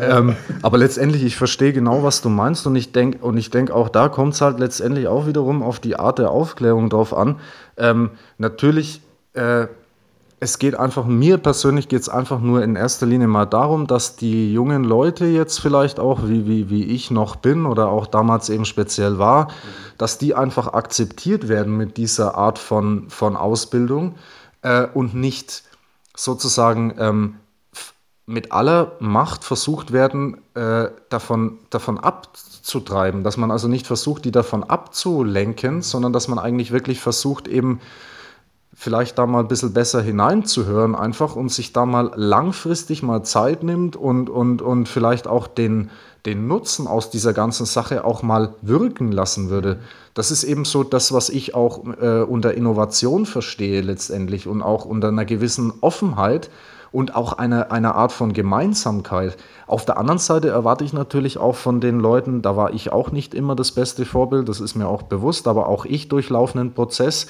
Ähm, 0.00 0.36
aber 0.62 0.78
letztendlich, 0.78 1.22
ich 1.22 1.36
verstehe 1.36 1.72
genau, 1.72 2.02
was 2.02 2.22
du 2.22 2.28
meinst 2.28 2.66
und 2.66 2.76
ich 2.76 2.92
denke, 2.92 3.18
und 3.18 3.36
ich 3.36 3.50
denke, 3.50 3.74
auch 3.74 3.88
da 3.88 4.08
kommt 4.08 4.34
es 4.34 4.40
halt 4.40 4.58
letztendlich 4.58 5.06
auch 5.06 5.26
wiederum 5.26 5.62
auf 5.62 5.80
die 5.80 5.96
Art 5.96 6.18
der 6.18 6.30
Aufklärung 6.30 6.90
drauf 6.90 7.14
an. 7.14 7.36
Ähm, 7.76 8.10
natürlich, 8.38 9.00
äh, 9.34 9.66
es 10.40 10.58
geht 10.58 10.76
einfach, 10.76 11.04
mir 11.04 11.38
persönlich 11.38 11.88
geht 11.88 12.02
es 12.02 12.08
einfach 12.08 12.40
nur 12.40 12.62
in 12.62 12.76
erster 12.76 13.06
Linie 13.06 13.26
mal 13.26 13.46
darum, 13.46 13.86
dass 13.86 14.16
die 14.16 14.52
jungen 14.52 14.84
Leute 14.84 15.26
jetzt 15.26 15.58
vielleicht 15.58 15.98
auch, 15.98 16.28
wie, 16.28 16.46
wie, 16.46 16.70
wie 16.70 16.84
ich 16.84 17.10
noch 17.10 17.36
bin 17.36 17.66
oder 17.66 17.88
auch 17.88 18.06
damals 18.06 18.48
eben 18.48 18.64
speziell 18.64 19.18
war, 19.18 19.48
dass 19.96 20.18
die 20.18 20.34
einfach 20.34 20.72
akzeptiert 20.72 21.48
werden 21.48 21.76
mit 21.76 21.96
dieser 21.96 22.36
Art 22.36 22.58
von, 22.58 23.10
von 23.10 23.36
Ausbildung 23.36 24.14
äh, 24.62 24.86
und 24.94 25.14
nicht 25.14 25.64
sozusagen 26.14 26.94
ähm, 26.98 27.36
mit 28.26 28.52
aller 28.52 28.92
Macht 29.00 29.42
versucht 29.42 29.92
werden, 29.92 30.36
äh, 30.54 30.88
davon, 31.08 31.58
davon 31.70 31.98
abzutreiben. 31.98 33.24
Dass 33.24 33.38
man 33.38 33.50
also 33.50 33.66
nicht 33.68 33.86
versucht, 33.86 34.24
die 34.24 34.32
davon 34.32 34.64
abzulenken, 34.64 35.82
sondern 35.82 36.12
dass 36.12 36.28
man 36.28 36.38
eigentlich 36.38 36.70
wirklich 36.70 37.00
versucht, 37.00 37.48
eben 37.48 37.80
vielleicht 38.80 39.18
da 39.18 39.26
mal 39.26 39.40
ein 39.40 39.48
bisschen 39.48 39.72
besser 39.72 40.00
hineinzuhören 40.00 40.94
einfach 40.94 41.34
und 41.34 41.50
sich 41.50 41.72
da 41.72 41.84
mal 41.84 42.12
langfristig 42.14 43.02
mal 43.02 43.24
Zeit 43.24 43.64
nimmt 43.64 43.96
und, 43.96 44.30
und, 44.30 44.62
und 44.62 44.88
vielleicht 44.88 45.26
auch 45.26 45.48
den, 45.48 45.90
den 46.26 46.46
Nutzen 46.46 46.86
aus 46.86 47.10
dieser 47.10 47.32
ganzen 47.32 47.66
Sache 47.66 48.04
auch 48.04 48.22
mal 48.22 48.54
wirken 48.62 49.10
lassen 49.10 49.50
würde. 49.50 49.80
Das 50.14 50.30
ist 50.30 50.44
eben 50.44 50.64
so 50.64 50.84
das, 50.84 51.12
was 51.12 51.28
ich 51.28 51.56
auch 51.56 51.86
äh, 52.00 52.22
unter 52.22 52.54
Innovation 52.54 53.26
verstehe 53.26 53.80
letztendlich 53.80 54.46
und 54.46 54.62
auch 54.62 54.84
unter 54.84 55.08
einer 55.08 55.24
gewissen 55.24 55.72
Offenheit 55.80 56.48
und 56.92 57.16
auch 57.16 57.32
eine, 57.32 57.72
eine 57.72 57.96
Art 57.96 58.12
von 58.12 58.32
Gemeinsamkeit. 58.32 59.36
Auf 59.66 59.86
der 59.86 59.98
anderen 59.98 60.20
Seite 60.20 60.50
erwarte 60.50 60.84
ich 60.84 60.92
natürlich 60.92 61.38
auch 61.38 61.56
von 61.56 61.80
den 61.80 61.98
Leuten, 61.98 62.42
da 62.42 62.56
war 62.56 62.72
ich 62.72 62.92
auch 62.92 63.10
nicht 63.10 63.34
immer 63.34 63.56
das 63.56 63.72
beste 63.72 64.04
Vorbild, 64.04 64.48
das 64.48 64.60
ist 64.60 64.76
mir 64.76 64.86
auch 64.86 65.02
bewusst, 65.02 65.48
aber 65.48 65.66
auch 65.68 65.84
ich 65.84 66.08
durchlaufe 66.08 66.60
einen 66.60 66.74
Prozess, 66.74 67.26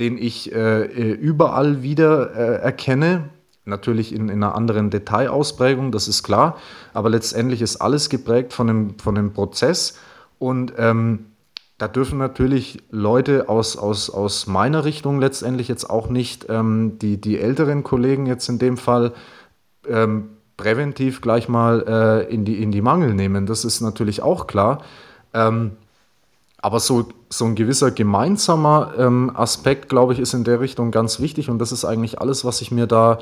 den 0.00 0.18
ich 0.18 0.52
äh, 0.52 0.84
äh, 0.84 1.12
überall 1.12 1.82
wieder 1.82 2.34
äh, 2.34 2.62
erkenne. 2.62 3.30
Natürlich 3.64 4.12
in, 4.12 4.28
in, 4.28 4.42
einer 4.42 4.54
anderen 4.56 4.90
Detailausprägung, 4.90 5.92
das 5.92 6.08
ist 6.08 6.22
klar, 6.24 6.56
aber 6.94 7.10
letztendlich 7.10 7.62
ist 7.62 7.76
alles 7.76 8.08
geprägt 8.08 8.52
von 8.52 8.66
dem, 8.66 8.98
von 8.98 9.14
dem 9.14 9.32
Prozess 9.32 9.98
und 10.38 10.72
ähm, 10.78 11.26
da 11.78 11.88
dürfen 11.88 12.18
natürlich 12.18 12.78
Leute 12.90 13.48
aus, 13.48 13.76
aus, 13.76 14.08
aus 14.08 14.46
meiner 14.46 14.84
Richtung 14.84 15.20
letztendlich 15.20 15.68
jetzt 15.68 15.88
auch 15.88 16.08
nicht 16.08 16.46
ähm, 16.48 16.98
die, 17.00 17.20
die 17.20 17.40
älteren 17.40 17.82
Kollegen 17.82 18.26
jetzt 18.26 18.48
in 18.48 18.58
dem 18.60 18.76
Fall 18.76 19.12
ähm, 19.88 20.28
präventiv 20.56 21.20
gleich 21.20 21.48
mal 21.48 21.84
äh, 22.28 22.32
in, 22.32 22.44
die, 22.44 22.62
in 22.62 22.70
die 22.70 22.82
Mangel 22.82 23.14
nehmen. 23.14 23.46
Das 23.46 23.64
ist 23.64 23.80
natürlich 23.80 24.22
auch 24.22 24.46
klar. 24.46 24.82
Ähm, 25.34 25.72
aber 26.62 26.78
so, 26.78 27.08
so 27.28 27.44
ein 27.44 27.56
gewisser 27.56 27.90
gemeinsamer 27.90 28.94
ähm, 28.96 29.32
Aspekt, 29.34 29.88
glaube 29.88 30.12
ich, 30.12 30.20
ist 30.20 30.32
in 30.32 30.44
der 30.44 30.60
Richtung 30.60 30.92
ganz 30.92 31.18
wichtig 31.18 31.50
und 31.50 31.58
das 31.58 31.72
ist 31.72 31.84
eigentlich 31.84 32.20
alles, 32.20 32.44
was 32.44 32.62
ich 32.62 32.70
mir 32.70 32.86
da, 32.86 33.18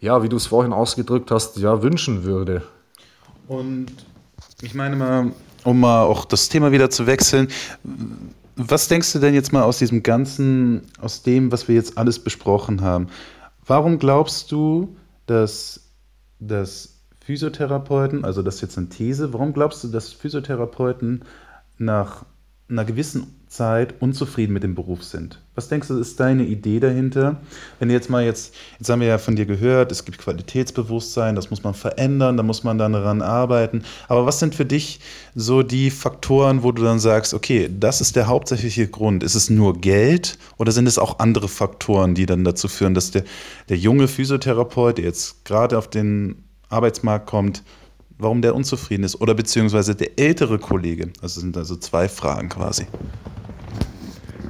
ja, 0.00 0.22
wie 0.24 0.28
du 0.28 0.36
es 0.36 0.46
vorhin 0.46 0.72
ausgedrückt 0.72 1.30
hast, 1.30 1.56
ja, 1.58 1.80
wünschen 1.82 2.24
würde. 2.24 2.62
Und 3.46 3.92
ich 4.62 4.74
meine 4.74 4.96
mal, 4.96 5.32
um 5.62 5.78
mal 5.78 6.02
auch 6.02 6.24
das 6.24 6.48
Thema 6.48 6.72
wieder 6.72 6.90
zu 6.90 7.06
wechseln, 7.06 7.48
was 8.56 8.88
denkst 8.88 9.12
du 9.12 9.20
denn 9.20 9.32
jetzt 9.32 9.52
mal 9.52 9.62
aus 9.62 9.78
diesem 9.78 10.02
ganzen, 10.02 10.82
aus 11.00 11.22
dem, 11.22 11.52
was 11.52 11.68
wir 11.68 11.76
jetzt 11.76 11.96
alles 11.96 12.18
besprochen 12.18 12.82
haben? 12.82 13.08
Warum 13.64 14.00
glaubst 14.00 14.50
du, 14.50 14.96
dass, 15.26 15.80
dass 16.40 16.96
Physiotherapeuten, 17.20 18.24
also 18.24 18.42
das 18.42 18.56
ist 18.56 18.60
jetzt 18.62 18.78
eine 18.78 18.88
These, 18.88 19.32
warum 19.32 19.52
glaubst 19.52 19.84
du, 19.84 19.88
dass 19.88 20.12
Physiotherapeuten 20.12 21.24
nach 21.78 22.24
einer 22.70 22.84
gewissen 22.84 23.26
Zeit 23.48 24.00
unzufrieden 24.00 24.52
mit 24.52 24.62
dem 24.62 24.76
Beruf 24.76 25.02
sind. 25.02 25.40
Was 25.56 25.68
denkst 25.68 25.88
du, 25.88 25.98
ist 25.98 26.20
deine 26.20 26.44
Idee 26.44 26.78
dahinter? 26.78 27.40
Wenn 27.80 27.90
jetzt 27.90 28.08
mal 28.08 28.24
jetzt, 28.24 28.54
jetzt 28.78 28.88
haben 28.88 29.00
wir 29.00 29.08
ja 29.08 29.18
von 29.18 29.34
dir 29.34 29.44
gehört, 29.44 29.90
es 29.90 30.04
gibt 30.04 30.18
Qualitätsbewusstsein, 30.18 31.34
das 31.34 31.50
muss 31.50 31.64
man 31.64 31.74
verändern, 31.74 32.36
da 32.36 32.44
muss 32.44 32.62
man 32.62 32.78
dann 32.78 32.92
daran 32.92 33.22
arbeiten. 33.22 33.82
Aber 34.06 34.24
was 34.24 34.38
sind 34.38 34.54
für 34.54 34.64
dich 34.64 35.00
so 35.34 35.64
die 35.64 35.90
Faktoren, 35.90 36.62
wo 36.62 36.70
du 36.70 36.84
dann 36.84 37.00
sagst, 37.00 37.34
okay, 37.34 37.68
das 37.68 38.00
ist 38.00 38.14
der 38.14 38.28
hauptsächliche 38.28 38.86
Grund? 38.86 39.24
Ist 39.24 39.34
es 39.34 39.50
nur 39.50 39.80
Geld 39.80 40.38
oder 40.56 40.70
sind 40.70 40.86
es 40.86 40.98
auch 40.98 41.18
andere 41.18 41.48
Faktoren, 41.48 42.14
die 42.14 42.26
dann 42.26 42.44
dazu 42.44 42.68
führen, 42.68 42.94
dass 42.94 43.10
der, 43.10 43.24
der 43.68 43.78
junge 43.78 44.06
Physiotherapeut, 44.06 44.98
der 44.98 45.06
jetzt 45.06 45.44
gerade 45.44 45.76
auf 45.76 45.88
den 45.88 46.44
Arbeitsmarkt 46.68 47.26
kommt, 47.26 47.64
warum 48.20 48.42
der 48.42 48.54
unzufrieden 48.54 49.04
ist 49.04 49.20
oder 49.20 49.34
beziehungsweise 49.34 49.94
der 49.94 50.18
ältere 50.18 50.58
Kollege. 50.58 51.10
Also 51.22 51.40
sind 51.40 51.56
also 51.56 51.76
zwei 51.76 52.08
Fragen 52.08 52.48
quasi. 52.48 52.86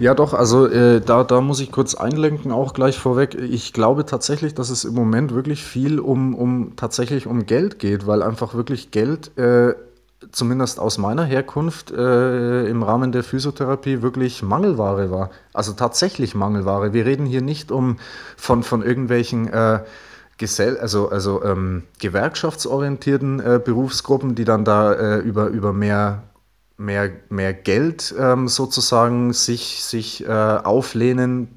Ja, 0.01 0.15
doch, 0.15 0.33
also 0.33 0.67
äh, 0.67 1.03
da, 1.03 1.25
da 1.25 1.43
muss 1.43 1.61
ich 1.61 1.71
kurz 1.71 1.95
einlenken, 1.95 2.53
auch 2.53 2.73
gleich 2.73 2.99
vorweg. 2.99 3.35
Ich 3.35 3.75
glaube 3.75 4.07
tatsächlich, 4.07 4.55
dass 4.55 4.71
es 4.71 4.85
im 4.85 4.95
Moment 4.95 5.35
wirklich 5.35 5.63
viel 5.63 6.01
um, 6.01 6.35
um 6.35 6.73
tatsächlich 6.75 7.27
um 7.27 7.45
Geld 7.45 7.79
geht, 7.79 8.07
weil 8.07 8.23
einfach 8.23 8.55
wirklich 8.55 8.93
Geld, 8.93 9.37
äh, 9.37 9.75
zumindest 10.33 10.81
aus 10.81 10.97
meiner 10.97 11.25
Herkunft, 11.25 11.91
äh, 11.91 12.67
im 12.67 12.83
Rahmen 12.83 13.13
der 13.13 13.23
Physiotherapie 13.23 14.01
wirklich 14.01 14.43
Mangelware 14.43 15.11
war. 15.11 15.31
Also 15.53 15.75
tatsächlich 15.75 16.35
Mangelware. 16.35 16.95
Wir 16.95 17.05
reden 17.05 17.27
hier 17.27 17.43
nicht 17.43 17.71
um 17.71 17.99
von, 18.39 18.63
von 18.63 18.83
irgendwelchen 18.83 19.49
äh, 19.49 19.81
Gesell 20.41 20.79
also, 20.79 21.11
also 21.11 21.45
ähm, 21.45 21.83
gewerkschaftsorientierten 21.99 23.41
äh, 23.41 23.61
Berufsgruppen, 23.63 24.35
die 24.35 24.47
dann 24.47 24.65
da 24.65 24.95
äh, 24.95 25.19
über, 25.19 25.49
über 25.49 25.75
mehr, 25.75 26.23
mehr, 26.79 27.11
mehr 27.29 27.53
Geld 27.53 28.15
ähm, 28.19 28.49
sozusagen 28.49 29.35
sich, 29.35 29.85
sich 29.85 30.27
äh, 30.27 30.31
auflehnen 30.31 31.49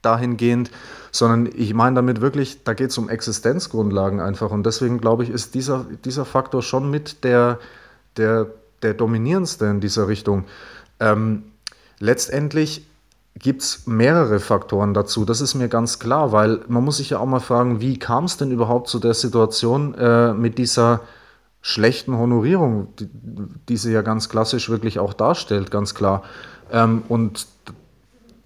dahingehend, 0.00 0.70
sondern 1.12 1.50
ich 1.54 1.74
meine 1.74 1.96
damit 1.96 2.22
wirklich, 2.22 2.64
da 2.64 2.72
geht 2.72 2.88
es 2.88 2.96
um 2.96 3.10
Existenzgrundlagen 3.10 4.20
einfach 4.20 4.50
und 4.50 4.64
deswegen 4.64 5.02
glaube 5.02 5.22
ich, 5.24 5.28
ist 5.28 5.54
dieser, 5.54 5.84
dieser 6.06 6.24
Faktor 6.24 6.62
schon 6.62 6.90
mit 6.90 7.24
der, 7.24 7.58
der, 8.16 8.46
der 8.80 8.94
dominierendste 8.94 9.66
in 9.66 9.80
dieser 9.80 10.08
Richtung. 10.08 10.46
Ähm, 10.98 11.42
letztendlich 11.98 12.86
gibt 13.40 13.62
es 13.62 13.86
mehrere 13.86 14.38
Faktoren 14.38 14.94
dazu. 14.94 15.24
Das 15.24 15.40
ist 15.40 15.54
mir 15.54 15.68
ganz 15.68 15.98
klar, 15.98 16.30
weil 16.30 16.60
man 16.68 16.84
muss 16.84 16.98
sich 16.98 17.10
ja 17.10 17.18
auch 17.18 17.26
mal 17.26 17.40
fragen, 17.40 17.80
wie 17.80 17.98
kam 17.98 18.24
es 18.24 18.36
denn 18.36 18.50
überhaupt 18.50 18.88
zu 18.88 18.98
der 18.98 19.14
Situation 19.14 19.94
äh, 19.94 20.32
mit 20.34 20.58
dieser 20.58 21.00
schlechten 21.62 22.16
Honorierung, 22.16 22.88
die, 22.98 23.08
die, 23.68 23.76
sie 23.76 23.92
ja 23.92 24.02
ganz 24.02 24.28
klassisch 24.28 24.70
wirklich 24.70 24.98
auch 24.98 25.14
darstellt, 25.14 25.70
ganz 25.70 25.94
klar. 25.94 26.22
Ähm, 26.70 27.02
und 27.08 27.46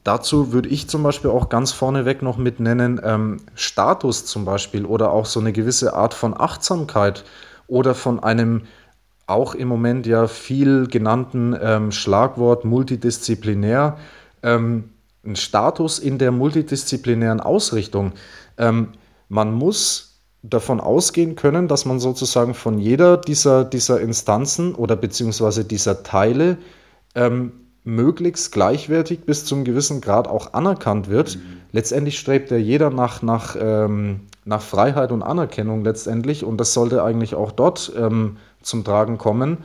dazu 0.04 0.52
würde 0.52 0.68
ich 0.68 0.88
zum 0.88 1.02
Beispiel 1.02 1.30
auch 1.30 1.48
ganz 1.48 1.72
vorneweg 1.72 2.22
noch 2.22 2.38
mit 2.38 2.60
nennen, 2.60 3.00
ähm, 3.02 3.38
Status 3.54 4.26
zum 4.26 4.44
Beispiel 4.44 4.84
oder 4.84 5.10
auch 5.10 5.26
so 5.26 5.40
eine 5.40 5.52
gewisse 5.52 5.94
Art 5.94 6.14
von 6.14 6.38
Achtsamkeit 6.38 7.24
oder 7.66 7.94
von 7.94 8.22
einem 8.22 8.62
auch 9.26 9.54
im 9.54 9.68
Moment 9.68 10.06
ja 10.06 10.26
viel 10.28 10.86
genannten 10.86 11.56
ähm, 11.60 11.92
Schlagwort 11.92 12.64
multidisziplinär 12.64 13.96
ähm, 14.44 14.90
einen 15.24 15.36
Status 15.36 15.98
in 15.98 16.18
der 16.18 16.30
multidisziplinären 16.30 17.40
Ausrichtung. 17.40 18.12
Ähm, 18.58 18.90
man 19.28 19.52
muss 19.52 20.20
davon 20.42 20.80
ausgehen 20.80 21.36
können, 21.36 21.68
dass 21.68 21.86
man 21.86 21.98
sozusagen 21.98 22.54
von 22.54 22.78
jeder 22.78 23.16
dieser, 23.16 23.64
dieser 23.64 24.00
Instanzen 24.00 24.74
oder 24.74 24.94
beziehungsweise 24.94 25.64
dieser 25.64 26.02
Teile 26.02 26.58
ähm, 27.14 27.52
möglichst 27.82 28.52
gleichwertig 28.52 29.24
bis 29.24 29.44
zum 29.46 29.64
gewissen 29.64 30.00
Grad 30.00 30.28
auch 30.28 30.52
anerkannt 30.52 31.08
wird. 31.08 31.36
Mhm. 31.36 31.40
Letztendlich 31.72 32.18
strebt 32.18 32.50
ja 32.50 32.56
jeder 32.58 32.90
nach, 32.90 33.22
nach, 33.22 33.56
ähm, 33.58 34.20
nach 34.44 34.62
Freiheit 34.62 35.12
und 35.12 35.22
Anerkennung 35.22 35.84
letztendlich 35.84 36.44
und 36.44 36.58
das 36.58 36.74
sollte 36.74 37.02
eigentlich 37.02 37.34
auch 37.34 37.52
dort 37.52 37.92
ähm, 37.96 38.36
zum 38.62 38.84
Tragen 38.84 39.18
kommen. 39.18 39.58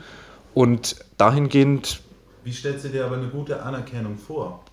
Und 0.53 0.95
dahingehend. 1.17 2.01
Wie 2.43 2.51
stellst 2.51 2.85
du 2.85 2.89
dir 2.89 3.05
aber 3.05 3.17
eine 3.17 3.27
gute 3.27 3.61
Anerkennung 3.61 4.17
vor? 4.17 4.63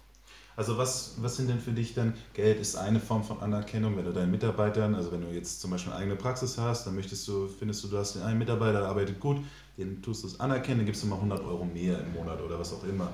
Also 0.56 0.78
was, 0.78 1.16
was 1.20 1.36
sind 1.36 1.50
denn 1.50 1.60
für 1.60 1.72
dich 1.72 1.92
dann, 1.92 2.14
Geld 2.32 2.58
ist 2.58 2.76
eine 2.76 2.98
Form 2.98 3.22
von 3.22 3.40
Anerkennung, 3.40 3.94
wenn 3.96 4.06
du 4.06 4.12
deinen 4.12 4.30
Mitarbeitern, 4.30 4.94
also 4.94 5.12
wenn 5.12 5.20
du 5.20 5.28
jetzt 5.28 5.60
zum 5.60 5.70
Beispiel 5.70 5.92
eine 5.92 6.00
eigene 6.00 6.16
Praxis 6.16 6.56
hast, 6.56 6.86
dann 6.86 6.94
möchtest 6.94 7.28
du, 7.28 7.46
findest 7.46 7.84
du, 7.84 7.88
du 7.88 7.98
hast 7.98 8.16
einen 8.16 8.38
Mitarbeiter, 8.38 8.80
der 8.80 8.88
arbeitet 8.88 9.20
gut, 9.20 9.36
den 9.76 10.00
tust 10.00 10.22
du 10.22 10.28
es 10.28 10.40
anerkennen, 10.40 10.78
dann 10.78 10.86
gibst 10.86 11.02
du 11.02 11.08
mal 11.08 11.16
100 11.16 11.44
Euro 11.44 11.66
mehr 11.66 12.00
im 12.00 12.14
Monat 12.14 12.40
oder 12.40 12.58
was 12.58 12.72
auch 12.72 12.84
immer. 12.84 13.10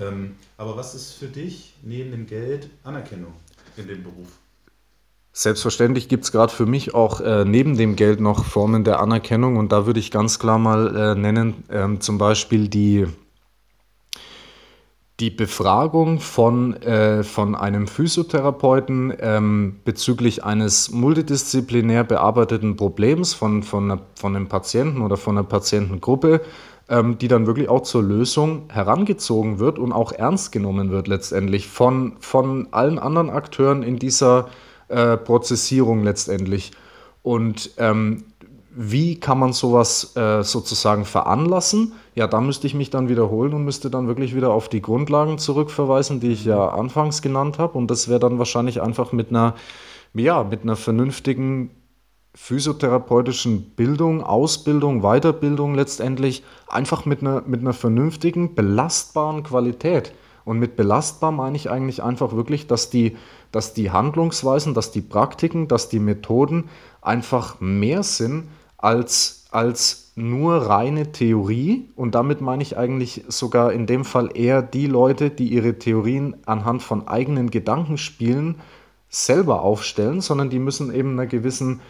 Ähm, 0.00 0.36
aber 0.56 0.76
was 0.76 0.94
ist 0.94 1.12
für 1.12 1.26
dich 1.26 1.74
neben 1.82 2.12
dem 2.12 2.26
Geld 2.26 2.70
Anerkennung 2.84 3.32
in 3.76 3.88
dem 3.88 4.04
Beruf? 4.04 4.28
Selbstverständlich 5.32 6.08
gibt 6.08 6.24
es 6.24 6.32
gerade 6.32 6.52
für 6.52 6.66
mich 6.66 6.94
auch 6.94 7.20
äh, 7.20 7.44
neben 7.44 7.76
dem 7.76 7.96
Geld 7.96 8.20
noch 8.20 8.44
Formen 8.44 8.84
der 8.84 9.00
Anerkennung 9.00 9.56
und 9.56 9.72
da 9.72 9.86
würde 9.86 9.98
ich 9.98 10.12
ganz 10.12 10.38
klar 10.38 10.58
mal 10.58 10.96
äh, 10.96 11.14
nennen, 11.16 11.64
ähm, 11.68 12.00
zum 12.00 12.16
Beispiel 12.16 12.68
die 12.68 13.06
die 15.18 15.30
Befragung 15.30 16.20
von, 16.20 16.74
äh, 16.82 17.22
von 17.22 17.54
einem 17.54 17.86
Physiotherapeuten 17.86 19.14
ähm, 19.18 19.76
bezüglich 19.84 20.44
eines 20.44 20.90
multidisziplinär 20.90 22.04
bearbeiteten 22.04 22.76
Problems 22.76 23.32
von, 23.32 23.62
von, 23.62 23.90
einer, 23.90 24.02
von 24.14 24.36
einem 24.36 24.48
Patienten 24.48 25.00
oder 25.00 25.16
von 25.16 25.38
einer 25.38 25.46
Patientengruppe, 25.46 26.42
ähm, 26.90 27.16
die 27.16 27.28
dann 27.28 27.46
wirklich 27.46 27.70
auch 27.70 27.82
zur 27.82 28.02
Lösung 28.02 28.64
herangezogen 28.70 29.58
wird 29.58 29.78
und 29.78 29.92
auch 29.92 30.12
ernst 30.12 30.52
genommen 30.52 30.90
wird 30.90 31.08
letztendlich 31.08 31.66
von, 31.66 32.16
von 32.20 32.68
allen 32.72 32.98
anderen 32.98 33.30
Akteuren 33.30 33.82
in 33.82 33.98
dieser 33.98 34.48
äh, 34.88 35.16
Prozessierung 35.16 36.04
letztendlich. 36.04 36.72
Und 37.22 37.70
ähm, 37.78 38.24
wie 38.78 39.18
kann 39.18 39.38
man 39.38 39.54
sowas 39.54 40.14
äh, 40.16 40.42
sozusagen 40.42 41.06
veranlassen? 41.06 41.94
Ja, 42.14 42.26
da 42.26 42.42
müsste 42.42 42.66
ich 42.66 42.74
mich 42.74 42.90
dann 42.90 43.08
wiederholen 43.08 43.54
und 43.54 43.64
müsste 43.64 43.88
dann 43.88 44.06
wirklich 44.06 44.36
wieder 44.36 44.50
auf 44.50 44.68
die 44.68 44.82
Grundlagen 44.82 45.38
zurückverweisen, 45.38 46.20
die 46.20 46.32
ich 46.32 46.44
ja 46.44 46.68
anfangs 46.68 47.22
genannt 47.22 47.58
habe. 47.58 47.78
Und 47.78 47.90
das 47.90 48.08
wäre 48.08 48.20
dann 48.20 48.38
wahrscheinlich 48.38 48.82
einfach 48.82 49.12
mit 49.12 49.30
einer, 49.30 49.54
ja, 50.12 50.44
mit 50.44 50.62
einer 50.62 50.76
vernünftigen 50.76 51.70
physiotherapeutischen 52.34 53.70
Bildung, 53.70 54.22
Ausbildung, 54.22 55.00
Weiterbildung 55.00 55.74
letztendlich, 55.74 56.44
einfach 56.68 57.06
mit 57.06 57.22
einer, 57.22 57.42
mit 57.46 57.60
einer 57.60 57.72
vernünftigen, 57.72 58.54
belastbaren 58.54 59.42
Qualität. 59.42 60.12
Und 60.44 60.58
mit 60.58 60.76
belastbar 60.76 61.32
meine 61.32 61.56
ich 61.56 61.70
eigentlich 61.70 62.02
einfach 62.02 62.36
wirklich, 62.36 62.66
dass 62.66 62.90
die, 62.90 63.16
dass 63.52 63.72
die 63.72 63.90
Handlungsweisen, 63.90 64.74
dass 64.74 64.92
die 64.92 65.00
Praktiken, 65.00 65.66
dass 65.66 65.88
die 65.88 65.98
Methoden 65.98 66.68
einfach 67.00 67.58
mehr 67.58 68.02
sind 68.02 68.48
als, 68.78 69.46
als 69.50 70.12
nur 70.16 70.56
reine 70.56 71.12
Theorie. 71.12 71.88
Und 71.94 72.14
damit 72.14 72.40
meine 72.40 72.62
ich 72.62 72.76
eigentlich 72.76 73.24
sogar 73.28 73.72
in 73.72 73.86
dem 73.86 74.04
Fall 74.04 74.30
eher 74.34 74.62
die 74.62 74.86
Leute, 74.86 75.30
die 75.30 75.48
ihre 75.48 75.78
Theorien 75.78 76.36
anhand 76.46 76.82
von 76.82 77.06
eigenen 77.06 77.50
Gedankenspielen 77.50 78.56
selber 79.08 79.62
aufstellen, 79.62 80.20
sondern 80.20 80.50
die 80.50 80.58
müssen 80.58 80.92
eben 80.92 81.12
einer 81.12 81.26
gewissen, 81.26 81.80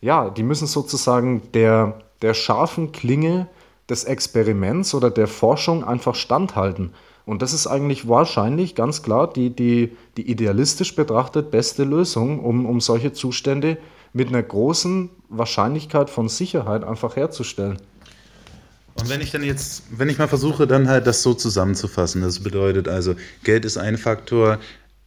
ja, 0.00 0.30
die 0.30 0.42
müssen 0.42 0.66
sozusagen 0.66 1.42
der, 1.52 1.98
der 2.22 2.34
scharfen 2.34 2.92
Klinge 2.92 3.48
des 3.88 4.04
Experiments 4.04 4.94
oder 4.94 5.10
der 5.10 5.26
Forschung 5.26 5.84
einfach 5.84 6.14
standhalten. 6.14 6.92
Und 7.24 7.42
das 7.42 7.52
ist 7.52 7.66
eigentlich 7.66 8.08
wahrscheinlich 8.08 8.74
ganz 8.74 9.02
klar 9.02 9.32
die, 9.32 9.50
die, 9.50 9.96
die 10.16 10.30
idealistisch 10.30 10.94
betrachtet 10.94 11.50
beste 11.50 11.84
Lösung, 11.84 12.40
um, 12.40 12.66
um 12.66 12.80
solche 12.80 13.12
Zustände 13.12 13.78
mit 14.16 14.28
einer 14.28 14.42
großen 14.42 15.10
Wahrscheinlichkeit 15.28 16.08
von 16.08 16.30
Sicherheit 16.30 16.84
einfach 16.84 17.16
herzustellen. 17.16 17.76
Und 18.94 19.10
wenn 19.10 19.20
ich 19.20 19.30
dann 19.30 19.42
jetzt, 19.42 19.82
wenn 19.90 20.08
ich 20.08 20.16
mal 20.16 20.26
versuche, 20.26 20.66
dann 20.66 20.88
halt 20.88 21.06
das 21.06 21.22
so 21.22 21.34
zusammenzufassen, 21.34 22.22
das 22.22 22.40
bedeutet 22.40 22.88
also, 22.88 23.14
Geld 23.44 23.66
ist 23.66 23.76
ein 23.76 23.98
Faktor, 23.98 24.58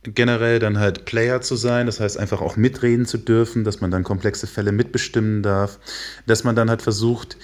generell 0.04 0.60
dann 0.60 0.78
halt 0.78 1.06
Player 1.06 1.42
zu 1.42 1.56
sein, 1.56 1.88
das 1.88 2.00
heißt 2.00 2.20
einfach 2.20 2.40
auch 2.40 2.56
mitreden 2.56 3.08
zu 3.08 3.18
dürfen, 3.18 3.64
dass 3.64 3.82
man 3.82 3.90
dann 3.90 4.04
komplexe 4.04 4.46
Fälle 4.46 4.72
mitbestimmen 4.72 5.42
darf, 5.42 5.80
dass 6.28 6.44
man 6.44 6.56
dann 6.56 6.70
halt 6.70 6.84
versucht, 6.84 7.36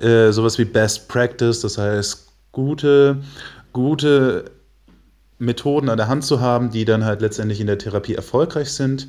äh, 0.00 0.30
sowas 0.30 0.56
wie 0.58 0.66
Best 0.66 1.08
Practice, 1.08 1.60
das 1.62 1.78
heißt 1.78 2.28
gute, 2.52 3.24
gute 3.72 4.52
Methoden 5.40 5.88
an 5.88 5.96
der 5.96 6.06
Hand 6.06 6.22
zu 6.24 6.40
haben, 6.40 6.70
die 6.70 6.84
dann 6.84 7.04
halt 7.04 7.22
letztendlich 7.22 7.60
in 7.60 7.66
der 7.66 7.78
Therapie 7.78 8.14
erfolgreich 8.14 8.70
sind 8.70 9.08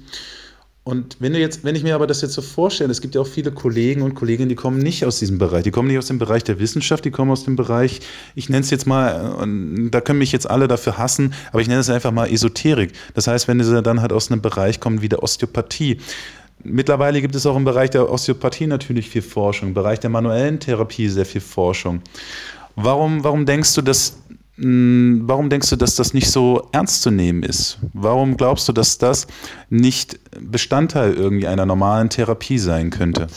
und 0.90 1.18
wenn, 1.20 1.34
du 1.34 1.40
jetzt, 1.40 1.64
wenn 1.64 1.76
ich 1.76 1.84
mir 1.84 1.94
aber 1.94 2.08
das 2.08 2.24
jetzt 2.24 2.34
so 2.34 2.42
vorstelle, 2.42 2.90
es 2.90 3.00
gibt 3.00 3.14
ja 3.14 3.22
auch 3.22 3.28
viele 3.28 3.52
Kollegen 3.52 4.02
und 4.02 4.16
Kolleginnen, 4.16 4.50
die 4.50 4.56
kommen 4.56 4.80
nicht 4.80 5.06
aus 5.06 5.20
diesem 5.20 5.38
Bereich, 5.38 5.62
die 5.62 5.70
kommen 5.70 5.88
nicht 5.88 6.00
aus 6.00 6.08
dem 6.08 6.18
Bereich 6.18 6.44
der 6.44 6.60
Wissenschaft, 6.60 7.06
die 7.06 7.12
kommen 7.12 7.30
aus 7.30 7.44
dem 7.44 7.56
Bereich, 7.56 8.00
ich 8.34 8.50
nenne 8.50 8.62
es 8.62 8.72
jetzt 8.72 8.88
mal, 8.88 9.34
und 9.34 9.92
da 9.92 10.02
können 10.02 10.18
mich 10.18 10.32
jetzt 10.32 10.50
alle 10.50 10.68
dafür 10.68 10.98
hassen, 10.98 11.36
aber 11.52 11.62
ich 11.62 11.68
nenne 11.68 11.80
es 11.80 11.92
einfach 11.92 12.12
mal 12.12 12.28
Esoterik. 12.28 12.94
Das 13.14 13.28
heißt, 13.28 13.48
wenn 13.48 13.64
sie 13.64 13.84
dann 13.84 14.02
halt 14.02 14.12
aus 14.12 14.32
einem 14.32 14.42
Bereich 14.42 14.80
kommen 14.80 15.04
wie 15.04 15.10
der 15.10 15.22
Osteopathie, 15.22 15.98
Mittlerweile 16.62 17.22
gibt 17.22 17.36
es 17.36 17.46
auch 17.46 17.56
im 17.56 17.64
Bereich 17.64 17.90
der 17.90 18.12
Osteopathie 18.12 18.68
natürlich 18.68 19.10
viel 19.10 19.22
Forschung, 19.22 19.70
im 19.70 19.74
Bereich 19.74 20.02
der 20.02 20.10
manuellen 20.10 20.60
Therapie 20.60 21.08
sehr 21.08 21.26
viel 21.26 21.40
Forschung. 21.40 22.02
Warum, 22.76 23.24
warum 23.24 23.46
denkst 23.46 23.76
du, 23.76 23.82
dass 23.82 24.18
warum 24.62 25.50
denkst 25.50 25.70
du, 25.70 25.76
dass 25.76 25.96
das 25.96 26.14
nicht 26.14 26.30
so 26.30 26.68
ernst 26.72 27.02
zu 27.02 27.12
nehmen 27.12 27.44
ist? 27.44 27.78
Warum 27.94 28.36
glaubst 28.36 28.68
du, 28.68 28.74
dass 28.74 28.98
das 28.98 29.28
nicht 29.70 30.20
Bestandteil 30.40 31.14
irgendwie 31.14 31.48
einer 31.48 31.66
normalen 31.66 32.10
Therapie 32.10 32.58
sein 32.58 32.90
könnte? 32.90 33.28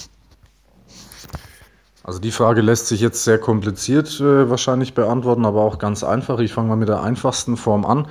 Also 2.04 2.18
die 2.18 2.32
Frage 2.32 2.60
lässt 2.60 2.88
sich 2.88 3.00
jetzt 3.00 3.22
sehr 3.22 3.38
kompliziert 3.38 4.20
äh, 4.20 4.50
wahrscheinlich 4.50 4.94
beantworten, 4.94 5.44
aber 5.44 5.62
auch 5.62 5.78
ganz 5.78 6.02
einfach. 6.02 6.40
Ich 6.40 6.52
fange 6.52 6.68
mal 6.68 6.76
mit 6.76 6.88
der 6.88 7.02
einfachsten 7.02 7.56
Form 7.56 7.84
an. 7.84 8.08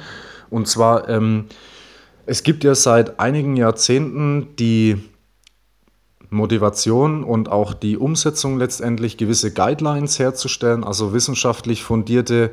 Und 0.50 0.70
zwar, 0.70 1.10
ähm, 1.10 1.48
es 2.26 2.44
gibt 2.44 2.64
ja 2.64 2.76
seit 2.76 3.20
einigen 3.20 3.58
Jahrzehnten 3.58 4.56
die 4.58 4.98
Motivation 6.30 7.26
und 7.26 7.50
auch 7.50 7.74
die 7.74 7.98
Umsetzung 7.98 8.58
letztendlich 8.58 9.18
gewisse 9.18 9.52
Guidelines 9.52 10.18
herzustellen, 10.18 10.86
also 10.86 11.12
wissenschaftlich 11.12 11.84
fundierte 11.84 12.52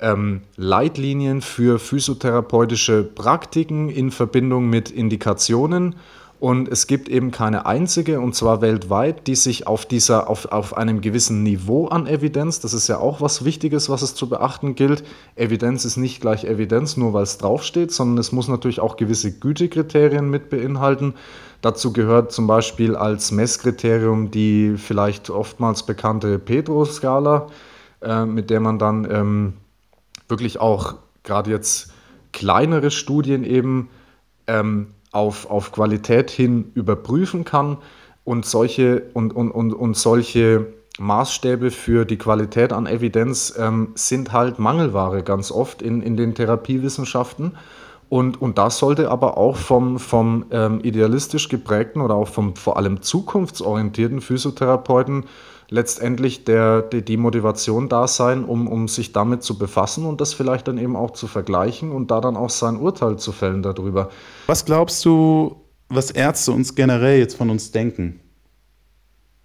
ähm, 0.00 0.42
Leitlinien 0.56 1.40
für 1.40 1.78
physiotherapeutische 1.78 3.02
Praktiken 3.02 3.88
in 3.88 4.10
Verbindung 4.10 4.68
mit 4.68 4.90
Indikationen. 4.90 5.96
Und 6.40 6.68
es 6.68 6.86
gibt 6.86 7.08
eben 7.08 7.32
keine 7.32 7.66
einzige, 7.66 8.20
und 8.20 8.32
zwar 8.36 8.60
weltweit, 8.60 9.26
die 9.26 9.34
sich 9.34 9.66
auf, 9.66 9.86
dieser, 9.86 10.30
auf, 10.30 10.46
auf 10.52 10.76
einem 10.76 11.00
gewissen 11.00 11.42
Niveau 11.42 11.88
an 11.88 12.06
Evidenz, 12.06 12.60
das 12.60 12.74
ist 12.74 12.86
ja 12.86 12.98
auch 12.98 13.20
was 13.20 13.44
Wichtiges, 13.44 13.88
was 13.88 14.02
es 14.02 14.14
zu 14.14 14.28
beachten 14.28 14.76
gilt. 14.76 15.02
Evidenz 15.34 15.84
ist 15.84 15.96
nicht 15.96 16.20
gleich 16.20 16.44
Evidenz, 16.44 16.96
nur 16.96 17.12
weil 17.12 17.24
es 17.24 17.38
draufsteht, 17.38 17.90
sondern 17.90 18.18
es 18.18 18.30
muss 18.30 18.46
natürlich 18.46 18.78
auch 18.78 18.96
gewisse 18.96 19.32
Gütekriterien 19.32 20.30
mit 20.30 20.48
beinhalten. 20.48 21.14
Dazu 21.60 21.92
gehört 21.92 22.30
zum 22.30 22.46
Beispiel 22.46 22.94
als 22.94 23.32
Messkriterium 23.32 24.30
die 24.30 24.74
vielleicht 24.76 25.30
oftmals 25.30 25.82
bekannte 25.82 26.38
Pedro-Skala, 26.38 27.48
äh, 28.00 28.24
mit 28.24 28.48
der 28.50 28.60
man 28.60 28.78
dann 28.78 29.08
ähm, 29.10 29.54
wirklich 30.28 30.60
auch 30.60 30.94
gerade 31.22 31.50
jetzt 31.50 31.92
kleinere 32.32 32.90
Studien 32.90 33.44
eben 33.44 33.90
ähm, 34.46 34.88
auf, 35.12 35.50
auf 35.50 35.72
Qualität 35.72 36.30
hin 36.30 36.70
überprüfen 36.74 37.44
kann 37.44 37.78
und 38.24 38.44
solche, 38.44 39.04
und, 39.14 39.34
und, 39.34 39.50
und, 39.50 39.72
und 39.72 39.96
solche 39.96 40.66
Maßstäbe 40.98 41.70
für 41.70 42.04
die 42.04 42.18
Qualität 42.18 42.72
an 42.72 42.86
Evidenz 42.86 43.54
ähm, 43.58 43.92
sind 43.94 44.32
halt 44.32 44.58
Mangelware 44.58 45.22
ganz 45.22 45.50
oft 45.50 45.80
in, 45.80 46.02
in 46.02 46.16
den 46.16 46.34
Therapiewissenschaften. 46.34 47.56
Und, 48.08 48.40
und 48.40 48.58
das 48.58 48.78
sollte 48.78 49.10
aber 49.10 49.36
auch 49.36 49.56
vom, 49.56 49.98
vom 49.98 50.46
ähm, 50.50 50.80
idealistisch 50.82 51.48
geprägten 51.48 52.00
oder 52.00 52.14
auch 52.14 52.28
vom 52.28 52.56
vor 52.56 52.76
allem 52.76 53.02
zukunftsorientierten 53.02 54.20
Physiotherapeuten 54.20 55.24
letztendlich 55.70 56.44
der, 56.44 56.82
die, 56.82 57.02
die 57.02 57.16
Motivation 57.16 57.88
da 57.88 58.08
sein, 58.08 58.44
um, 58.44 58.66
um 58.68 58.88
sich 58.88 59.12
damit 59.12 59.42
zu 59.42 59.58
befassen 59.58 60.06
und 60.06 60.20
das 60.20 60.32
vielleicht 60.34 60.68
dann 60.68 60.78
eben 60.78 60.96
auch 60.96 61.12
zu 61.12 61.26
vergleichen 61.26 61.92
und 61.92 62.10
da 62.10 62.20
dann 62.20 62.36
auch 62.36 62.50
sein 62.50 62.76
Urteil 62.76 63.18
zu 63.18 63.32
fällen 63.32 63.62
darüber. 63.62 64.10
Was 64.46 64.64
glaubst 64.64 65.04
du, 65.04 65.56
was 65.88 66.10
Ärzte 66.10 66.52
uns 66.52 66.74
generell 66.74 67.18
jetzt 67.18 67.36
von 67.36 67.50
uns 67.50 67.70
denken? 67.70 68.20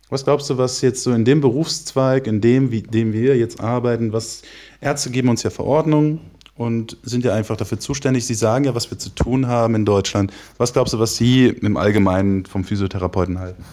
Was 0.10 0.24
glaubst 0.24 0.50
du, 0.50 0.58
was 0.58 0.82
jetzt 0.82 1.04
so 1.04 1.12
in 1.12 1.26
dem 1.26 1.42
Berufszweig, 1.42 2.28
in 2.28 2.40
dem, 2.40 2.72
wie, 2.72 2.84
dem 2.84 3.14
wir 3.14 3.36
jetzt 3.36 3.60
arbeiten, 3.60 4.14
was 4.14 4.44
Ärzte 4.80 5.10
geben 5.10 5.30
uns 5.30 5.44
ja 5.44 5.50
Verordnungen 5.50 6.20
und 6.56 6.98
sind 7.04 7.26
ja 7.26 7.34
einfach 7.34 7.58
dafür 7.58 7.80
zuständig. 7.80 8.26
Sie 8.26 8.36
sagen 8.36 8.66
ja, 8.66 8.76
was 8.76 8.92
wir 8.92 9.00
zu 9.00 9.10
tun 9.10 9.48
haben 9.48 9.76
in 9.76 9.86
Deutschland. 9.86 10.32
Was 10.58 10.74
glaubst 10.74 10.94
du, 10.94 11.00
was 11.00 11.16
Sie 11.16 11.48
im 11.48 11.78
Allgemeinen 11.78 12.46
vom 12.46 12.64
Physiotherapeuten 12.64 13.40
halten? 13.40 13.64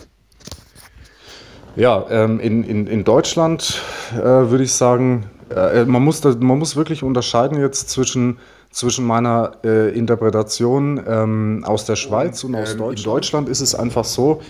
Ja, 1.77 2.07
ähm, 2.11 2.41
in, 2.41 2.65
in, 2.65 2.87
in 2.87 3.05
Deutschland 3.05 3.81
äh, 4.13 4.23
würde 4.23 4.65
ich 4.65 4.73
sagen, 4.73 5.31
äh, 5.55 5.85
man, 5.85 6.03
muss 6.03 6.21
da, 6.21 6.35
man 6.39 6.59
muss 6.59 6.77
wirklich 6.77 7.03
unterscheiden 7.03 7.61
jetzt 7.61 7.91
zwischen, 7.91 8.39
zwischen 8.71 9.05
meiner 9.05 9.53
äh, 9.65 9.97
Interpretation 9.97 11.03
ähm, 11.07 11.65
aus 11.65 11.85
der 11.85 11.97
Schweiz 11.97 12.43
und, 12.45 12.55
und 12.55 12.63
aus 12.63 12.73
ähm, 12.73 12.79
Deutschland. 12.79 12.99
In 12.99 13.05
Deutschland 13.05 13.49
ist 13.49 13.61
es 13.61 13.75
einfach 13.75 14.05
so, 14.05 14.43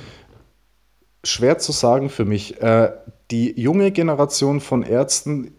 schwer 1.25 1.59
zu 1.59 1.73
sagen 1.73 2.09
für 2.09 2.25
mich. 2.25 2.61
Äh, 2.61 2.93
die 3.31 3.61
junge 3.61 3.91
Generation 3.91 4.61
von 4.61 4.83
Ärzten 4.83 5.53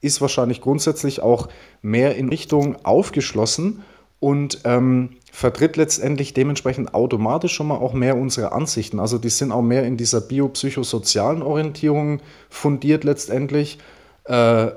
ist 0.00 0.20
wahrscheinlich 0.20 0.60
grundsätzlich 0.60 1.20
auch 1.20 1.48
mehr 1.82 2.16
in 2.16 2.28
Richtung 2.28 2.76
aufgeschlossen 2.84 3.82
und 4.20 4.60
ähm, 4.64 5.10
vertritt 5.30 5.76
letztendlich 5.76 6.32
dementsprechend 6.32 6.94
automatisch 6.94 7.52
schon 7.52 7.68
mal 7.68 7.76
auch 7.76 7.92
mehr 7.92 8.16
unsere 8.16 8.52
Ansichten. 8.52 9.00
Also 9.00 9.18
die 9.18 9.28
sind 9.28 9.52
auch 9.52 9.62
mehr 9.62 9.84
in 9.84 9.96
dieser 9.96 10.20
biopsychosozialen 10.20 11.42
Orientierung 11.42 12.20
fundiert 12.48 13.04
letztendlich, 13.04 13.78
äh, 14.24 14.68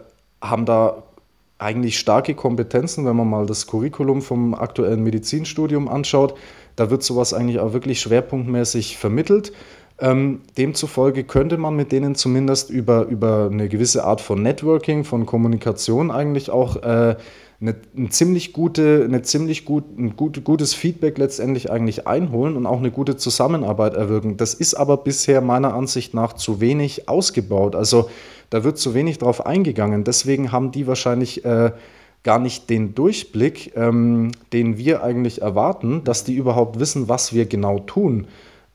haben 0.42 0.66
da 0.66 1.04
eigentlich 1.58 2.00
starke 2.00 2.36
Kompetenzen, 2.36 3.06
wenn 3.06 3.16
man 3.16 3.30
mal 3.30 3.46
das 3.46 3.68
Curriculum 3.68 4.22
vom 4.22 4.54
aktuellen 4.54 5.04
Medizinstudium 5.04 5.88
anschaut. 5.88 6.36
Da 6.76 6.90
wird 6.90 7.04
sowas 7.04 7.34
eigentlich 7.34 7.60
auch 7.60 7.74
wirklich 7.74 8.00
schwerpunktmäßig 8.00 8.98
vermittelt. 8.98 9.52
Ähm, 10.02 10.42
demzufolge 10.58 11.26
könnte 11.26 11.58
man 11.58 11.76
mit 11.76 11.92
denen 11.92 12.16
zumindest 12.16 12.70
über, 12.70 13.06
über 13.06 13.50
eine 13.52 13.68
gewisse 13.68 14.06
Art 14.06 14.22
von 14.22 14.42
Networking, 14.42 15.04
von 15.04 15.26
Kommunikation 15.26 16.10
eigentlich 16.10 16.50
auch 16.50 16.78
äh, 16.78 17.18
eine, 17.62 17.76
eine, 17.96 18.10
ziemlich 18.10 18.54
gute, 18.54 19.04
eine 19.04 19.22
ziemlich 19.22 19.66
gut, 19.66 19.84
ein 19.98 20.16
gut, 20.16 20.44
gutes 20.44 20.74
Feedback 20.74 21.18
letztendlich 21.18 21.72
eigentlich 21.72 22.08
einholen 22.08 22.56
und 22.56 22.66
auch 22.66 22.80
eine 22.80 22.92
gute 22.92 23.18
Zusammenarbeit 23.18 23.96
erwirken. 23.96 24.38
Das 24.38 24.54
ist 24.54 24.76
aber 24.76 24.98
bisher 24.98 25.42
meiner 25.42 25.74
Ansicht 25.74 26.14
nach 26.14 26.34
zu 26.34 26.62
wenig 26.62 27.10
ausgebaut. 27.10 27.76
Also 27.76 28.10
da 28.50 28.64
wird 28.64 28.78
zu 28.78 28.94
wenig 28.94 29.18
drauf 29.18 29.46
eingegangen. 29.46 30.06
Deswegen 30.06 30.52
haben 30.52 30.72
die 30.72 30.88
wahrscheinlich 30.88 31.44
äh, 31.44 31.72
gar 32.24 32.40
nicht 32.40 32.70
den 32.70 32.96
Durchblick, 32.96 33.74
ähm, 33.76 34.32
den 34.54 34.78
wir 34.78 35.04
eigentlich 35.04 35.42
erwarten, 35.42 36.04
dass 36.04 36.24
die 36.24 36.36
überhaupt 36.36 36.80
wissen, 36.80 37.10
was 37.10 37.34
wir 37.34 37.46
genau 37.46 37.80
tun. 37.80 38.28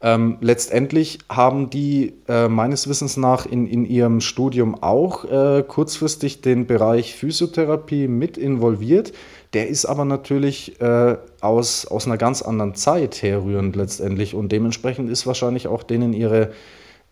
Ähm, 0.05 0.37
letztendlich 0.43 1.19
haben 1.31 1.71
die 1.71 2.13
äh, 2.29 2.47
meines 2.47 2.91
Wissens 2.91 3.17
nach 3.17 3.47
in, 3.47 3.67
in 3.67 3.87
ihrem 3.87 4.21
Studium 4.21 4.83
auch 4.83 5.25
äh, 5.25 5.65
kurzfristig 5.67 6.43
den 6.43 6.67
Bereich 6.67 7.15
Physiotherapie 7.15 8.07
mit 8.07 8.37
involviert. 8.37 9.15
Der 9.55 9.69
ist 9.69 9.87
aber 9.87 10.05
natürlich 10.05 10.79
äh, 10.83 11.17
aus, 11.41 11.87
aus 11.87 12.05
einer 12.05 12.19
ganz 12.19 12.43
anderen 12.43 12.75
Zeit 12.75 13.23
herrührend 13.23 13.77
letztendlich 13.77 14.35
und 14.35 14.53
dementsprechend 14.53 15.09
ist 15.09 15.27
wahrscheinlich 15.27 15.69
auch 15.69 15.83
denen 15.83 16.13
ihre 16.13 16.53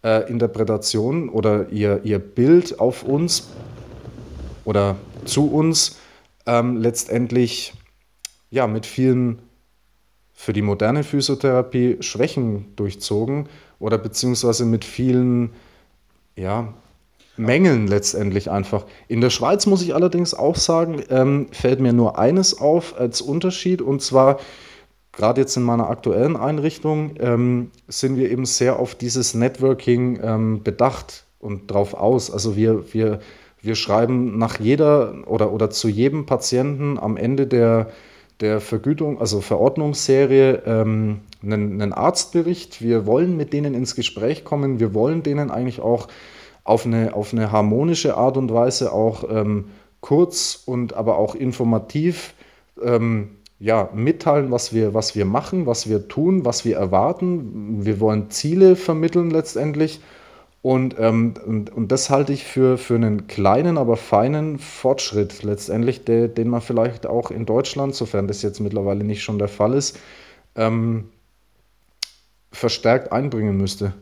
äh, 0.04 0.28
Interpretation 0.30 1.30
oder 1.30 1.70
ihr, 1.70 2.00
ihr 2.04 2.18
Bild 2.18 2.78
auf 2.78 3.04
uns 3.04 3.48
oder 4.66 4.96
zu 5.24 5.50
uns 5.50 5.96
ähm, 6.44 6.76
letztendlich 6.76 7.72
ja, 8.50 8.66
mit 8.66 8.84
vielen 8.84 9.40
für 10.42 10.52
die 10.52 10.62
moderne 10.62 11.04
Physiotherapie 11.04 11.98
Schwächen 12.00 12.74
durchzogen 12.74 13.48
oder 13.78 13.96
beziehungsweise 13.96 14.64
mit 14.64 14.84
vielen 14.84 15.50
ja, 16.34 16.74
Mängeln 17.36 17.86
letztendlich 17.86 18.50
einfach. 18.50 18.84
In 19.06 19.20
der 19.20 19.30
Schweiz 19.30 19.66
muss 19.66 19.82
ich 19.82 19.94
allerdings 19.94 20.34
auch 20.34 20.56
sagen, 20.56 21.00
ähm, 21.10 21.46
fällt 21.52 21.78
mir 21.78 21.92
nur 21.92 22.18
eines 22.18 22.60
auf 22.60 22.98
als 22.98 23.20
Unterschied 23.20 23.80
und 23.80 24.02
zwar 24.02 24.40
gerade 25.12 25.42
jetzt 25.42 25.56
in 25.56 25.62
meiner 25.62 25.88
aktuellen 25.88 26.36
Einrichtung 26.36 27.14
ähm, 27.20 27.70
sind 27.86 28.16
wir 28.16 28.28
eben 28.28 28.44
sehr 28.44 28.80
auf 28.80 28.96
dieses 28.96 29.34
Networking 29.34 30.18
ähm, 30.24 30.64
bedacht 30.64 31.24
und 31.38 31.70
drauf 31.70 31.94
aus. 31.94 32.32
Also 32.32 32.56
wir, 32.56 32.92
wir, 32.92 33.20
wir 33.60 33.76
schreiben 33.76 34.38
nach 34.38 34.58
jeder 34.58 35.14
oder, 35.28 35.52
oder 35.52 35.70
zu 35.70 35.86
jedem 35.86 36.26
Patienten 36.26 36.98
am 36.98 37.16
Ende 37.16 37.46
der 37.46 37.92
der 38.40 38.60
Vergütung, 38.60 39.20
also 39.20 39.40
Verordnungsserie, 39.40 40.62
ähm, 40.66 41.20
einen, 41.42 41.80
einen 41.80 41.92
Arztbericht. 41.92 42.82
Wir 42.82 43.06
wollen 43.06 43.36
mit 43.36 43.52
denen 43.52 43.74
ins 43.74 43.94
Gespräch 43.94 44.44
kommen. 44.44 44.80
Wir 44.80 44.94
wollen 44.94 45.22
denen 45.22 45.50
eigentlich 45.50 45.80
auch 45.80 46.08
auf 46.64 46.86
eine, 46.86 47.14
auf 47.14 47.32
eine 47.32 47.50
harmonische 47.52 48.16
Art 48.16 48.36
und 48.36 48.52
Weise 48.52 48.92
auch 48.92 49.24
ähm, 49.30 49.66
kurz 50.00 50.62
und 50.66 50.94
aber 50.94 51.18
auch 51.18 51.34
informativ 51.34 52.34
ähm, 52.82 53.36
ja, 53.58 53.90
mitteilen, 53.94 54.50
was 54.50 54.72
wir, 54.72 54.92
was 54.92 55.14
wir 55.14 55.24
machen, 55.24 55.66
was 55.66 55.88
wir 55.88 56.08
tun, 56.08 56.44
was 56.44 56.64
wir 56.64 56.76
erwarten. 56.76 57.84
Wir 57.84 58.00
wollen 58.00 58.30
Ziele 58.30 58.74
vermitteln 58.74 59.30
letztendlich 59.30 60.00
und, 60.62 60.94
ähm, 60.98 61.34
und, 61.44 61.70
und 61.70 61.90
das 61.90 62.08
halte 62.08 62.32
ich 62.32 62.44
für, 62.44 62.78
für 62.78 62.94
einen 62.94 63.26
kleinen, 63.26 63.76
aber 63.76 63.96
feinen 63.96 64.60
Fortschritt 64.60 65.42
letztendlich, 65.42 66.04
der, 66.04 66.28
den 66.28 66.48
man 66.48 66.60
vielleicht 66.60 67.04
auch 67.04 67.32
in 67.32 67.46
Deutschland, 67.46 67.96
sofern 67.96 68.28
das 68.28 68.42
jetzt 68.42 68.60
mittlerweile 68.60 69.02
nicht 69.02 69.24
schon 69.24 69.40
der 69.40 69.48
Fall 69.48 69.74
ist, 69.74 69.98
ähm, 70.54 71.08
verstärkt 72.52 73.10
einbringen 73.10 73.56
müsste. 73.56 73.92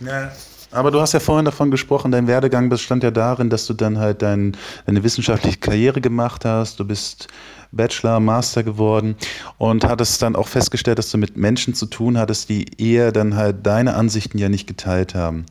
Ja. 0.00 0.32
Aber 0.72 0.90
du 0.90 1.00
hast 1.00 1.12
ja 1.12 1.20
vorhin 1.20 1.44
davon 1.44 1.70
gesprochen, 1.70 2.10
dein 2.10 2.26
Werdegang 2.26 2.68
bestand 2.68 3.04
ja 3.04 3.10
darin, 3.10 3.50
dass 3.50 3.66
du 3.66 3.74
dann 3.74 3.98
halt 3.98 4.22
dein, 4.22 4.56
deine 4.86 5.04
wissenschaftliche 5.04 5.58
Karriere 5.58 6.00
gemacht 6.00 6.44
hast. 6.44 6.80
Du 6.80 6.86
bist 6.86 7.28
Bachelor, 7.72 8.20
Master 8.20 8.62
geworden 8.62 9.16
und 9.58 9.84
hattest 9.84 10.20
dann 10.22 10.36
auch 10.36 10.48
festgestellt, 10.48 10.98
dass 10.98 11.10
du 11.10 11.18
mit 11.18 11.36
Menschen 11.36 11.74
zu 11.74 11.86
tun 11.86 12.18
hattest, 12.18 12.48
die 12.50 12.66
eher 12.78 13.12
dann 13.12 13.34
halt 13.34 13.66
deine 13.66 13.94
Ansichten 13.94 14.38
ja 14.38 14.48
nicht 14.48 14.66
geteilt 14.66 15.14
haben. 15.14 15.46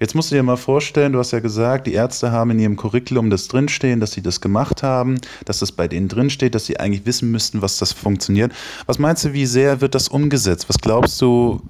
Jetzt 0.00 0.14
musst 0.14 0.30
du 0.30 0.34
dir 0.34 0.42
mal 0.42 0.56
vorstellen, 0.56 1.12
du 1.12 1.18
hast 1.18 1.32
ja 1.32 1.40
gesagt, 1.40 1.86
die 1.86 1.92
Ärzte 1.92 2.32
haben 2.32 2.50
in 2.50 2.58
ihrem 2.58 2.76
Curriculum 2.76 3.30
das 3.30 3.48
drinstehen, 3.48 4.00
dass 4.00 4.12
sie 4.12 4.22
das 4.22 4.40
gemacht 4.40 4.82
haben, 4.82 5.20
dass 5.44 5.58
das 5.58 5.72
bei 5.72 5.86
denen 5.86 6.08
drinsteht, 6.08 6.54
dass 6.54 6.66
sie 6.66 6.80
eigentlich 6.80 7.04
wissen 7.06 7.30
müssten, 7.30 7.62
was 7.62 7.78
das 7.78 7.92
funktioniert. 7.92 8.52
Was 8.86 8.98
meinst 8.98 9.24
du, 9.24 9.32
wie 9.34 9.46
sehr 9.46 9.80
wird 9.80 9.94
das 9.94 10.08
umgesetzt? 10.08 10.68
Was 10.68 10.78
glaubst 10.78 11.20
du, 11.20 11.60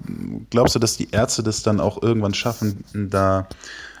glaubst 0.49 0.75
du, 0.75 0.79
dass 0.79 0.97
die 0.97 1.09
Ärzte 1.11 1.43
das 1.43 1.63
dann 1.63 1.79
auch 1.79 2.01
irgendwann 2.01 2.33
schaffen, 2.33 2.83
da 2.93 3.47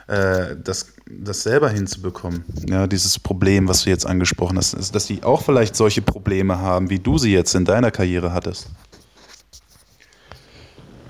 äh, 0.07 0.55
das, 0.63 0.93
das 1.05 1.43
selber 1.43 1.69
hinzubekommen. 1.69 2.43
Ja, 2.69 2.87
dieses 2.87 3.19
Problem, 3.19 3.67
was 3.67 3.83
du 3.83 3.89
jetzt 3.89 4.05
angesprochen 4.05 4.57
hast, 4.57 4.73
ist, 4.73 4.95
dass 4.95 5.05
sie 5.05 5.23
auch 5.23 5.43
vielleicht 5.43 5.75
solche 5.75 6.01
Probleme 6.01 6.59
haben, 6.59 6.89
wie 6.89 6.99
du 6.99 7.17
sie 7.17 7.33
jetzt 7.33 7.53
in 7.55 7.65
deiner 7.65 7.91
Karriere 7.91 8.33
hattest. 8.33 8.69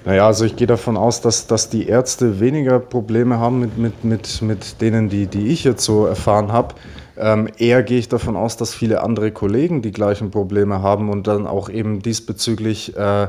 Naja, 0.03 0.25
also 0.25 0.45
ich 0.45 0.55
gehe 0.55 0.67
davon 0.67 0.95
aus, 0.95 1.21
dass, 1.21 1.47
dass 1.47 1.69
die 1.69 1.87
Ärzte 1.87 2.39
weniger 2.39 2.79
Probleme 2.79 3.39
haben 3.39 3.59
mit, 3.59 3.77
mit, 3.77 4.03
mit, 4.03 4.41
mit 4.41 4.81
denen, 4.81 5.09
die, 5.09 5.27
die 5.27 5.47
ich 5.47 5.63
jetzt 5.63 5.83
so 5.83 6.05
erfahren 6.05 6.51
habe. 6.51 6.75
Ähm, 7.17 7.49
eher 7.57 7.83
gehe 7.83 7.99
ich 7.99 8.07
davon 8.07 8.35
aus, 8.35 8.57
dass 8.57 8.73
viele 8.73 9.01
andere 9.03 9.31
Kollegen 9.31 9.81
die 9.81 9.91
gleichen 9.91 10.31
Probleme 10.31 10.81
haben 10.81 11.09
und 11.09 11.27
dann 11.27 11.45
auch 11.45 11.69
eben 11.69 12.01
diesbezüglich 12.01 12.95
äh, 12.95 13.27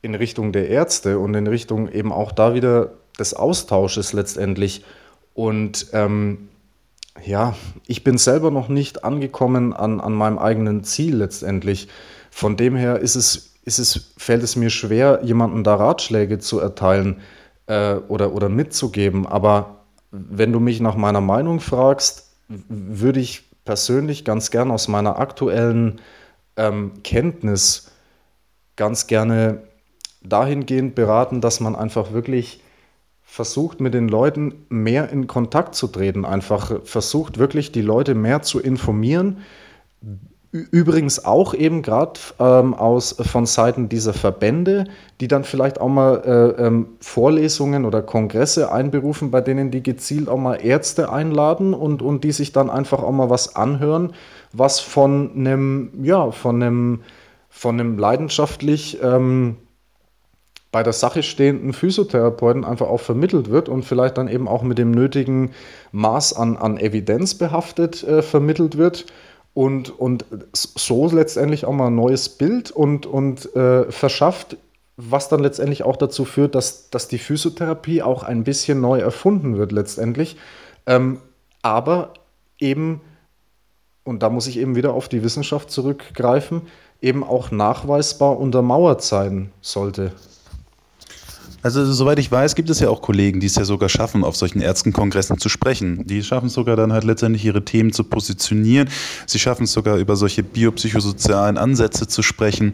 in 0.00 0.14
Richtung 0.14 0.52
der 0.52 0.68
Ärzte 0.68 1.18
und 1.18 1.34
in 1.34 1.46
Richtung 1.46 1.90
eben 1.90 2.12
auch 2.12 2.30
da 2.32 2.54
wieder 2.54 2.99
des 3.18 3.34
Austausches 3.34 4.12
letztendlich. 4.12 4.84
Und 5.34 5.86
ähm, 5.92 6.48
ja, 7.24 7.54
ich 7.86 8.04
bin 8.04 8.18
selber 8.18 8.50
noch 8.50 8.68
nicht 8.68 9.04
angekommen 9.04 9.72
an, 9.72 10.00
an 10.00 10.12
meinem 10.12 10.38
eigenen 10.38 10.84
Ziel 10.84 11.16
letztendlich. 11.16 11.88
Von 12.30 12.56
dem 12.56 12.76
her 12.76 12.98
ist 12.98 13.16
es, 13.16 13.54
ist 13.64 13.78
es, 13.78 14.12
fällt 14.16 14.42
es 14.42 14.56
mir 14.56 14.70
schwer, 14.70 15.20
jemandem 15.22 15.64
da 15.64 15.74
Ratschläge 15.74 16.38
zu 16.38 16.60
erteilen 16.60 17.20
äh, 17.66 17.94
oder, 17.94 18.32
oder 18.32 18.48
mitzugeben. 18.48 19.26
Aber 19.26 19.80
wenn 20.10 20.52
du 20.52 20.60
mich 20.60 20.80
nach 20.80 20.96
meiner 20.96 21.20
Meinung 21.20 21.60
fragst, 21.60 22.30
würde 22.48 23.20
ich 23.20 23.44
persönlich 23.64 24.24
ganz 24.24 24.50
gern 24.50 24.70
aus 24.70 24.88
meiner 24.88 25.18
aktuellen 25.18 26.00
ähm, 26.56 27.02
Kenntnis 27.04 27.92
ganz 28.76 29.06
gerne 29.06 29.62
dahingehend 30.22 30.94
beraten, 30.94 31.40
dass 31.40 31.60
man 31.60 31.76
einfach 31.76 32.12
wirklich 32.12 32.62
versucht 33.30 33.80
mit 33.80 33.94
den 33.94 34.08
Leuten 34.08 34.66
mehr 34.70 35.10
in 35.10 35.28
Kontakt 35.28 35.76
zu 35.76 35.86
treten, 35.86 36.24
einfach 36.24 36.80
versucht 36.82 37.38
wirklich 37.38 37.70
die 37.70 37.80
Leute 37.80 38.16
mehr 38.16 38.42
zu 38.42 38.58
informieren. 38.58 39.38
Übrigens 40.50 41.24
auch 41.24 41.54
eben 41.54 41.80
gerade 41.82 42.18
ähm, 42.40 42.74
aus 42.74 43.14
von 43.20 43.46
Seiten 43.46 43.88
dieser 43.88 44.14
Verbände, 44.14 44.82
die 45.20 45.28
dann 45.28 45.44
vielleicht 45.44 45.80
auch 45.80 45.88
mal 45.88 46.16
äh, 46.26 46.66
ähm, 46.66 46.88
Vorlesungen 46.98 47.84
oder 47.84 48.02
Kongresse 48.02 48.72
einberufen, 48.72 49.30
bei 49.30 49.40
denen 49.40 49.70
die 49.70 49.84
gezielt 49.84 50.28
auch 50.28 50.36
mal 50.36 50.56
Ärzte 50.56 51.12
einladen 51.12 51.72
und, 51.72 52.02
und 52.02 52.24
die 52.24 52.32
sich 52.32 52.50
dann 52.50 52.68
einfach 52.68 53.00
auch 53.00 53.12
mal 53.12 53.30
was 53.30 53.54
anhören, 53.54 54.12
was 54.52 54.80
von 54.80 55.30
einem, 55.36 55.92
ja, 56.02 56.32
von 56.32 56.60
einem, 56.60 57.02
von 57.48 57.78
einem 57.78 57.96
leidenschaftlich 57.96 58.98
ähm, 59.04 59.56
bei 60.72 60.82
der 60.82 60.92
Sache 60.92 61.22
stehenden 61.22 61.72
Physiotherapeuten 61.72 62.64
einfach 62.64 62.88
auch 62.88 63.00
vermittelt 63.00 63.50
wird 63.50 63.68
und 63.68 63.84
vielleicht 63.84 64.18
dann 64.18 64.28
eben 64.28 64.46
auch 64.46 64.62
mit 64.62 64.78
dem 64.78 64.92
nötigen 64.92 65.50
Maß 65.92 66.34
an, 66.34 66.56
an 66.56 66.78
Evidenz 66.78 67.34
behaftet 67.34 68.04
äh, 68.04 68.22
vermittelt 68.22 68.76
wird 68.76 69.06
und, 69.52 69.90
und 69.98 70.24
so 70.52 71.10
letztendlich 71.10 71.64
auch 71.64 71.72
mal 71.72 71.88
ein 71.88 71.96
neues 71.96 72.28
Bild 72.28 72.70
und, 72.70 73.06
und 73.06 73.54
äh, 73.56 73.90
verschafft, 73.90 74.56
was 74.96 75.28
dann 75.28 75.40
letztendlich 75.40 75.82
auch 75.82 75.96
dazu 75.96 76.24
führt, 76.24 76.54
dass, 76.54 76.90
dass 76.90 77.08
die 77.08 77.18
Physiotherapie 77.18 78.02
auch 78.02 78.22
ein 78.22 78.44
bisschen 78.44 78.80
neu 78.80 79.00
erfunden 79.00 79.56
wird 79.56 79.72
letztendlich. 79.72 80.36
Ähm, 80.86 81.18
aber 81.62 82.14
eben, 82.58 83.00
und 84.04 84.22
da 84.22 84.30
muss 84.30 84.46
ich 84.46 84.58
eben 84.58 84.76
wieder 84.76 84.92
auf 84.92 85.08
die 85.08 85.24
Wissenschaft 85.24 85.70
zurückgreifen, 85.70 86.62
eben 87.00 87.24
auch 87.24 87.50
nachweisbar 87.50 88.38
untermauert 88.38 89.02
sein 89.02 89.52
sollte. 89.62 90.12
Also 91.62 91.92
soweit 91.92 92.18
ich 92.18 92.30
weiß, 92.32 92.54
gibt 92.54 92.70
es 92.70 92.80
ja 92.80 92.88
auch 92.88 93.02
Kollegen, 93.02 93.40
die 93.40 93.46
es 93.46 93.54
ja 93.54 93.64
sogar 93.64 93.88
schaffen, 93.88 94.24
auf 94.24 94.36
solchen 94.36 94.60
Ärztenkongressen 94.60 95.38
zu 95.38 95.48
sprechen. 95.48 96.06
Die 96.06 96.22
schaffen 96.22 96.46
es 96.46 96.54
sogar 96.54 96.76
dann 96.76 96.92
halt 96.92 97.04
letztendlich 97.04 97.44
ihre 97.44 97.64
Themen 97.64 97.92
zu 97.92 98.04
positionieren. 98.04 98.88
Sie 99.26 99.38
schaffen 99.38 99.64
es 99.64 99.72
sogar 99.72 99.96
über 99.96 100.16
solche 100.16 100.42
biopsychosozialen 100.42 101.58
Ansätze 101.58 102.08
zu 102.08 102.22
sprechen. 102.22 102.72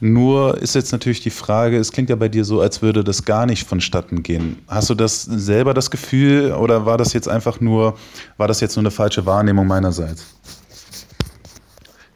Nur 0.00 0.58
ist 0.58 0.74
jetzt 0.74 0.92
natürlich 0.92 1.22
die 1.22 1.30
Frage, 1.30 1.78
es 1.78 1.92
klingt 1.92 2.10
ja 2.10 2.16
bei 2.16 2.28
dir 2.28 2.44
so, 2.44 2.60
als 2.60 2.82
würde 2.82 3.02
das 3.02 3.24
gar 3.24 3.46
nicht 3.46 3.66
vonstatten 3.66 4.22
gehen. 4.22 4.58
Hast 4.68 4.90
du 4.90 4.94
das 4.94 5.22
selber 5.22 5.72
das 5.72 5.90
Gefühl 5.90 6.52
oder 6.52 6.84
war 6.84 6.98
das 6.98 7.14
jetzt 7.14 7.28
einfach 7.28 7.60
nur, 7.60 7.96
war 8.36 8.48
das 8.48 8.60
jetzt 8.60 8.76
nur 8.76 8.82
eine 8.82 8.90
falsche 8.90 9.24
Wahrnehmung 9.24 9.66
meinerseits? 9.66 10.26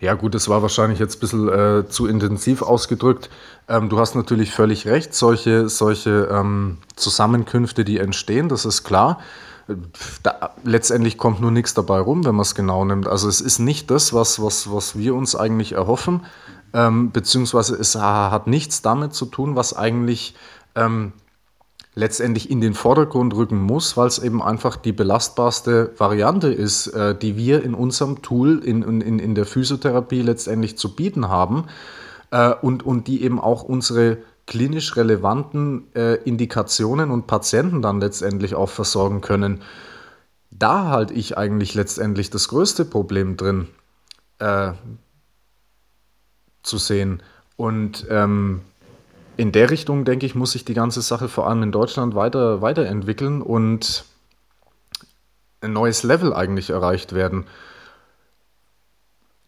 Ja 0.00 0.14
gut, 0.14 0.34
das 0.34 0.48
war 0.48 0.62
wahrscheinlich 0.62 0.98
jetzt 0.98 1.16
ein 1.16 1.20
bisschen 1.20 1.48
äh, 1.48 1.88
zu 1.88 2.06
intensiv 2.06 2.62
ausgedrückt. 2.62 3.28
Ähm, 3.70 3.88
du 3.88 4.00
hast 4.00 4.16
natürlich 4.16 4.50
völlig 4.50 4.86
recht, 4.88 5.14
solche, 5.14 5.68
solche 5.68 6.28
ähm, 6.30 6.78
Zusammenkünfte, 6.96 7.84
die 7.84 7.98
entstehen, 7.98 8.48
das 8.48 8.64
ist 8.64 8.82
klar. 8.82 9.20
Da, 10.24 10.50
letztendlich 10.64 11.16
kommt 11.16 11.40
nur 11.40 11.52
nichts 11.52 11.74
dabei 11.74 12.00
rum, 12.00 12.24
wenn 12.24 12.34
man 12.34 12.42
es 12.42 12.56
genau 12.56 12.84
nimmt. 12.84 13.06
Also 13.06 13.28
es 13.28 13.40
ist 13.40 13.60
nicht 13.60 13.88
das, 13.92 14.12
was, 14.12 14.42
was, 14.42 14.72
was 14.72 14.98
wir 14.98 15.14
uns 15.14 15.36
eigentlich 15.36 15.72
erhoffen, 15.72 16.22
ähm, 16.72 17.12
beziehungsweise 17.12 17.76
es 17.76 17.94
hat 17.94 18.48
nichts 18.48 18.82
damit 18.82 19.14
zu 19.14 19.26
tun, 19.26 19.54
was 19.54 19.76
eigentlich 19.76 20.34
ähm, 20.74 21.12
letztendlich 21.94 22.50
in 22.50 22.60
den 22.60 22.74
Vordergrund 22.74 23.34
rücken 23.36 23.62
muss, 23.62 23.96
weil 23.96 24.08
es 24.08 24.18
eben 24.18 24.42
einfach 24.42 24.74
die 24.74 24.92
belastbarste 24.92 25.92
Variante 25.96 26.48
ist, 26.48 26.88
äh, 26.88 27.14
die 27.14 27.36
wir 27.36 27.62
in 27.62 27.74
unserem 27.74 28.20
Tool, 28.22 28.58
in, 28.64 28.82
in, 28.82 29.20
in 29.20 29.36
der 29.36 29.46
Physiotherapie 29.46 30.22
letztendlich 30.22 30.76
zu 30.76 30.96
bieten 30.96 31.28
haben 31.28 31.66
äh, 32.30 32.52
und, 32.54 32.84
und 32.84 33.06
die 33.06 33.22
eben 33.22 33.40
auch 33.40 33.62
unsere 33.62 34.18
klinisch 34.46 34.96
relevanten 34.96 35.94
äh, 35.94 36.14
Indikationen 36.24 37.10
und 37.10 37.26
Patienten 37.26 37.82
dann 37.82 38.00
letztendlich 38.00 38.54
auch 38.54 38.68
versorgen 38.68 39.20
können. 39.20 39.62
Da 40.50 40.88
halte 40.88 41.14
ich 41.14 41.38
eigentlich 41.38 41.74
letztendlich 41.74 42.30
das 42.30 42.48
größte 42.48 42.84
Problem 42.84 43.36
drin 43.36 43.68
äh, 44.40 44.72
zu 46.62 46.78
sehen. 46.78 47.22
Und 47.56 48.06
ähm, 48.10 48.62
in 49.36 49.52
der 49.52 49.70
Richtung, 49.70 50.04
denke 50.04 50.26
ich, 50.26 50.34
muss 50.34 50.52
sich 50.52 50.64
die 50.64 50.74
ganze 50.74 51.00
Sache 51.02 51.28
vor 51.28 51.48
allem 51.48 51.62
in 51.62 51.72
Deutschland 51.72 52.14
weiter, 52.14 52.60
weiterentwickeln 52.60 53.42
und 53.42 54.04
ein 55.60 55.72
neues 55.72 56.02
Level 56.02 56.32
eigentlich 56.32 56.70
erreicht 56.70 57.14
werden. 57.14 57.46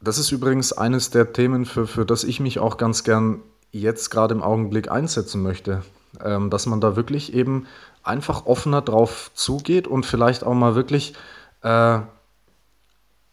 Das 0.02 0.18
ist 0.18 0.32
übrigens 0.32 0.72
eines 0.72 1.10
der 1.10 1.32
Themen, 1.32 1.64
für, 1.64 1.86
für 1.86 2.04
das 2.04 2.24
ich 2.24 2.40
mich 2.40 2.58
auch 2.58 2.76
ganz 2.76 3.04
gern 3.04 3.40
jetzt 3.70 4.10
gerade 4.10 4.34
im 4.34 4.42
Augenblick 4.42 4.90
einsetzen 4.90 5.42
möchte. 5.42 5.82
Ähm, 6.22 6.50
dass 6.50 6.66
man 6.66 6.80
da 6.80 6.94
wirklich 6.94 7.32
eben 7.32 7.66
einfach 8.02 8.44
offener 8.44 8.82
drauf 8.82 9.30
zugeht 9.34 9.88
und 9.88 10.04
vielleicht 10.04 10.44
auch 10.44 10.52
mal 10.52 10.74
wirklich 10.74 11.14
äh, 11.62 12.00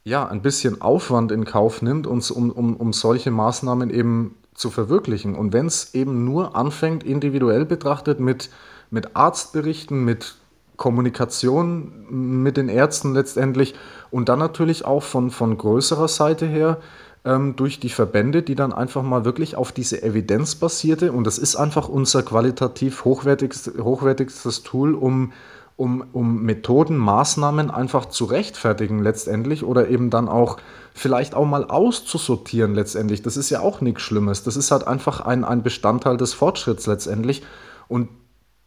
ja, 0.05 0.27
ein 0.27 0.41
bisschen 0.41 0.81
Aufwand 0.81 1.31
in 1.31 1.43
Kauf 1.43 1.81
nimmt, 1.81 2.07
um, 2.07 2.21
um, 2.31 2.75
um 2.77 2.93
solche 2.93 3.31
Maßnahmen 3.31 3.89
eben 3.89 4.35
zu 4.53 4.69
verwirklichen. 4.69 5.35
Und 5.35 5.51
wenn 5.51 5.65
es 5.65 5.93
eben 5.93 6.23
nur 6.23 6.55
anfängt, 6.55 7.03
individuell 7.03 7.65
betrachtet, 7.65 8.19
mit, 8.19 8.49
mit 8.91 9.15
Arztberichten, 9.15 10.05
mit 10.05 10.35
Kommunikation 10.79 12.41
mit 12.41 12.57
den 12.57 12.69
Ärzten 12.69 13.13
letztendlich 13.13 13.75
und 14.09 14.29
dann 14.29 14.39
natürlich 14.39 14.85
auch 14.85 15.03
von, 15.03 15.29
von 15.29 15.55
größerer 15.57 16.07
Seite 16.07 16.47
her 16.47 16.77
ähm, 17.25 17.55
durch 17.57 17.79
die 17.79 17.89
Verbände, 17.89 18.41
die 18.41 18.55
dann 18.55 18.73
einfach 18.73 19.03
mal 19.03 19.25
wirklich 19.25 19.57
auf 19.57 19.71
diese 19.71 20.01
evidenzbasierte, 20.01 21.11
und 21.11 21.27
das 21.27 21.37
ist 21.37 21.57
einfach 21.57 21.89
unser 21.89 22.23
qualitativ 22.23 23.05
hochwertigstes, 23.05 23.77
hochwertigstes 23.77 24.63
Tool, 24.63 24.95
um 24.95 25.33
um, 25.75 26.03
um 26.11 26.43
Methoden, 26.43 26.97
Maßnahmen 26.97 27.71
einfach 27.71 28.07
zu 28.07 28.25
rechtfertigen 28.25 29.01
letztendlich 29.01 29.63
oder 29.63 29.87
eben 29.87 30.09
dann 30.09 30.27
auch 30.27 30.57
vielleicht 30.93 31.35
auch 31.35 31.45
mal 31.45 31.63
auszusortieren 31.63 32.75
letztendlich. 32.75 33.21
Das 33.21 33.37
ist 33.37 33.49
ja 33.49 33.61
auch 33.61 33.79
nichts 33.79 34.01
Schlimmes. 34.01 34.43
Das 34.43 34.57
ist 34.57 34.71
halt 34.71 34.85
einfach 34.85 35.21
ein, 35.21 35.45
ein 35.45 35.63
Bestandteil 35.63 36.17
des 36.17 36.33
Fortschritts 36.33 36.85
letztendlich. 36.85 37.43
Und 37.87 38.09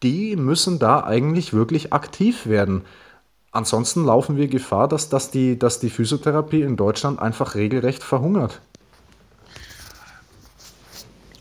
die 0.02 0.36
müssen 0.36 0.78
da 0.78 1.04
eigentlich 1.04 1.52
wirklich 1.52 1.92
aktiv 1.92 2.46
werden. 2.46 2.82
Ansonsten 3.50 4.04
laufen 4.04 4.36
wir 4.36 4.48
Gefahr, 4.48 4.88
dass, 4.88 5.08
dass, 5.08 5.30
die, 5.30 5.58
dass 5.58 5.78
die 5.78 5.90
Physiotherapie 5.90 6.62
in 6.62 6.76
Deutschland 6.76 7.18
einfach 7.20 7.54
regelrecht 7.54 8.02
verhungert. 8.02 8.60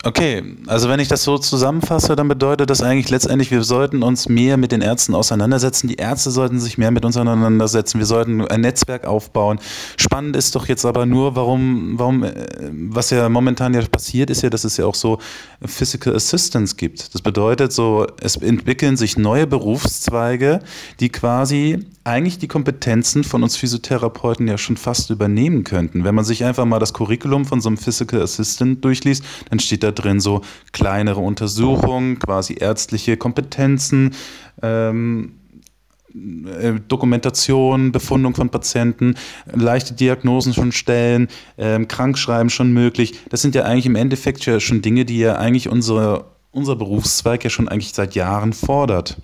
Okay, 0.04 0.42
also 0.66 0.88
wenn 0.88 0.98
ich 0.98 1.06
das 1.06 1.22
so 1.22 1.38
zusammenfasse, 1.38 2.16
dann 2.16 2.26
bedeutet 2.26 2.70
das 2.70 2.82
eigentlich 2.82 3.08
letztendlich, 3.10 3.52
wir 3.52 3.62
sollten 3.62 4.02
uns 4.02 4.28
mehr 4.28 4.56
mit 4.56 4.72
den 4.72 4.80
Ärzten 4.80 5.14
auseinandersetzen. 5.14 5.86
Die 5.86 5.94
Ärzte 5.94 6.32
sollten 6.32 6.58
sich 6.58 6.76
mehr 6.76 6.90
mit 6.90 7.04
uns 7.04 7.16
auseinandersetzen. 7.16 8.00
Wir 8.00 8.06
sollten 8.06 8.44
ein 8.44 8.62
Netzwerk 8.62 9.06
aufbauen. 9.06 9.60
Spannend 9.96 10.34
ist 10.34 10.56
doch 10.56 10.66
jetzt 10.66 10.84
aber 10.84 11.06
nur, 11.06 11.36
warum, 11.36 12.00
warum, 12.00 12.24
äh, 12.24 12.34
was 12.72 13.10
ja 13.10 13.28
momentan 13.28 13.74
ja 13.74 13.82
passiert, 13.82 14.30
ist 14.30 14.42
ja, 14.42 14.50
dass 14.50 14.64
es 14.64 14.76
ja 14.76 14.86
auch 14.86 14.96
so 14.96 15.18
Physical 15.64 16.16
Assistance 16.16 16.74
gibt. 16.74 17.14
Das 17.14 17.22
bedeutet 17.22 17.72
so, 17.72 18.04
es 18.20 18.34
entwickeln 18.36 18.96
sich 18.96 19.16
neue 19.16 19.46
Berufszweige, 19.46 20.60
die 20.98 21.10
quasi 21.10 21.86
eigentlich 22.04 22.38
die 22.38 22.48
Kompetenzen 22.48 23.22
von 23.22 23.42
uns 23.42 23.56
Physiotherapeuten 23.56 24.48
ja 24.48 24.58
schon 24.58 24.76
fast 24.76 25.10
übernehmen 25.10 25.62
könnten. 25.64 26.04
Wenn 26.04 26.14
man 26.14 26.24
sich 26.24 26.44
einfach 26.44 26.64
mal 26.64 26.80
das 26.80 26.92
Curriculum 26.92 27.44
von 27.44 27.60
so 27.60 27.68
einem 27.68 27.76
Physical 27.76 28.22
Assistant 28.22 28.84
durchliest, 28.84 29.24
dann 29.50 29.60
steht 29.60 29.82
da 29.82 29.92
drin 29.92 30.18
so 30.20 30.42
kleinere 30.72 31.20
Untersuchungen, 31.20 32.18
quasi 32.18 32.54
ärztliche 32.54 33.16
Kompetenzen, 33.16 34.14
ähm, 34.62 35.34
äh, 36.14 36.74
Dokumentation, 36.88 37.92
Befundung 37.92 38.34
von 38.34 38.50
Patienten, 38.50 39.14
leichte 39.52 39.94
Diagnosen 39.94 40.54
schon 40.54 40.72
stellen, 40.72 41.28
ähm, 41.56 41.88
Krankschreiben 41.88 42.50
schon 42.50 42.72
möglich. 42.72 43.14
Das 43.30 43.42
sind 43.42 43.54
ja 43.54 43.62
eigentlich 43.62 43.86
im 43.86 43.96
Endeffekt 43.96 44.44
ja 44.44 44.58
schon 44.60 44.82
Dinge, 44.82 45.04
die 45.04 45.18
ja 45.18 45.36
eigentlich 45.36 45.68
unsere, 45.68 46.26
unser 46.50 46.76
Berufszweig 46.76 47.44
ja 47.44 47.50
schon 47.50 47.68
eigentlich 47.68 47.94
seit 47.94 48.14
Jahren 48.14 48.52
fordert. 48.52 49.18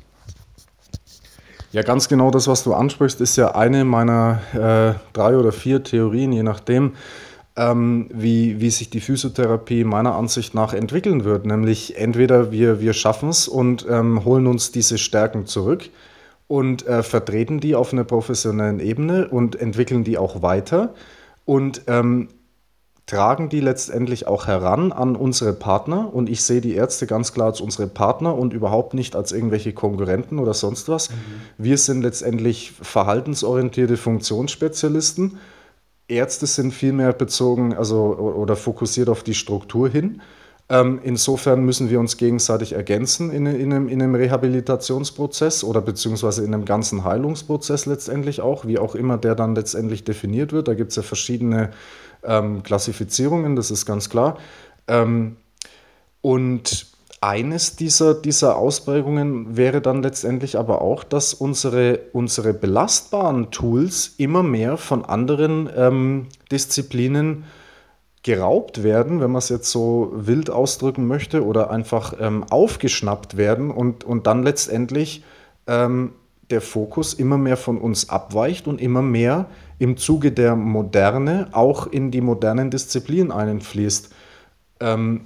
Ja, 1.70 1.82
ganz 1.82 2.08
genau 2.08 2.30
das, 2.30 2.48
was 2.48 2.64
du 2.64 2.72
ansprichst, 2.72 3.20
ist 3.20 3.36
ja 3.36 3.54
eine 3.54 3.84
meiner 3.84 4.40
äh, 4.54 4.98
drei 5.12 5.36
oder 5.36 5.52
vier 5.52 5.82
Theorien, 5.82 6.32
je 6.32 6.42
nachdem, 6.42 6.94
ähm, 7.56 8.08
wie, 8.10 8.58
wie 8.58 8.70
sich 8.70 8.88
die 8.88 9.00
Physiotherapie 9.00 9.84
meiner 9.84 10.14
Ansicht 10.14 10.54
nach 10.54 10.72
entwickeln 10.72 11.24
wird. 11.24 11.44
Nämlich 11.44 11.98
entweder 11.98 12.52
wir, 12.52 12.80
wir 12.80 12.94
schaffen 12.94 13.28
es 13.28 13.48
und 13.48 13.86
ähm, 13.88 14.24
holen 14.24 14.46
uns 14.46 14.72
diese 14.72 14.96
Stärken 14.96 15.44
zurück 15.44 15.90
und 16.46 16.86
äh, 16.86 17.02
vertreten 17.02 17.60
die 17.60 17.74
auf 17.74 17.92
einer 17.92 18.04
professionellen 18.04 18.80
Ebene 18.80 19.28
und 19.28 19.54
entwickeln 19.60 20.04
die 20.04 20.16
auch 20.16 20.40
weiter. 20.40 20.94
Und 21.44 21.82
ähm, 21.86 22.28
tragen 23.08 23.48
die 23.48 23.60
letztendlich 23.60 24.28
auch 24.28 24.46
heran 24.46 24.92
an 24.92 25.16
unsere 25.16 25.54
Partner 25.54 26.12
und 26.12 26.28
ich 26.28 26.42
sehe 26.42 26.60
die 26.60 26.74
Ärzte 26.74 27.06
ganz 27.06 27.32
klar 27.32 27.46
als 27.48 27.60
unsere 27.60 27.88
Partner 27.88 28.36
und 28.36 28.52
überhaupt 28.52 28.92
nicht 28.92 29.16
als 29.16 29.32
irgendwelche 29.32 29.72
Konkurrenten 29.72 30.38
oder 30.38 30.52
sonst 30.52 30.90
was. 30.90 31.08
Mhm. 31.08 31.14
Wir 31.56 31.78
sind 31.78 32.02
letztendlich 32.02 32.72
verhaltensorientierte 32.72 33.96
Funktionsspezialisten. 33.96 35.38
Ärzte 36.06 36.46
sind 36.46 36.72
vielmehr 36.72 37.14
bezogen 37.14 37.74
also, 37.74 38.14
oder 38.14 38.56
fokussiert 38.56 39.08
auf 39.08 39.22
die 39.22 39.34
Struktur 39.34 39.88
hin. 39.88 40.20
Ähm, 40.70 41.00
insofern 41.02 41.64
müssen 41.64 41.88
wir 41.88 41.98
uns 41.98 42.18
gegenseitig 42.18 42.74
ergänzen 42.74 43.30
in, 43.30 43.46
in, 43.46 43.72
einem, 43.72 43.88
in 43.88 44.02
einem 44.02 44.14
Rehabilitationsprozess 44.14 45.64
oder 45.64 45.80
beziehungsweise 45.80 46.44
in 46.44 46.52
einem 46.52 46.66
ganzen 46.66 47.04
Heilungsprozess 47.04 47.86
letztendlich 47.86 48.42
auch, 48.42 48.66
wie 48.66 48.78
auch 48.78 48.94
immer 48.94 49.16
der 49.16 49.34
dann 49.34 49.54
letztendlich 49.54 50.04
definiert 50.04 50.52
wird. 50.52 50.68
Da 50.68 50.74
gibt 50.74 50.90
es 50.90 50.96
ja 50.96 51.02
verschiedene 51.02 51.70
ähm, 52.24 52.62
Klassifizierungen, 52.62 53.56
das 53.56 53.70
ist 53.70 53.86
ganz 53.86 54.08
klar. 54.08 54.38
Ähm, 54.86 55.36
und 56.20 56.86
eines 57.20 57.76
dieser, 57.76 58.14
dieser 58.14 58.56
Ausprägungen 58.56 59.56
wäre 59.56 59.80
dann 59.80 60.02
letztendlich 60.02 60.56
aber 60.56 60.82
auch, 60.82 61.02
dass 61.02 61.34
unsere, 61.34 62.00
unsere 62.12 62.54
belastbaren 62.54 63.50
Tools 63.50 64.14
immer 64.18 64.42
mehr 64.42 64.76
von 64.76 65.04
anderen 65.04 65.68
ähm, 65.76 66.26
Disziplinen 66.52 67.44
geraubt 68.22 68.82
werden, 68.82 69.20
wenn 69.20 69.30
man 69.30 69.38
es 69.38 69.48
jetzt 69.48 69.70
so 69.70 70.12
wild 70.14 70.50
ausdrücken 70.50 71.06
möchte, 71.06 71.44
oder 71.44 71.70
einfach 71.70 72.14
ähm, 72.20 72.44
aufgeschnappt 72.50 73.36
werden 73.36 73.70
und, 73.70 74.04
und 74.04 74.26
dann 74.26 74.42
letztendlich 74.42 75.24
ähm, 75.66 76.12
der 76.50 76.60
Fokus 76.60 77.14
immer 77.14 77.38
mehr 77.38 77.56
von 77.56 77.78
uns 77.78 78.08
abweicht 78.08 78.68
und 78.68 78.80
immer 78.80 79.02
mehr 79.02 79.46
im 79.78 79.96
Zuge 79.96 80.32
der 80.32 80.56
Moderne 80.56 81.48
auch 81.52 81.86
in 81.86 82.10
die 82.10 82.20
modernen 82.20 82.70
Disziplinen 82.70 83.32
einfließt. 83.32 84.12
Ähm, 84.80 85.22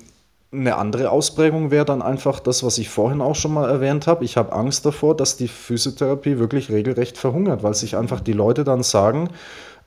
eine 0.53 0.77
andere 0.77 1.11
Ausprägung 1.11 1.71
wäre 1.71 1.87
dann 1.87 2.03
einfach 2.03 2.39
das, 2.39 2.63
was 2.63 2.77
ich 2.77 2.91
vorhin 2.91 3.23
auch 3.23 3.35
schon 3.35 3.55
mal 3.55 3.71
erwähnt 3.71 4.07
habe. 4.07 4.25
Ich 4.25 4.37
habe 4.37 4.53
Angst 4.53 4.85
davor, 4.85 5.17
dass 5.17 5.37
die 5.37 5.49
Physiotherapie 5.49 6.39
wirklich 6.39 6.71
regelrecht 6.71 7.17
verhungert, 7.17 7.63
weil 7.63 7.75
sich 7.75 7.97
einfach 7.97 8.21
die 8.21 8.35
Leute 8.35 8.63
dann 8.63 8.83
sagen, 8.83 9.31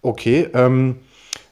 okay, 0.01 0.49
ähm, 0.53 0.97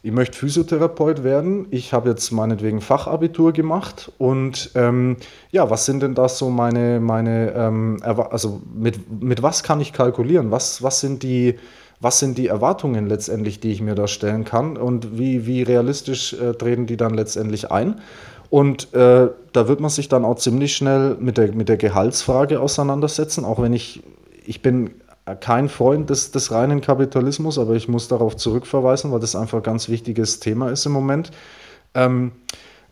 ich 0.06 0.12
möchte 0.12 0.38
Physiotherapeut 0.38 1.24
werden, 1.24 1.68
ich 1.70 1.94
habe 1.94 2.10
jetzt 2.10 2.32
meinetwegen 2.32 2.82
Fachabitur 2.82 3.54
gemacht 3.54 4.12
und 4.18 4.72
ähm, 4.76 5.16
ja, 5.52 5.70
was 5.70 5.86
sind 5.86 6.04
denn 6.04 6.14
da 6.14 6.28
so 6.28 6.50
meine, 6.50 7.00
meine 7.00 7.54
ähm, 7.56 8.02
also 8.04 8.62
mit, 8.76 9.22
mit 9.22 9.42
was 9.44 9.64
kann 9.64 9.80
ich 9.80 9.94
kalkulieren? 9.94 10.52
Was, 10.52 10.84
was, 10.84 11.00
sind 11.00 11.24
die, 11.24 11.58
was 12.04 12.20
sind 12.20 12.38
die 12.38 12.48
Erwartungen 12.48 13.08
letztendlich, 13.08 13.60
die 13.60 13.72
ich 13.72 13.82
mir 13.82 13.96
da 13.96 14.08
stellen 14.08 14.44
kann 14.44 14.78
und 14.78 15.18
wie, 15.18 15.48
wie 15.48 15.64
realistisch 15.64 16.34
äh, 16.34 16.54
treten 16.54 16.86
die 16.86 16.98
dann 16.98 17.14
letztendlich 17.14 17.72
ein? 17.72 18.02
Und 18.50 18.94
äh, 18.94 19.30
da 19.54 19.68
wird 19.68 19.80
man 19.80 19.90
sich 19.90 20.10
dann 20.10 20.26
auch 20.26 20.36
ziemlich 20.36 20.76
schnell 20.76 21.18
mit 21.20 21.38
der, 21.38 21.54
mit 21.54 21.70
der 21.70 21.78
Gehaltsfrage 21.78 22.60
auseinandersetzen, 22.60 23.46
auch 23.46 23.62
wenn 23.62 23.74
ich, 23.74 24.04
ich 24.46 24.62
bin 24.62 24.92
kein 25.40 25.70
Freund 25.70 26.10
des, 26.10 26.32
des 26.32 26.52
reinen 26.52 26.82
Kapitalismus, 26.82 27.58
aber 27.58 27.74
ich 27.76 27.88
muss 27.88 28.10
darauf 28.10 28.36
zurückverweisen, 28.36 29.12
weil 29.12 29.22
das 29.22 29.36
einfach 29.36 29.60
ein 29.60 29.64
ganz 29.64 29.88
wichtiges 29.88 30.40
Thema 30.40 30.70
ist 30.70 30.86
im 30.86 30.92
Moment. 30.92 31.32
Ähm, 31.94 32.34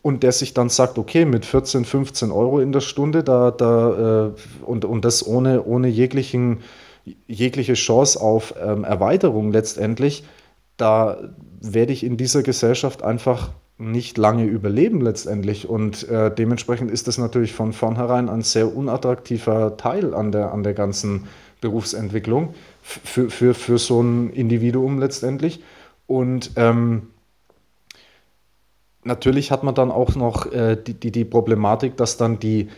und 0.01 0.24
der 0.24 0.32
sich 0.32 0.53
dann 0.53 0.70
sagt, 0.70 0.97
okay, 0.97 1.26
mit 1.26 1.45
14, 1.45 1.86
15 1.86 2.32
Euro 2.32 2.59
in 2.59 2.72
der 2.72 2.80
Stunde, 2.80 3.24
da, 3.24 3.51
da, 3.51 4.28
äh, 4.28 4.32
und, 4.66 4.86
und 4.86 5.05
das 5.05 5.26
ohne, 5.28 5.64
ohne 5.64 5.89
jeglichen, 5.89 6.59
jegliche 7.28 7.74
Chance 7.74 8.20
auf 8.22 8.54
ähm, 8.62 8.84
Erweiterung 8.84 9.52
letztendlich, 9.52 10.24
da 10.78 11.18
werde 11.62 11.93
ich 11.93 12.04
in 12.04 12.18
dieser 12.18 12.43
Gesellschaft 12.43 13.04
einfach 13.04 13.52
nicht 13.78 14.18
lange 14.18 14.45
überleben 14.45 15.02
letztendlich. 15.02 15.68
Und 15.68 16.08
äh, 16.08 16.34
dementsprechend 16.34 16.91
ist 16.91 17.08
das 17.08 17.18
natürlich 17.18 17.54
von 17.54 17.74
vornherein 17.74 18.30
ein 18.30 18.41
sehr 18.41 18.76
unattraktiver 18.76 19.78
Teil 19.78 20.14
an 20.14 20.32
der, 20.32 20.54
an 20.54 20.64
der 20.64 20.74
ganzen 20.74 21.28
Berufsentwicklung 21.62 22.54
für, 22.82 23.30
für, 23.30 23.54
für 23.54 23.78
so 23.78 24.02
ein 24.02 24.30
Individuum 24.32 24.99
letztendlich. 24.99 25.64
Und 26.08 26.52
ähm, 26.56 27.08
natürlich 29.04 29.52
hat 29.52 29.64
man 29.64 29.76
dann 29.76 29.91
auch 29.91 30.16
noch 30.16 30.52
äh, 30.52 30.76
die, 30.76 30.93
die, 30.93 31.12
die 31.12 31.26
Problematik, 31.26 31.97
dass 31.97 32.18
dann 32.18 32.39
die, 32.39 32.70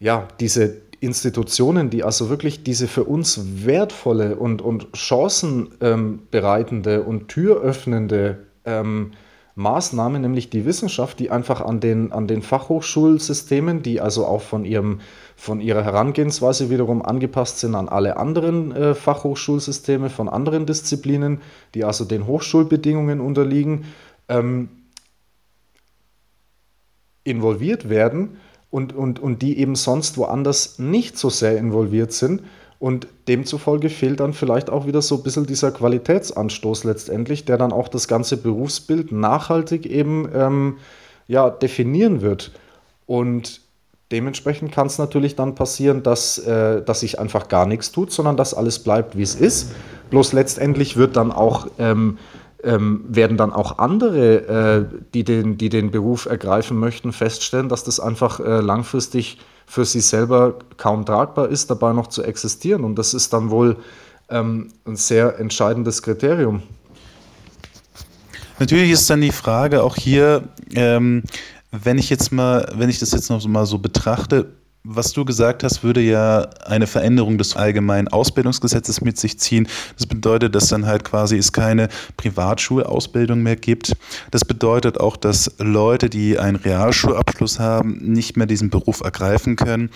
ja, 0.00 0.26
diese 0.40 0.85
Institutionen, 1.00 1.90
die 1.90 2.04
also 2.04 2.30
wirklich 2.30 2.62
diese 2.62 2.86
für 2.88 3.04
uns 3.04 3.66
wertvolle 3.66 4.36
und, 4.36 4.62
und 4.62 4.88
chancenbereitende 4.94 6.94
ähm, 6.96 7.06
und 7.06 7.28
türöffnende 7.28 8.46
ähm, 8.64 9.12
Maßnahme, 9.54 10.18
nämlich 10.20 10.50
die 10.50 10.66
Wissenschaft, 10.66 11.18
die 11.18 11.30
einfach 11.30 11.62
an 11.62 11.80
den, 11.80 12.12
an 12.12 12.26
den 12.26 12.42
Fachhochschulsystemen, 12.42 13.82
die 13.82 14.02
also 14.02 14.26
auch 14.26 14.42
von, 14.42 14.66
ihrem, 14.66 15.00
von 15.34 15.60
ihrer 15.60 15.82
Herangehensweise 15.82 16.68
wiederum 16.68 17.00
angepasst 17.02 17.60
sind 17.60 17.74
an 17.74 17.88
alle 17.88 18.18
anderen 18.18 18.72
äh, 18.72 18.94
Fachhochschulsysteme 18.94 20.10
von 20.10 20.28
anderen 20.28 20.66
Disziplinen, 20.66 21.40
die 21.74 21.84
also 21.84 22.04
den 22.04 22.26
Hochschulbedingungen 22.26 23.20
unterliegen, 23.20 23.86
ähm, 24.28 24.68
involviert 27.24 27.88
werden 27.88 28.36
und, 28.70 28.94
und, 28.94 29.18
und 29.18 29.42
die 29.42 29.58
eben 29.58 29.76
sonst 29.76 30.18
woanders 30.18 30.78
nicht 30.78 31.18
so 31.18 31.30
sehr 31.30 31.56
involviert 31.58 32.12
sind 32.12 32.42
und 32.78 33.08
demzufolge 33.26 33.88
fehlt 33.88 34.20
dann 34.20 34.32
vielleicht 34.34 34.68
auch 34.68 34.86
wieder 34.86 35.00
so 35.00 35.16
ein 35.16 35.22
bisschen 35.22 35.46
dieser 35.46 35.70
Qualitätsanstoß 35.70 36.84
letztendlich, 36.84 37.44
der 37.44 37.56
dann 37.56 37.72
auch 37.72 37.88
das 37.88 38.06
ganze 38.06 38.36
Berufsbild 38.36 39.12
nachhaltig 39.12 39.86
eben 39.86 40.28
ähm, 40.34 40.76
ja, 41.26 41.48
definieren 41.48 42.20
wird. 42.20 42.52
Und 43.06 43.62
dementsprechend 44.12 44.72
kann 44.72 44.88
es 44.88 44.98
natürlich 44.98 45.36
dann 45.36 45.54
passieren, 45.54 46.02
dass, 46.02 46.38
äh, 46.38 46.82
dass 46.82 47.00
sich 47.00 47.18
einfach 47.18 47.48
gar 47.48 47.66
nichts 47.66 47.92
tut, 47.92 48.12
sondern 48.12 48.36
dass 48.36 48.52
alles 48.52 48.78
bleibt, 48.78 49.16
wie 49.16 49.22
es 49.22 49.34
ist. 49.34 49.72
Bloß 50.10 50.34
letztendlich 50.34 50.96
wird 50.96 51.16
dann 51.16 51.32
auch, 51.32 51.68
ähm, 51.78 52.18
ähm, 52.62 53.04
werden 53.08 53.36
dann 53.36 53.52
auch 53.52 53.78
andere, 53.78 54.88
äh, 54.90 54.98
die, 55.14 55.24
den, 55.24 55.58
die 55.58 55.68
den 55.68 55.90
Beruf 55.90 56.26
ergreifen 56.26 56.78
möchten, 56.78 57.12
feststellen, 57.12 57.68
dass 57.68 57.84
das 57.84 58.00
einfach 58.00 58.40
äh, 58.40 58.60
langfristig 58.60 59.38
für 59.66 59.84
sie 59.84 60.00
selber 60.00 60.58
kaum 60.76 61.04
tragbar 61.04 61.48
ist, 61.48 61.70
dabei 61.70 61.92
noch 61.92 62.06
zu 62.06 62.22
existieren. 62.22 62.84
Und 62.84 62.96
das 62.96 63.14
ist 63.14 63.32
dann 63.32 63.50
wohl 63.50 63.76
ähm, 64.28 64.68
ein 64.86 64.96
sehr 64.96 65.38
entscheidendes 65.38 66.02
Kriterium. 66.02 66.62
Natürlich 68.58 68.90
ist 68.90 69.10
dann 69.10 69.20
die 69.20 69.32
Frage 69.32 69.82
auch 69.82 69.96
hier, 69.96 70.44
ähm, 70.74 71.22
wenn 71.70 71.98
ich 71.98 72.08
jetzt 72.08 72.32
mal, 72.32 72.72
wenn 72.74 72.88
ich 72.88 72.98
das 72.98 73.12
jetzt 73.12 73.28
noch 73.28 73.44
mal 73.46 73.66
so 73.66 73.78
betrachte, 73.78 74.46
was 74.88 75.12
du 75.12 75.24
gesagt 75.24 75.64
hast, 75.64 75.82
würde 75.82 76.00
ja 76.00 76.48
eine 76.64 76.86
Veränderung 76.86 77.38
des 77.38 77.56
allgemeinen 77.56 78.08
Ausbildungsgesetzes 78.08 79.00
mit 79.00 79.18
sich 79.18 79.38
ziehen. 79.38 79.68
Das 79.96 80.06
bedeutet, 80.06 80.54
dass 80.54 80.68
dann 80.68 80.86
halt 80.86 81.04
quasi 81.04 81.36
es 81.36 81.52
keine 81.52 81.88
Privatschulausbildung 82.16 83.42
mehr 83.42 83.56
gibt. 83.56 83.96
Das 84.30 84.44
bedeutet 84.44 85.00
auch, 85.00 85.16
dass 85.16 85.50
Leute, 85.58 86.08
die 86.08 86.38
einen 86.38 86.56
Realschulabschluss 86.56 87.58
haben, 87.58 87.98
nicht 88.12 88.36
mehr 88.36 88.46
diesen 88.46 88.70
Beruf 88.70 89.00
ergreifen 89.00 89.56
können. 89.56 89.90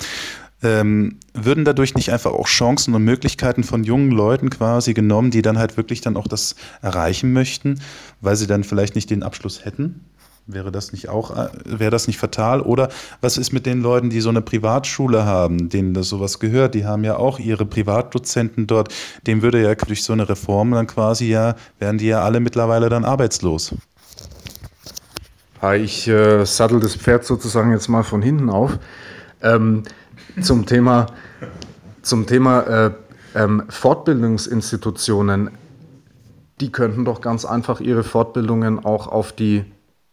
Ähm, 0.62 1.18
würden 1.32 1.64
dadurch 1.64 1.95
nicht 1.95 2.12
einfach 2.12 2.32
auch 2.32 2.47
Chancen 2.47 2.95
und 2.95 3.03
Möglichkeiten 3.05 3.64
von 3.64 3.82
jungen 3.84 4.11
Leuten 4.11 4.51
quasi 4.51 4.93
genommen, 4.93 5.30
die 5.30 5.41
dann 5.41 5.59
halt 5.59 5.76
wirklich 5.76 6.03
dann 6.03 6.16
auch 6.16 6.26
das 6.26 6.55
erreichen 6.82 7.32
möchten, 7.32 7.80
weil 8.20 8.36
sie 8.36 8.47
dann 8.47 8.64
vielleicht 8.64 8.95
nicht 8.95 9.09
den 9.09 9.22
Abschluss 9.22 9.64
hätten? 9.64 10.05
Wäre 10.53 10.73
das 10.73 10.93
nicht 10.93 11.09
auch, 11.09 11.37
äh, 11.37 11.49
wäre 11.65 11.91
das 11.91 12.07
nicht 12.07 12.19
fatal? 12.19 12.61
Oder 12.61 12.89
was 13.21 13.39
ist 13.39 13.53
mit 13.53 13.67
den 13.67 13.83
Leuten, 13.83 14.11
die 14.11 14.21
so 14.21 14.29
eine 14.31 14.43
Privatschule 14.43 15.25
haben, 15.25 15.69
denen 15.69 15.95
das 15.95 16.09
sowas 16.09 16.39
gehört? 16.39 16.75
Die 16.75 16.85
haben 16.85 17.05
ja 17.05 17.17
auch 17.17 17.39
ihre 17.39 17.65
Privatdozenten 17.65 18.67
dort. 18.67 18.93
Dem 19.27 19.43
würde 19.43 19.63
ja 19.63 19.75
durch 19.75 20.03
so 20.03 20.13
eine 20.13 20.29
Reform 20.29 20.73
dann 20.73 20.87
quasi 20.87 21.29
ja, 21.29 21.55
wären 21.79 21.99
die 21.99 22.07
ja 22.07 22.23
alle 22.23 22.41
mittlerweile 22.41 22.89
dann 22.89 23.05
arbeitslos. 23.05 23.75
Ich 25.77 26.09
äh, 26.09 26.45
sattel 26.47 26.81
das 26.81 26.97
Pferd 26.97 27.25
sozusagen 27.25 27.71
jetzt 27.71 27.89
mal 27.89 28.03
von 28.03 28.23
hinten 28.23 28.49
auf. 28.49 28.79
Ähm, 29.43 29.83
zum 30.41 30.67
Thema, 30.67 31.07
zum 32.03 32.27
Thema 32.27 32.61
äh, 32.63 32.91
ähm, 33.35 33.65
Fortbildungsinstitutionen. 33.69 35.51
Die 36.61 36.73
könnten 36.73 37.05
doch 37.05 37.21
ganz 37.21 37.45
einfach 37.45 37.81
ihre 37.81 38.05
Fortbildungen 38.05 38.85
auch 38.85 39.07
auf 39.07 39.33
die 39.33 39.65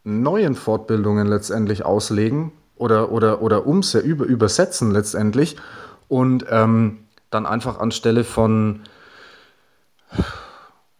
neuen 0.07 0.55
Fortbildungen 0.55 1.27
letztendlich 1.27 1.85
auslegen 1.85 2.53
oder, 2.77 3.11
oder, 3.11 3.41
oder 3.41 3.67
umse 3.67 3.99
über, 3.99 4.25
übersetzen 4.25 4.91
letztendlich 4.91 5.57
und 6.07 6.45
ähm, 6.49 6.99
dann 7.29 7.45
einfach 7.45 7.79
anstelle 7.79 8.23
von, 8.23 8.81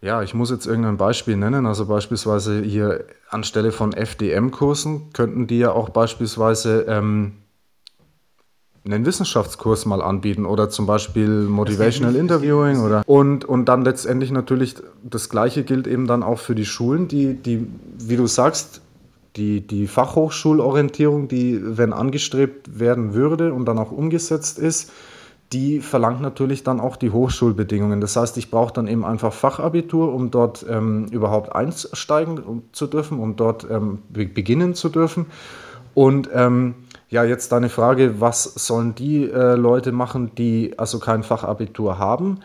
ja, 0.02 0.22
ich 0.22 0.34
muss 0.34 0.50
jetzt 0.50 0.66
irgendein 0.66 0.98
Beispiel 0.98 1.36
nennen, 1.36 1.64
also 1.64 1.86
beispielsweise 1.86 2.60
hier 2.60 3.04
anstelle 3.30 3.72
von 3.72 3.94
FDM-Kursen 3.94 5.12
könnten 5.14 5.46
die 5.46 5.58
ja 5.58 5.72
auch 5.72 5.88
beispielsweise 5.88 6.82
ähm, 6.82 7.32
einen 8.84 9.06
Wissenschaftskurs 9.06 9.86
mal 9.86 10.02
anbieten 10.02 10.44
oder 10.44 10.68
zum 10.68 10.86
Beispiel 10.86 11.28
Motivational 11.28 12.14
Interviewing 12.14 12.80
oder 12.80 13.02
und, 13.06 13.46
und 13.46 13.66
dann 13.66 13.82
letztendlich 13.82 14.30
natürlich 14.32 14.76
das 15.02 15.30
gleiche 15.30 15.64
gilt 15.64 15.86
eben 15.86 16.06
dann 16.06 16.22
auch 16.22 16.38
für 16.38 16.54
die 16.54 16.66
Schulen, 16.66 17.08
die, 17.08 17.34
die, 17.34 17.66
wie 17.98 18.16
du 18.16 18.26
sagst, 18.26 18.82
die, 19.38 19.66
die 19.66 19.86
Fachhochschulorientierung, 19.86 21.28
die, 21.28 21.60
wenn 21.62 21.92
angestrebt 21.92 22.78
werden 22.78 23.14
würde 23.14 23.54
und 23.54 23.64
dann 23.66 23.78
auch 23.78 23.92
umgesetzt 23.92 24.58
ist, 24.58 24.90
die 25.52 25.80
verlangt 25.80 26.20
natürlich 26.20 26.62
dann 26.62 26.78
auch 26.78 26.96
die 26.96 27.10
Hochschulbedingungen. 27.10 28.02
Das 28.02 28.16
heißt, 28.16 28.36
ich 28.36 28.50
brauche 28.50 28.74
dann 28.74 28.86
eben 28.86 29.04
einfach 29.04 29.32
Fachabitur, 29.32 30.12
um 30.12 30.30
dort 30.30 30.66
ähm, 30.68 31.06
überhaupt 31.10 31.54
einsteigen 31.54 32.64
zu 32.72 32.86
dürfen, 32.86 33.18
um 33.18 33.36
dort 33.36 33.66
ähm, 33.70 34.00
beginnen 34.10 34.74
zu 34.74 34.90
dürfen. 34.90 35.26
Und 35.94 36.28
ähm, 36.34 36.74
ja, 37.08 37.24
jetzt 37.24 37.52
deine 37.52 37.70
Frage, 37.70 38.20
was 38.20 38.44
sollen 38.44 38.94
die 38.94 39.24
äh, 39.24 39.54
Leute 39.54 39.92
machen, 39.92 40.32
die 40.36 40.78
also 40.78 40.98
kein 40.98 41.22
Fachabitur 41.22 41.98
haben? 41.98 42.40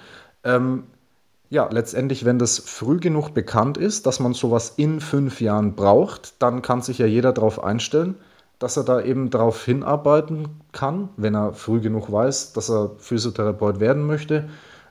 Ähm, 0.45 0.83
ja, 1.53 1.69
letztendlich, 1.71 2.25
wenn 2.25 2.39
das 2.39 2.57
früh 2.57 2.99
genug 2.99 3.35
bekannt 3.35 3.77
ist, 3.77 4.07
dass 4.07 4.19
man 4.19 4.33
sowas 4.33 4.73
in 4.75 4.99
fünf 4.99 5.39
Jahren 5.39 5.75
braucht, 5.75 6.41
dann 6.41 6.63
kann 6.63 6.81
sich 6.81 6.97
ja 6.97 7.05
jeder 7.05 7.31
darauf 7.31 7.63
einstellen, 7.63 8.15
dass 8.57 8.75
er 8.75 8.83
da 8.83 8.99
eben 8.99 9.29
darauf 9.29 9.63
hinarbeiten 9.63 10.47
kann, 10.71 11.09
wenn 11.15 11.35
er 11.35 11.53
früh 11.53 11.79
genug 11.79 12.11
weiß, 12.11 12.53
dass 12.53 12.71
er 12.71 12.93
Physiotherapeut 12.97 13.79
werden 13.79 14.07
möchte. 14.07 14.49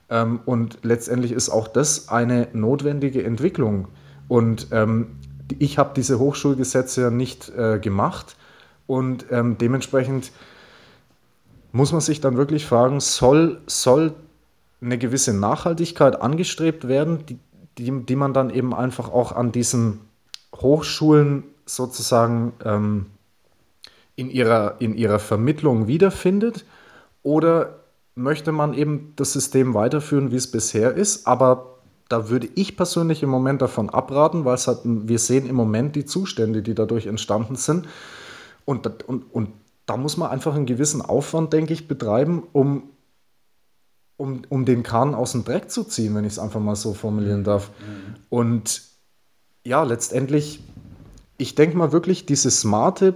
Ähm, 0.09 0.39
und 0.47 0.79
letztendlich 0.83 1.33
ist 1.33 1.51
auch 1.51 1.67
das 1.67 2.09
eine 2.09 2.47
notwendige 2.53 3.25
Entwicklung. 3.25 3.89
Und 4.29 4.69
ähm, 4.71 5.17
ich 5.59 5.79
habe 5.79 5.91
diese 5.97 6.21
Hochschulgesetze 6.21 7.01
ja 7.01 7.11
nicht 7.11 7.51
äh, 7.57 7.81
gemacht 7.81 8.37
und 8.87 9.27
ähm, 9.33 9.59
dementsprechend 9.59 10.31
muss 11.73 11.91
man 11.91 12.01
sich 12.01 12.21
dann 12.21 12.37
wirklich 12.37 12.67
fragen, 12.67 13.01
soll, 13.01 13.61
soll 13.67 14.15
eine 14.83 14.99
gewisse 14.99 15.33
Nachhaltigkeit 15.33 16.21
angestrebt 16.21 16.89
werden, 16.89 17.25
die, 17.27 17.39
die, 17.79 18.05
die 18.05 18.17
man 18.17 18.35
dann 18.35 18.51
eben 18.51 18.75
einfach 18.75 19.09
auch 19.11 19.33
an 19.33 19.53
diesen 19.53 20.01
Hochschulen 20.55 21.45
sozusagen 21.65 22.53
ähm, 22.65 23.07
in, 24.17 24.31
ihrer, 24.31 24.77
in 24.81 24.95
ihrer 24.95 25.19
Vermittlung 25.19 25.87
wiederfindet? 25.87 26.65
Oder 27.23 27.81
möchte 28.15 28.53
man 28.53 28.75
eben 28.75 29.13
das 29.17 29.33
System 29.33 29.75
weiterführen, 29.75 30.31
wie 30.33 30.37
es 30.37 30.51
bisher 30.51 30.95
ist? 30.95 31.27
Aber 31.27 31.79
da 32.09 32.29
würde 32.29 32.49
ich 32.55 32.77
persönlich 32.77 33.23
im 33.23 33.31
Moment 33.31 33.63
davon 33.63 33.89
abraten, 33.89 34.45
weil 34.45 34.57
es 34.57 34.67
halt, 34.67 34.81
wir 34.85 35.19
sehen 35.19 35.47
im 35.47 35.57
Moment 35.57 35.97
die 35.97 36.05
Zustände, 36.05 36.63
die 36.63 36.75
dadurch 36.75 37.07
entstanden 37.07 37.57
sind. 37.57 37.89
Und, 38.65 39.09
und, 39.09 39.25
und 39.33 39.49
da 39.87 39.97
muss 39.97 40.17
man 40.17 40.31
einfach 40.31 40.55
einen 40.55 40.67
gewissen 40.67 41.01
Aufwand, 41.01 41.53
denke 41.53 41.73
ich, 41.73 41.89
betreiben, 41.89 42.43
um 42.53 42.83
um, 44.23 44.43
um 44.49 44.65
den 44.65 44.85
Kahn 44.85 45.17
aus 45.17 45.33
dem 45.33 45.45
Dreck 45.45 45.69
zu 45.69 45.83
ziehen, 45.83 46.15
wenn 46.15 46.25
ich 46.25 46.35
es 46.35 46.39
einfach 46.39 46.61
mal 46.61 46.77
so 46.77 46.95
formulieren 46.95 47.41
mhm. 47.41 47.45
darf. 47.45 47.71
Mhm. 47.71 48.15
Und 48.31 48.83
ja, 49.65 49.83
letztendlich, 49.83 50.63
ich 51.39 51.57
denke 51.57 51.77
mal 51.77 51.91
wirklich, 51.91 52.25
diese 52.25 52.53
smarte 52.53 53.15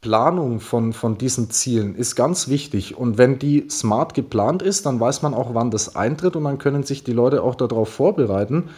Planung 0.00 0.60
von, 0.60 0.94
von 0.94 1.18
diesen 1.18 1.50
Zielen 1.50 1.94
ist 1.94 2.14
ganz 2.14 2.48
wichtig. 2.48 2.96
Und 2.96 3.18
wenn 3.18 3.38
die 3.38 3.68
smart 3.68 4.14
geplant 4.14 4.62
ist, 4.62 4.86
dann 4.86 4.98
weiß 4.98 5.20
man 5.20 5.34
auch, 5.34 5.52
wann 5.52 5.70
das 5.70 5.96
eintritt 5.96 6.34
und 6.34 6.44
dann 6.44 6.56
können 6.56 6.82
sich 6.82 7.04
die 7.04 7.12
Leute 7.12 7.42
auch 7.42 7.54
darauf 7.54 7.90
vorbereiten. 7.90 8.70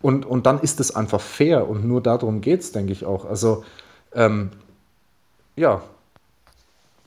Und, 0.00 0.24
und 0.24 0.46
dann 0.46 0.60
ist 0.60 0.78
es 0.78 0.94
einfach 0.94 1.20
fair 1.20 1.68
und 1.68 1.84
nur 1.84 2.00
darum 2.00 2.40
geht 2.40 2.60
es, 2.60 2.70
denke 2.70 2.92
ich 2.92 3.04
auch. 3.04 3.24
Also, 3.24 3.64
ähm, 4.14 4.50
ja. 5.56 5.82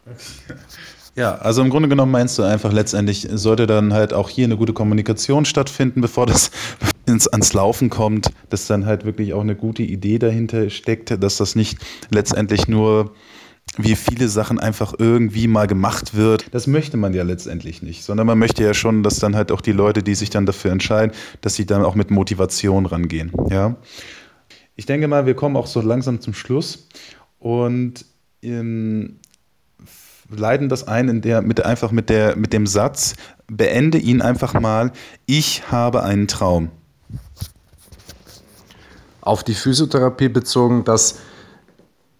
Ja, 1.16 1.36
also 1.36 1.62
im 1.62 1.70
Grunde 1.70 1.90
genommen 1.90 2.12
meinst 2.12 2.40
du 2.40 2.44
einfach 2.44 2.72
letztendlich, 2.72 3.28
sollte 3.32 3.68
dann 3.68 3.94
halt 3.94 4.14
auch 4.14 4.30
hier 4.30 4.46
eine 4.46 4.56
gute 4.56 4.74
Kommunikation 4.74 5.44
stattfinden, 5.44 6.00
bevor 6.00 6.26
das 6.26 6.52
ins, 7.06 7.28
ans 7.28 7.54
Laufen 7.54 7.90
kommt, 7.90 8.32
dass 8.50 8.68
dann 8.68 8.86
halt 8.86 9.04
wirklich 9.04 9.34
auch 9.34 9.42
eine 9.42 9.56
gute 9.56 9.84
Idee 9.84 10.20
dahinter 10.20 10.70
steckt, 10.70 11.12
dass 11.22 11.38
das 11.38 11.56
nicht 11.56 11.78
letztendlich 12.12 12.68
nur 12.68 13.12
wie 13.78 13.96
viele 13.96 14.28
Sachen 14.28 14.60
einfach 14.60 14.94
irgendwie 14.98 15.48
mal 15.48 15.68
gemacht 15.68 16.16
wird. 16.16 16.48
Das 16.52 16.68
möchte 16.68 16.98
man 16.98 17.14
ja 17.14 17.24
letztendlich 17.24 17.82
nicht, 17.82 18.04
sondern 18.04 18.28
man 18.28 18.38
möchte 18.38 18.64
ja 18.64 18.74
schon, 18.74 19.02
dass 19.02 19.20
dann 19.20 19.36
halt 19.36 19.52
auch 19.52 19.62
die 19.62 19.72
Leute, 19.72 20.04
die 20.04 20.16
sich 20.16 20.30
dann 20.30 20.46
dafür 20.46 20.72
entscheiden, 20.72 21.16
dass 21.42 21.56
sie 21.56 21.66
dann 21.66 21.84
auch 21.84 21.96
mit 21.96 22.12
Motivation 22.12 22.86
rangehen. 22.86 23.32
Ja. 23.50 23.78
Ich 24.76 24.86
denke 24.86 25.08
mal, 25.08 25.26
wir 25.26 25.36
kommen 25.36 25.56
auch 25.56 25.68
so 25.68 25.80
langsam 25.80 26.20
zum 26.20 26.34
Schluss 26.34 26.88
und 27.40 28.06
in, 28.42 29.21
leiten 30.36 30.70
das 30.70 30.88
ein 30.88 31.10
in 31.10 31.22
der, 31.22 31.42
mit, 31.42 31.64
einfach 31.66 31.92
mit, 31.92 32.10
der, 32.10 32.36
mit 32.36 32.54
dem 32.54 32.68
Satz, 32.68 33.16
beende 33.48 33.98
ihn 33.98 34.22
einfach 34.22 34.54
mal, 34.54 34.92
ich 35.26 35.72
habe 35.72 36.04
einen 36.04 36.28
Traum. 36.28 36.70
Auf 39.22 39.44
die 39.44 39.54
Physiotherapie 39.54 40.30
bezogen, 40.30 40.84
dass 40.84 41.20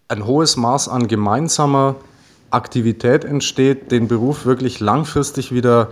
ein 0.08 0.26
hohes 0.26 0.58
Maß 0.58 0.90
an 0.90 1.08
gemeinsamer 1.08 1.96
Aktivität 2.52 3.24
entsteht, 3.24 3.92
den 3.92 4.08
Beruf 4.08 4.46
wirklich 4.46 4.80
langfristig 4.80 5.54
wieder, 5.54 5.92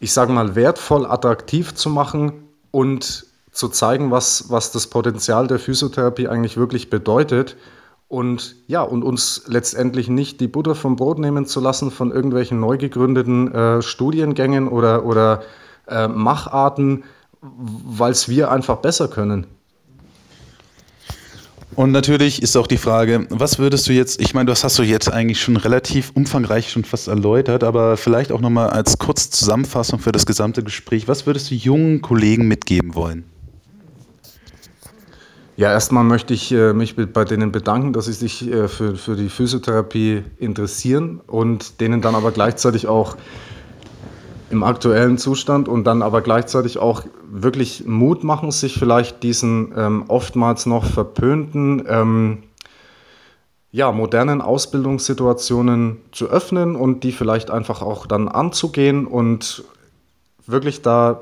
ich 0.00 0.12
sage 0.12 0.32
mal, 0.32 0.54
wertvoll, 0.54 1.06
attraktiv 1.06 1.74
zu 1.74 1.90
machen 1.90 2.32
und 2.70 3.26
zu 3.52 3.68
zeigen, 3.68 4.10
was, 4.10 4.46
was 4.48 4.72
das 4.72 4.86
Potenzial 4.86 5.46
der 5.46 5.58
Physiotherapie 5.58 6.28
eigentlich 6.28 6.56
wirklich 6.56 6.88
bedeutet. 6.88 7.56
Und 8.12 8.56
ja, 8.66 8.82
und 8.82 9.02
uns 9.04 9.44
letztendlich 9.46 10.10
nicht 10.10 10.38
die 10.42 10.46
Butter 10.46 10.74
vom 10.74 10.96
Brot 10.96 11.18
nehmen 11.18 11.46
zu 11.46 11.60
lassen 11.60 11.90
von 11.90 12.12
irgendwelchen 12.12 12.60
neu 12.60 12.76
gegründeten 12.76 13.50
äh, 13.54 13.80
Studiengängen 13.80 14.68
oder, 14.68 15.06
oder 15.06 15.44
äh, 15.88 16.08
Macharten, 16.08 17.04
weil 17.40 18.12
es 18.12 18.28
wir 18.28 18.50
einfach 18.50 18.76
besser 18.76 19.08
können. 19.08 19.46
Und 21.74 21.92
natürlich 21.92 22.42
ist 22.42 22.54
auch 22.58 22.66
die 22.66 22.76
Frage, 22.76 23.26
was 23.30 23.58
würdest 23.58 23.88
du 23.88 23.94
jetzt, 23.94 24.20
ich 24.20 24.34
meine, 24.34 24.50
das 24.50 24.62
hast 24.62 24.78
du 24.78 24.82
jetzt 24.82 25.10
eigentlich 25.10 25.40
schon 25.40 25.56
relativ 25.56 26.12
umfangreich 26.14 26.70
schon 26.70 26.84
fast 26.84 27.08
erläutert, 27.08 27.64
aber 27.64 27.96
vielleicht 27.96 28.30
auch 28.30 28.42
nochmal 28.42 28.68
als 28.68 28.98
kurze 28.98 29.30
Zusammenfassung 29.30 30.00
für 30.00 30.12
das 30.12 30.26
gesamte 30.26 30.62
Gespräch, 30.62 31.08
was 31.08 31.24
würdest 31.24 31.50
du 31.50 31.54
jungen 31.54 32.02
Kollegen 32.02 32.46
mitgeben 32.46 32.94
wollen? 32.94 33.31
Ja, 35.56 35.70
erstmal 35.70 36.02
möchte 36.02 36.32
ich 36.32 36.50
äh, 36.52 36.72
mich 36.72 36.96
bei 36.96 37.24
denen 37.24 37.52
bedanken, 37.52 37.92
dass 37.92 38.06
sie 38.06 38.14
sich 38.14 38.50
äh, 38.50 38.68
für, 38.68 38.96
für 38.96 39.16
die 39.16 39.28
Physiotherapie 39.28 40.24
interessieren 40.38 41.20
und 41.26 41.80
denen 41.80 42.00
dann 42.00 42.14
aber 42.14 42.30
gleichzeitig 42.30 42.86
auch 42.86 43.16
im 44.48 44.62
aktuellen 44.62 45.18
Zustand 45.18 45.68
und 45.68 45.84
dann 45.84 46.02
aber 46.02 46.22
gleichzeitig 46.22 46.78
auch 46.78 47.04
wirklich 47.30 47.84
Mut 47.86 48.24
machen, 48.24 48.50
sich 48.50 48.78
vielleicht 48.78 49.22
diesen 49.22 49.72
ähm, 49.76 50.04
oftmals 50.08 50.64
noch 50.64 50.84
verpönten, 50.84 51.84
ähm, 51.86 52.42
ja, 53.72 53.92
modernen 53.92 54.40
Ausbildungssituationen 54.40 55.98
zu 56.12 56.28
öffnen 56.28 56.76
und 56.76 57.04
die 57.04 57.12
vielleicht 57.12 57.50
einfach 57.50 57.82
auch 57.82 58.06
dann 58.06 58.28
anzugehen 58.28 59.06
und 59.06 59.64
wirklich 60.46 60.82
da 60.82 61.20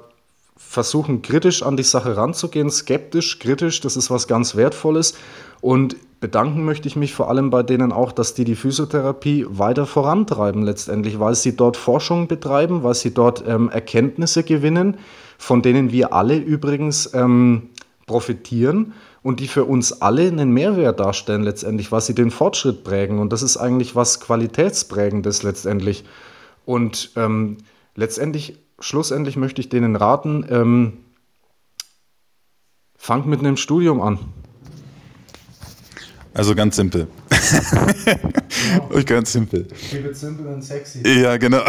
versuchen, 0.63 1.23
kritisch 1.23 1.63
an 1.63 1.77
die 1.77 1.83
Sache 1.83 2.17
ranzugehen, 2.17 2.71
skeptisch, 2.71 3.39
kritisch, 3.39 3.81
das 3.81 3.97
ist 3.97 4.11
was 4.11 4.29
ganz 4.29 4.55
Wertvolles 4.55 5.15
und 5.61 5.97
bedanken 6.21 6.65
möchte 6.65 6.87
ich 6.87 6.97
mich 6.97 7.15
vor 7.15 7.31
allem 7.31 7.51
bei 7.51 7.63
denen 7.63 7.93
auch, 7.93 8.13
dass 8.13 8.35
die 8.35 8.45
die 8.45 8.55
Physiotherapie 8.55 9.47
weiter 9.49 9.87
vorantreiben 9.87 10.63
letztendlich, 10.63 11.19
weil 11.19 11.35
sie 11.35 11.57
dort 11.57 11.77
Forschung 11.77 12.29
betreiben, 12.29 12.83
weil 12.83 12.95
sie 12.95 13.13
dort 13.13 13.43
ähm, 13.49 13.71
Erkenntnisse 13.71 14.45
gewinnen, 14.45 14.99
von 15.39 15.63
denen 15.63 15.91
wir 15.91 16.13
alle 16.13 16.37
übrigens 16.37 17.13
ähm, 17.15 17.71
profitieren 18.07 18.93
und 19.23 19.41
die 19.41 19.49
für 19.49 19.65
uns 19.65 20.03
alle 20.03 20.29
einen 20.29 20.53
Mehrwert 20.53 21.01
darstellen 21.01 21.43
letztendlich, 21.43 21.91
weil 21.91 22.01
sie 22.03 22.15
den 22.15 22.31
Fortschritt 22.31 22.85
prägen. 22.85 23.19
Und 23.19 23.33
das 23.33 23.43
ist 23.43 23.57
eigentlich 23.57 23.97
was 23.97 24.21
Qualitätsprägendes 24.21 25.43
letztendlich. 25.43 26.05
Und 26.65 27.13
ähm, 27.17 27.59
letztendlich, 27.97 28.59
schlussendlich 28.81 29.37
möchte 29.37 29.61
ich 29.61 29.69
denen 29.69 29.97
raten, 29.97 30.45
ähm, 30.49 30.99
fangt 32.97 33.27
mit 33.27 33.41
einem 33.41 33.57
Studium 33.57 34.01
an. 34.01 34.19
Also 36.33 36.55
ganz 36.55 36.77
simpel. 36.77 37.09
ganz 39.07 39.33
simpel. 39.33 39.67
Keep 39.91 40.07
it 40.07 40.17
simple 40.17 40.49
and 40.49 40.63
sexy. 40.63 41.03
Ja, 41.05 41.37
genau. 41.37 41.61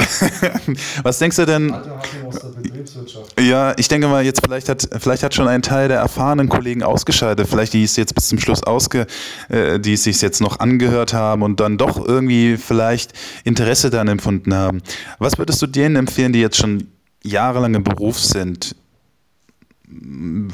Was 1.04 1.18
denkst 1.18 1.38
du 1.38 1.46
denn? 1.46 1.72
Alte 1.72 1.92
aus 2.28 2.40
der 2.40 2.48
Betriebswirtschaft. 2.50 3.42
Ja, 3.42 3.74
ich 3.78 3.88
denke 3.88 4.08
mal, 4.08 4.24
jetzt 4.24 4.42
vielleicht 4.44 4.70
hat, 4.70 4.88
vielleicht 5.00 5.24
hat 5.24 5.34
schon 5.34 5.48
ein 5.48 5.64
Teil 5.64 5.88
der 5.88 5.98
erfahrenen 6.00 6.48
Kollegen 6.48 6.84
ausgeschaltet, 6.84 7.48
vielleicht 7.50 7.74
die 7.74 7.84
es 7.84 7.96
jetzt 7.96 8.14
bis 8.14 8.28
zum 8.28 8.38
Schluss 8.38 8.62
ausge, 8.62 9.08
äh, 9.50 9.80
die 9.80 9.94
es 9.94 10.04
sich 10.04 10.22
jetzt 10.22 10.42
noch 10.42 10.60
angehört 10.60 11.14
haben 11.14 11.42
und 11.42 11.60
dann 11.60 11.80
doch 11.80 12.06
irgendwie 12.06 12.58
vielleicht 12.58 13.14
Interesse 13.44 13.90
daran 13.90 14.10
empfunden 14.10 14.54
haben. 14.54 14.84
Was 15.18 15.40
würdest 15.40 15.60
du 15.62 15.68
denen 15.68 15.96
empfehlen, 15.96 16.34
die 16.34 16.40
jetzt 16.40 16.58
schon 16.58 16.88
jahrelang 17.24 17.76
im 17.76 17.84
Beruf 17.84 18.20
sind? 18.20 18.76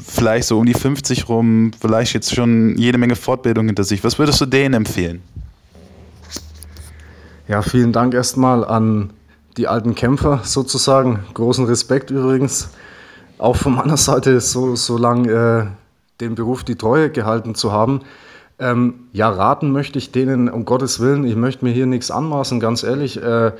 vielleicht 0.04 0.48
so 0.48 0.58
um 0.58 0.66
die 0.66 0.74
50 0.74 1.28
rum, 1.28 1.70
vielleicht 1.78 2.14
jetzt 2.14 2.34
schon 2.34 2.76
jede 2.76 2.98
Menge 2.98 3.16
Fortbildung 3.16 3.66
hinter 3.66 3.84
sich. 3.84 4.02
Was 4.04 4.18
würdest 4.18 4.40
du 4.40 4.46
denen 4.46 4.74
empfehlen? 4.74 5.22
Ja, 7.46 7.62
vielen 7.62 7.92
Dank 7.92 8.14
erstmal 8.14 8.64
an 8.64 9.10
die 9.56 9.68
alten 9.68 9.94
Kämpfer 9.94 10.40
sozusagen. 10.44 11.20
Großen 11.34 11.64
Respekt 11.64 12.10
übrigens. 12.10 12.70
Auch 13.38 13.56
von 13.56 13.74
meiner 13.76 13.96
Seite 13.96 14.40
so, 14.40 14.76
so 14.76 14.98
lange 14.98 15.30
äh, 15.30 15.66
dem 16.20 16.34
Beruf 16.34 16.64
die 16.64 16.74
Treue 16.74 17.10
gehalten 17.10 17.54
zu 17.54 17.72
haben. 17.72 18.02
Ähm, 18.58 18.94
ja, 19.12 19.28
raten 19.28 19.70
möchte 19.70 19.98
ich 19.98 20.10
denen, 20.10 20.48
um 20.48 20.64
Gottes 20.64 20.98
Willen, 20.98 21.24
ich 21.24 21.36
möchte 21.36 21.64
mir 21.64 21.70
hier 21.70 21.86
nichts 21.86 22.10
anmaßen, 22.10 22.58
ganz 22.58 22.82
ehrlich. 22.82 23.22
Äh, 23.22 23.52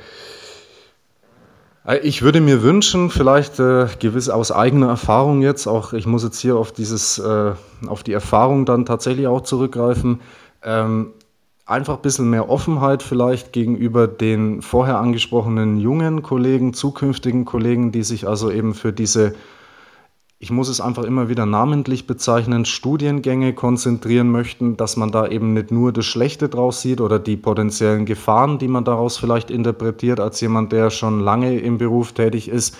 ich 2.01 2.21
würde 2.21 2.41
mir 2.41 2.61
wünschen, 2.61 3.09
vielleicht 3.09 3.59
äh, 3.59 3.87
gewiss 3.99 4.29
aus 4.29 4.51
eigener 4.51 4.89
Erfahrung 4.89 5.41
jetzt, 5.41 5.67
auch 5.67 5.93
ich 5.93 6.05
muss 6.05 6.23
jetzt 6.23 6.39
hier 6.39 6.57
auf 6.57 6.71
dieses, 6.71 7.19
äh, 7.19 7.53
auf 7.87 8.03
die 8.03 8.13
Erfahrung 8.13 8.65
dann 8.65 8.85
tatsächlich 8.85 9.27
auch 9.27 9.41
zurückgreifen, 9.41 10.21
ähm, 10.63 11.13
einfach 11.65 11.95
ein 11.95 12.01
bisschen 12.01 12.29
mehr 12.29 12.49
Offenheit 12.49 13.03
vielleicht 13.03 13.53
gegenüber 13.53 14.07
den 14.07 14.61
vorher 14.61 14.97
angesprochenen 14.97 15.77
jungen 15.77 16.21
Kollegen, 16.21 16.73
zukünftigen 16.73 17.45
Kollegen, 17.45 17.91
die 17.91 18.03
sich 18.03 18.27
also 18.27 18.51
eben 18.51 18.73
für 18.73 18.91
diese 18.91 19.33
ich 20.41 20.51
muss 20.51 20.69
es 20.69 20.79
einfach 20.79 21.03
immer 21.03 21.27
wieder 21.27 21.45
namentlich 21.45 22.07
bezeichnen, 22.07 22.63
Studiengänge 22.63 23.53
konzentrieren 23.53 24.31
möchten, 24.31 24.77
dass 24.77 24.95
man 24.95 25.11
da 25.11 25.27
eben 25.27 25.51
nicht 25.51 25.69
nur 25.69 25.91
das 25.91 26.05
Schlechte 26.05 26.47
draus 26.47 26.81
sieht 26.81 27.01
oder 27.01 27.19
die 27.19 27.35
potenziellen 27.35 28.05
Gefahren, 28.05 28.57
die 28.57 28.69
man 28.69 28.85
daraus 28.85 29.17
vielleicht 29.17 29.51
interpretiert 29.51 30.21
als 30.21 30.39
jemand, 30.39 30.71
der 30.71 30.91
schon 30.91 31.19
lange 31.19 31.59
im 31.59 31.77
Beruf 31.77 32.13
tätig 32.13 32.47
ist, 32.47 32.77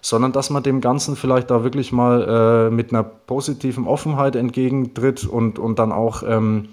sondern 0.00 0.30
dass 0.30 0.50
man 0.50 0.62
dem 0.62 0.80
Ganzen 0.80 1.16
vielleicht 1.16 1.50
da 1.50 1.64
wirklich 1.64 1.90
mal 1.90 2.68
äh, 2.68 2.70
mit 2.70 2.92
einer 2.92 3.02
positiven 3.02 3.88
Offenheit 3.88 4.36
entgegentritt 4.36 5.24
und, 5.24 5.58
und 5.58 5.80
dann 5.80 5.90
auch 5.90 6.22
ähm, 6.24 6.68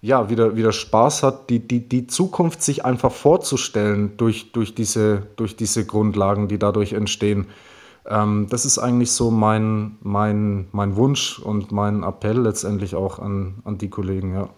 ja, 0.00 0.30
wieder, 0.30 0.56
wieder 0.56 0.72
Spaß 0.72 1.22
hat, 1.22 1.50
die, 1.50 1.58
die, 1.60 1.86
die 1.86 2.06
Zukunft 2.06 2.62
sich 2.62 2.86
einfach 2.86 3.12
vorzustellen 3.12 4.16
durch, 4.16 4.52
durch, 4.52 4.74
diese, 4.74 5.24
durch 5.36 5.54
diese 5.54 5.84
Grundlagen, 5.84 6.48
die 6.48 6.58
dadurch 6.58 6.94
entstehen. 6.94 7.46
Ähm, 8.08 8.46
das 8.48 8.64
ist 8.64 8.78
eigentlich 8.78 9.12
so 9.12 9.30
mein, 9.30 9.96
mein, 10.00 10.68
mein 10.72 10.96
Wunsch 10.96 11.38
und 11.38 11.72
mein 11.72 12.02
Appell 12.02 12.38
letztendlich 12.40 12.94
auch 12.94 13.18
an, 13.18 13.56
an 13.64 13.78
die 13.78 13.90
Kollegen, 13.90 14.34
ja. 14.34 14.48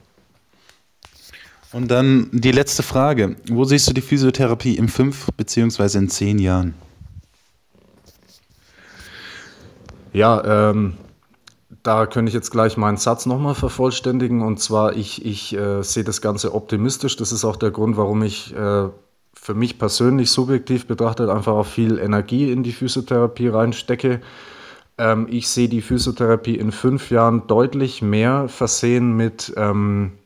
Und 1.73 1.91
dann 1.91 2.31
die 2.33 2.53
letzte 2.53 2.83
Frage. 2.83 3.37
Wo 3.51 3.65
siehst 3.65 3.89
du 3.89 3.93
die 3.93 4.01
Physiotherapie 4.01 4.77
in 4.77 4.89
fünf 4.89 5.29
beziehungsweise 5.37 5.99
in 5.99 6.09
zehn 6.09 6.39
Jahren? 6.39 6.75
Ja, 10.15 10.71
ähm, 10.71 10.95
da 11.83 12.07
könnte 12.07 12.31
ich 12.31 12.35
jetzt 12.35 12.51
gleich 12.51 12.79
meinen 12.79 12.97
Satz 12.97 13.27
nochmal 13.27 13.55
vervollständigen. 13.55 14.41
Und 14.41 14.61
zwar, 14.61 14.97
ich, 14.97 15.25
ich 15.27 15.55
äh, 15.55 15.83
sehe 15.83 16.05
das 16.05 16.23
Ganze 16.23 16.55
optimistisch. 16.55 17.17
Das 17.17 17.33
ist 17.33 17.45
auch 17.45 17.57
der 17.57 17.71
Grund, 17.71 17.99
warum 17.99 18.23
ich 18.23 18.55
äh, 18.55 18.89
für 19.49 19.55
mich 19.55 19.79
persönlich 19.79 20.31
subjektiv 20.31 20.87
betrachtet 20.87 21.31
einfach 21.31 21.55
auch 21.55 21.65
viel 21.65 21.99
Energie 21.99 22.53
in 22.53 22.63
die 22.63 22.73
Physiotherapie 22.73 23.49
reinstecke. 23.49 24.21
Ähm, 24.99 25.27
ich 25.31 25.49
sehe 25.49 25.71
die 25.71 25.81
Physiotherapie 25.81 26.57
in 26.57 26.71
fünf 26.71 27.11
Jahren 27.11 27.47
deutlich 27.47 28.03
mehr 28.03 28.49
versehen 28.49 29.17
mit 29.17 29.55
ähm, 29.57 30.19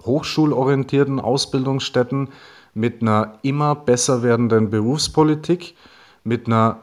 hochschulorientierten 0.00 1.18
Ausbildungsstätten, 1.18 2.28
mit 2.74 3.02
einer 3.02 3.40
immer 3.42 3.74
besser 3.74 4.22
werdenden 4.22 4.70
Berufspolitik, 4.70 5.74
mit 6.22 6.46
einer 6.46 6.78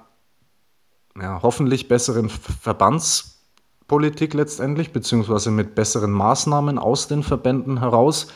ja, 1.15 1.41
hoffentlich 1.41 1.87
besseren 1.87 2.27
Verbandspolitik 2.27 4.33
letztendlich, 4.33 4.91
beziehungsweise 4.91 5.51
mit 5.51 5.73
besseren 5.73 6.11
Maßnahmen 6.11 6.79
aus 6.79 7.07
den 7.07 7.23
Verbänden 7.23 7.79
heraus. 7.79 8.27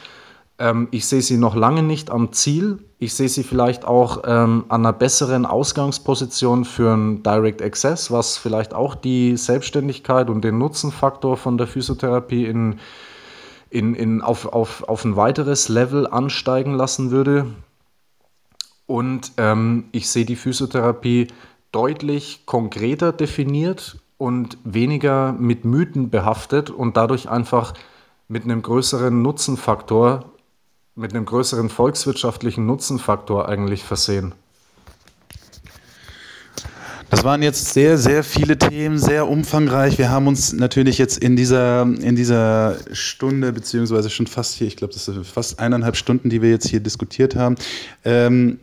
Ähm, 0.59 0.87
ich 0.91 1.05
sehe 1.07 1.21
sie 1.21 1.37
noch 1.37 1.55
lange 1.55 1.83
nicht 1.83 2.09
am 2.09 2.31
Ziel. 2.31 2.79
Ich 2.99 3.13
sehe 3.13 3.29
sie 3.29 3.43
vielleicht 3.43 3.85
auch 3.85 4.23
ähm, 4.25 4.65
an 4.69 4.85
einer 4.85 4.93
besseren 4.93 5.45
Ausgangsposition 5.45 6.65
für 6.65 6.93
ein 6.95 7.23
Direct 7.23 7.61
Access, 7.61 8.11
was 8.11 8.37
vielleicht 8.37 8.73
auch 8.73 8.95
die 8.95 9.37
Selbstständigkeit 9.37 10.29
und 10.29 10.43
den 10.43 10.57
Nutzenfaktor 10.57 11.37
von 11.37 11.57
der 11.57 11.67
Physiotherapie 11.67 12.45
in 12.45 12.79
in, 13.73 13.95
in, 13.95 14.21
auf, 14.21 14.45
auf, 14.45 14.83
auf 14.87 15.03
ein 15.03 15.15
weiteres 15.15 15.67
Level 15.67 16.05
ansteigen 16.05 16.75
lassen 16.75 17.09
würde. 17.09 17.47
Und 18.85 19.31
ähm, 19.37 19.85
ich 19.91 20.09
sehe 20.09 20.25
die 20.25 20.35
Physiotherapie 20.35 21.27
deutlich 21.71 22.45
konkreter 22.45 23.11
definiert 23.11 23.97
und 24.19 24.59
weniger 24.63 25.33
mit 25.33 25.65
Mythen 25.65 26.11
behaftet 26.11 26.69
und 26.69 26.97
dadurch 26.97 27.29
einfach 27.29 27.73
mit 28.27 28.43
einem 28.43 28.61
größeren 28.61 29.23
Nutzenfaktor, 29.23 30.25
mit 30.95 31.13
einem 31.13 31.25
größeren 31.25 31.69
volkswirtschaftlichen 31.69 32.65
Nutzenfaktor 32.65 33.49
eigentlich 33.49 33.83
versehen. 33.83 34.33
Das 37.09 37.23
waren 37.23 37.43
jetzt 37.43 37.73
sehr, 37.73 37.99
sehr 37.99 38.23
viele 38.23 38.57
Themen, 38.57 38.97
sehr 38.97 39.27
umfangreich. 39.27 39.99
Wir 39.99 40.09
haben 40.09 40.25
uns 40.25 40.51
natürlich 40.51 40.97
jetzt 40.97 41.19
in 41.19 41.35
dieser, 41.35 41.83
in 41.83 42.15
dieser 42.15 42.77
Stunde, 42.91 43.53
beziehungsweise 43.53 44.09
schon 44.09 44.25
fast 44.25 44.55
hier, 44.55 44.65
ich 44.65 44.77
glaube, 44.77 44.93
das 44.93 45.05
sind 45.05 45.25
fast 45.25 45.59
eineinhalb 45.59 45.95
Stunden, 45.95 46.31
die 46.31 46.41
wir 46.41 46.49
jetzt 46.49 46.67
hier 46.67 46.79
diskutiert 46.79 47.35
haben, 47.35 47.55
ähm, 48.03 48.59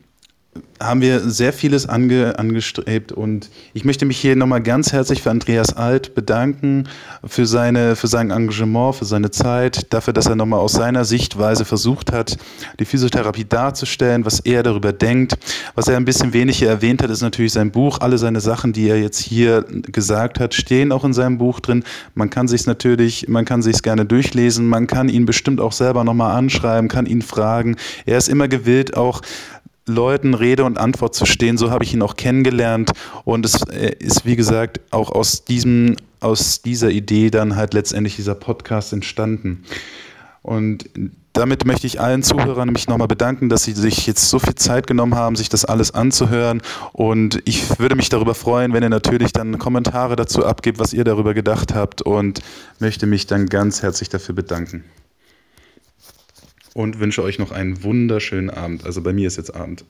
haben 0.80 1.02
wir 1.02 1.20
sehr 1.20 1.52
vieles 1.52 1.86
ange, 1.86 2.38
angestrebt 2.38 3.12
und 3.12 3.50
ich 3.74 3.84
möchte 3.84 4.06
mich 4.06 4.18
hier 4.18 4.34
nochmal 4.34 4.62
ganz 4.62 4.92
herzlich 4.92 5.22
für 5.22 5.30
Andreas 5.30 5.76
Alt 5.76 6.14
bedanken, 6.14 6.88
für, 7.24 7.44
seine, 7.44 7.96
für 7.96 8.06
sein 8.06 8.30
Engagement, 8.30 8.94
für 8.94 9.04
seine 9.04 9.30
Zeit, 9.30 9.92
dafür, 9.92 10.14
dass 10.14 10.26
er 10.26 10.36
nochmal 10.36 10.60
aus 10.60 10.72
seiner 10.72 11.04
Sichtweise 11.04 11.66
versucht 11.66 12.10
hat, 12.12 12.38
die 12.78 12.86
Physiotherapie 12.86 13.44
darzustellen, 13.44 14.24
was 14.24 14.40
er 14.40 14.62
darüber 14.62 14.92
denkt. 14.94 15.36
Was 15.74 15.86
er 15.86 15.98
ein 15.98 16.06
bisschen 16.06 16.32
wenig 16.32 16.58
hier 16.58 16.70
erwähnt 16.70 17.02
hat, 17.02 17.10
ist 17.10 17.20
natürlich 17.20 17.52
sein 17.52 17.70
Buch. 17.70 17.98
Alle 18.00 18.16
seine 18.16 18.40
Sachen, 18.40 18.72
die 18.72 18.88
er 18.88 18.98
jetzt 18.98 19.18
hier 19.18 19.66
gesagt 19.68 20.40
hat, 20.40 20.54
stehen 20.54 20.92
auch 20.92 21.04
in 21.04 21.12
seinem 21.12 21.36
Buch 21.36 21.60
drin. 21.60 21.84
Man 22.14 22.30
kann 22.30 22.48
sich 22.48 22.66
natürlich, 22.66 23.28
man 23.28 23.44
kann 23.44 23.60
sich 23.60 23.82
gerne 23.82 24.06
durchlesen, 24.06 24.66
man 24.66 24.86
kann 24.86 25.10
ihn 25.10 25.26
bestimmt 25.26 25.60
auch 25.60 25.72
selber 25.72 26.04
nochmal 26.04 26.36
anschreiben, 26.36 26.88
kann 26.88 27.04
ihn 27.04 27.20
fragen. 27.20 27.76
Er 28.06 28.16
ist 28.16 28.30
immer 28.30 28.48
gewillt, 28.48 28.96
auch 28.96 29.20
Leuten 29.86 30.34
Rede 30.34 30.64
und 30.64 30.78
Antwort 30.78 31.14
zu 31.14 31.26
stehen. 31.26 31.58
So 31.58 31.70
habe 31.70 31.84
ich 31.84 31.94
ihn 31.94 32.02
auch 32.02 32.16
kennengelernt. 32.16 32.90
Und 33.24 33.44
es 33.44 33.62
äh, 33.68 33.94
ist, 33.98 34.24
wie 34.24 34.36
gesagt, 34.36 34.80
auch 34.90 35.10
aus, 35.10 35.44
diesem, 35.44 35.96
aus 36.20 36.62
dieser 36.62 36.90
Idee 36.90 37.30
dann 37.30 37.56
halt 37.56 37.74
letztendlich 37.74 38.16
dieser 38.16 38.34
Podcast 38.34 38.92
entstanden. 38.92 39.64
Und 40.42 40.88
damit 41.32 41.64
möchte 41.64 41.86
ich 41.86 42.00
allen 42.00 42.22
Zuhörern 42.22 42.70
mich 42.70 42.88
nochmal 42.88 43.06
bedanken, 43.08 43.48
dass 43.48 43.64
sie 43.64 43.72
sich 43.72 44.06
jetzt 44.06 44.30
so 44.30 44.38
viel 44.38 44.54
Zeit 44.54 44.86
genommen 44.86 45.14
haben, 45.14 45.36
sich 45.36 45.48
das 45.48 45.64
alles 45.64 45.92
anzuhören. 45.92 46.62
Und 46.92 47.40
ich 47.44 47.78
würde 47.78 47.94
mich 47.94 48.08
darüber 48.08 48.34
freuen, 48.34 48.72
wenn 48.72 48.82
ihr 48.82 48.88
natürlich 48.88 49.32
dann 49.32 49.58
Kommentare 49.58 50.16
dazu 50.16 50.44
abgebt, 50.44 50.78
was 50.78 50.92
ihr 50.92 51.04
darüber 51.04 51.34
gedacht 51.34 51.74
habt. 51.74 52.02
Und 52.02 52.40
möchte 52.78 53.06
mich 53.06 53.26
dann 53.26 53.46
ganz 53.46 53.82
herzlich 53.82 54.08
dafür 54.08 54.34
bedanken 54.34 54.84
und 56.74 57.00
wünsche 57.00 57.22
euch 57.22 57.38
noch 57.38 57.52
einen 57.52 57.82
wunderschönen 57.82 58.50
Abend. 58.50 58.84
Also 58.84 59.02
bei 59.02 59.12
mir 59.12 59.26
ist 59.26 59.36
jetzt 59.36 59.54
Abend. 59.54 59.84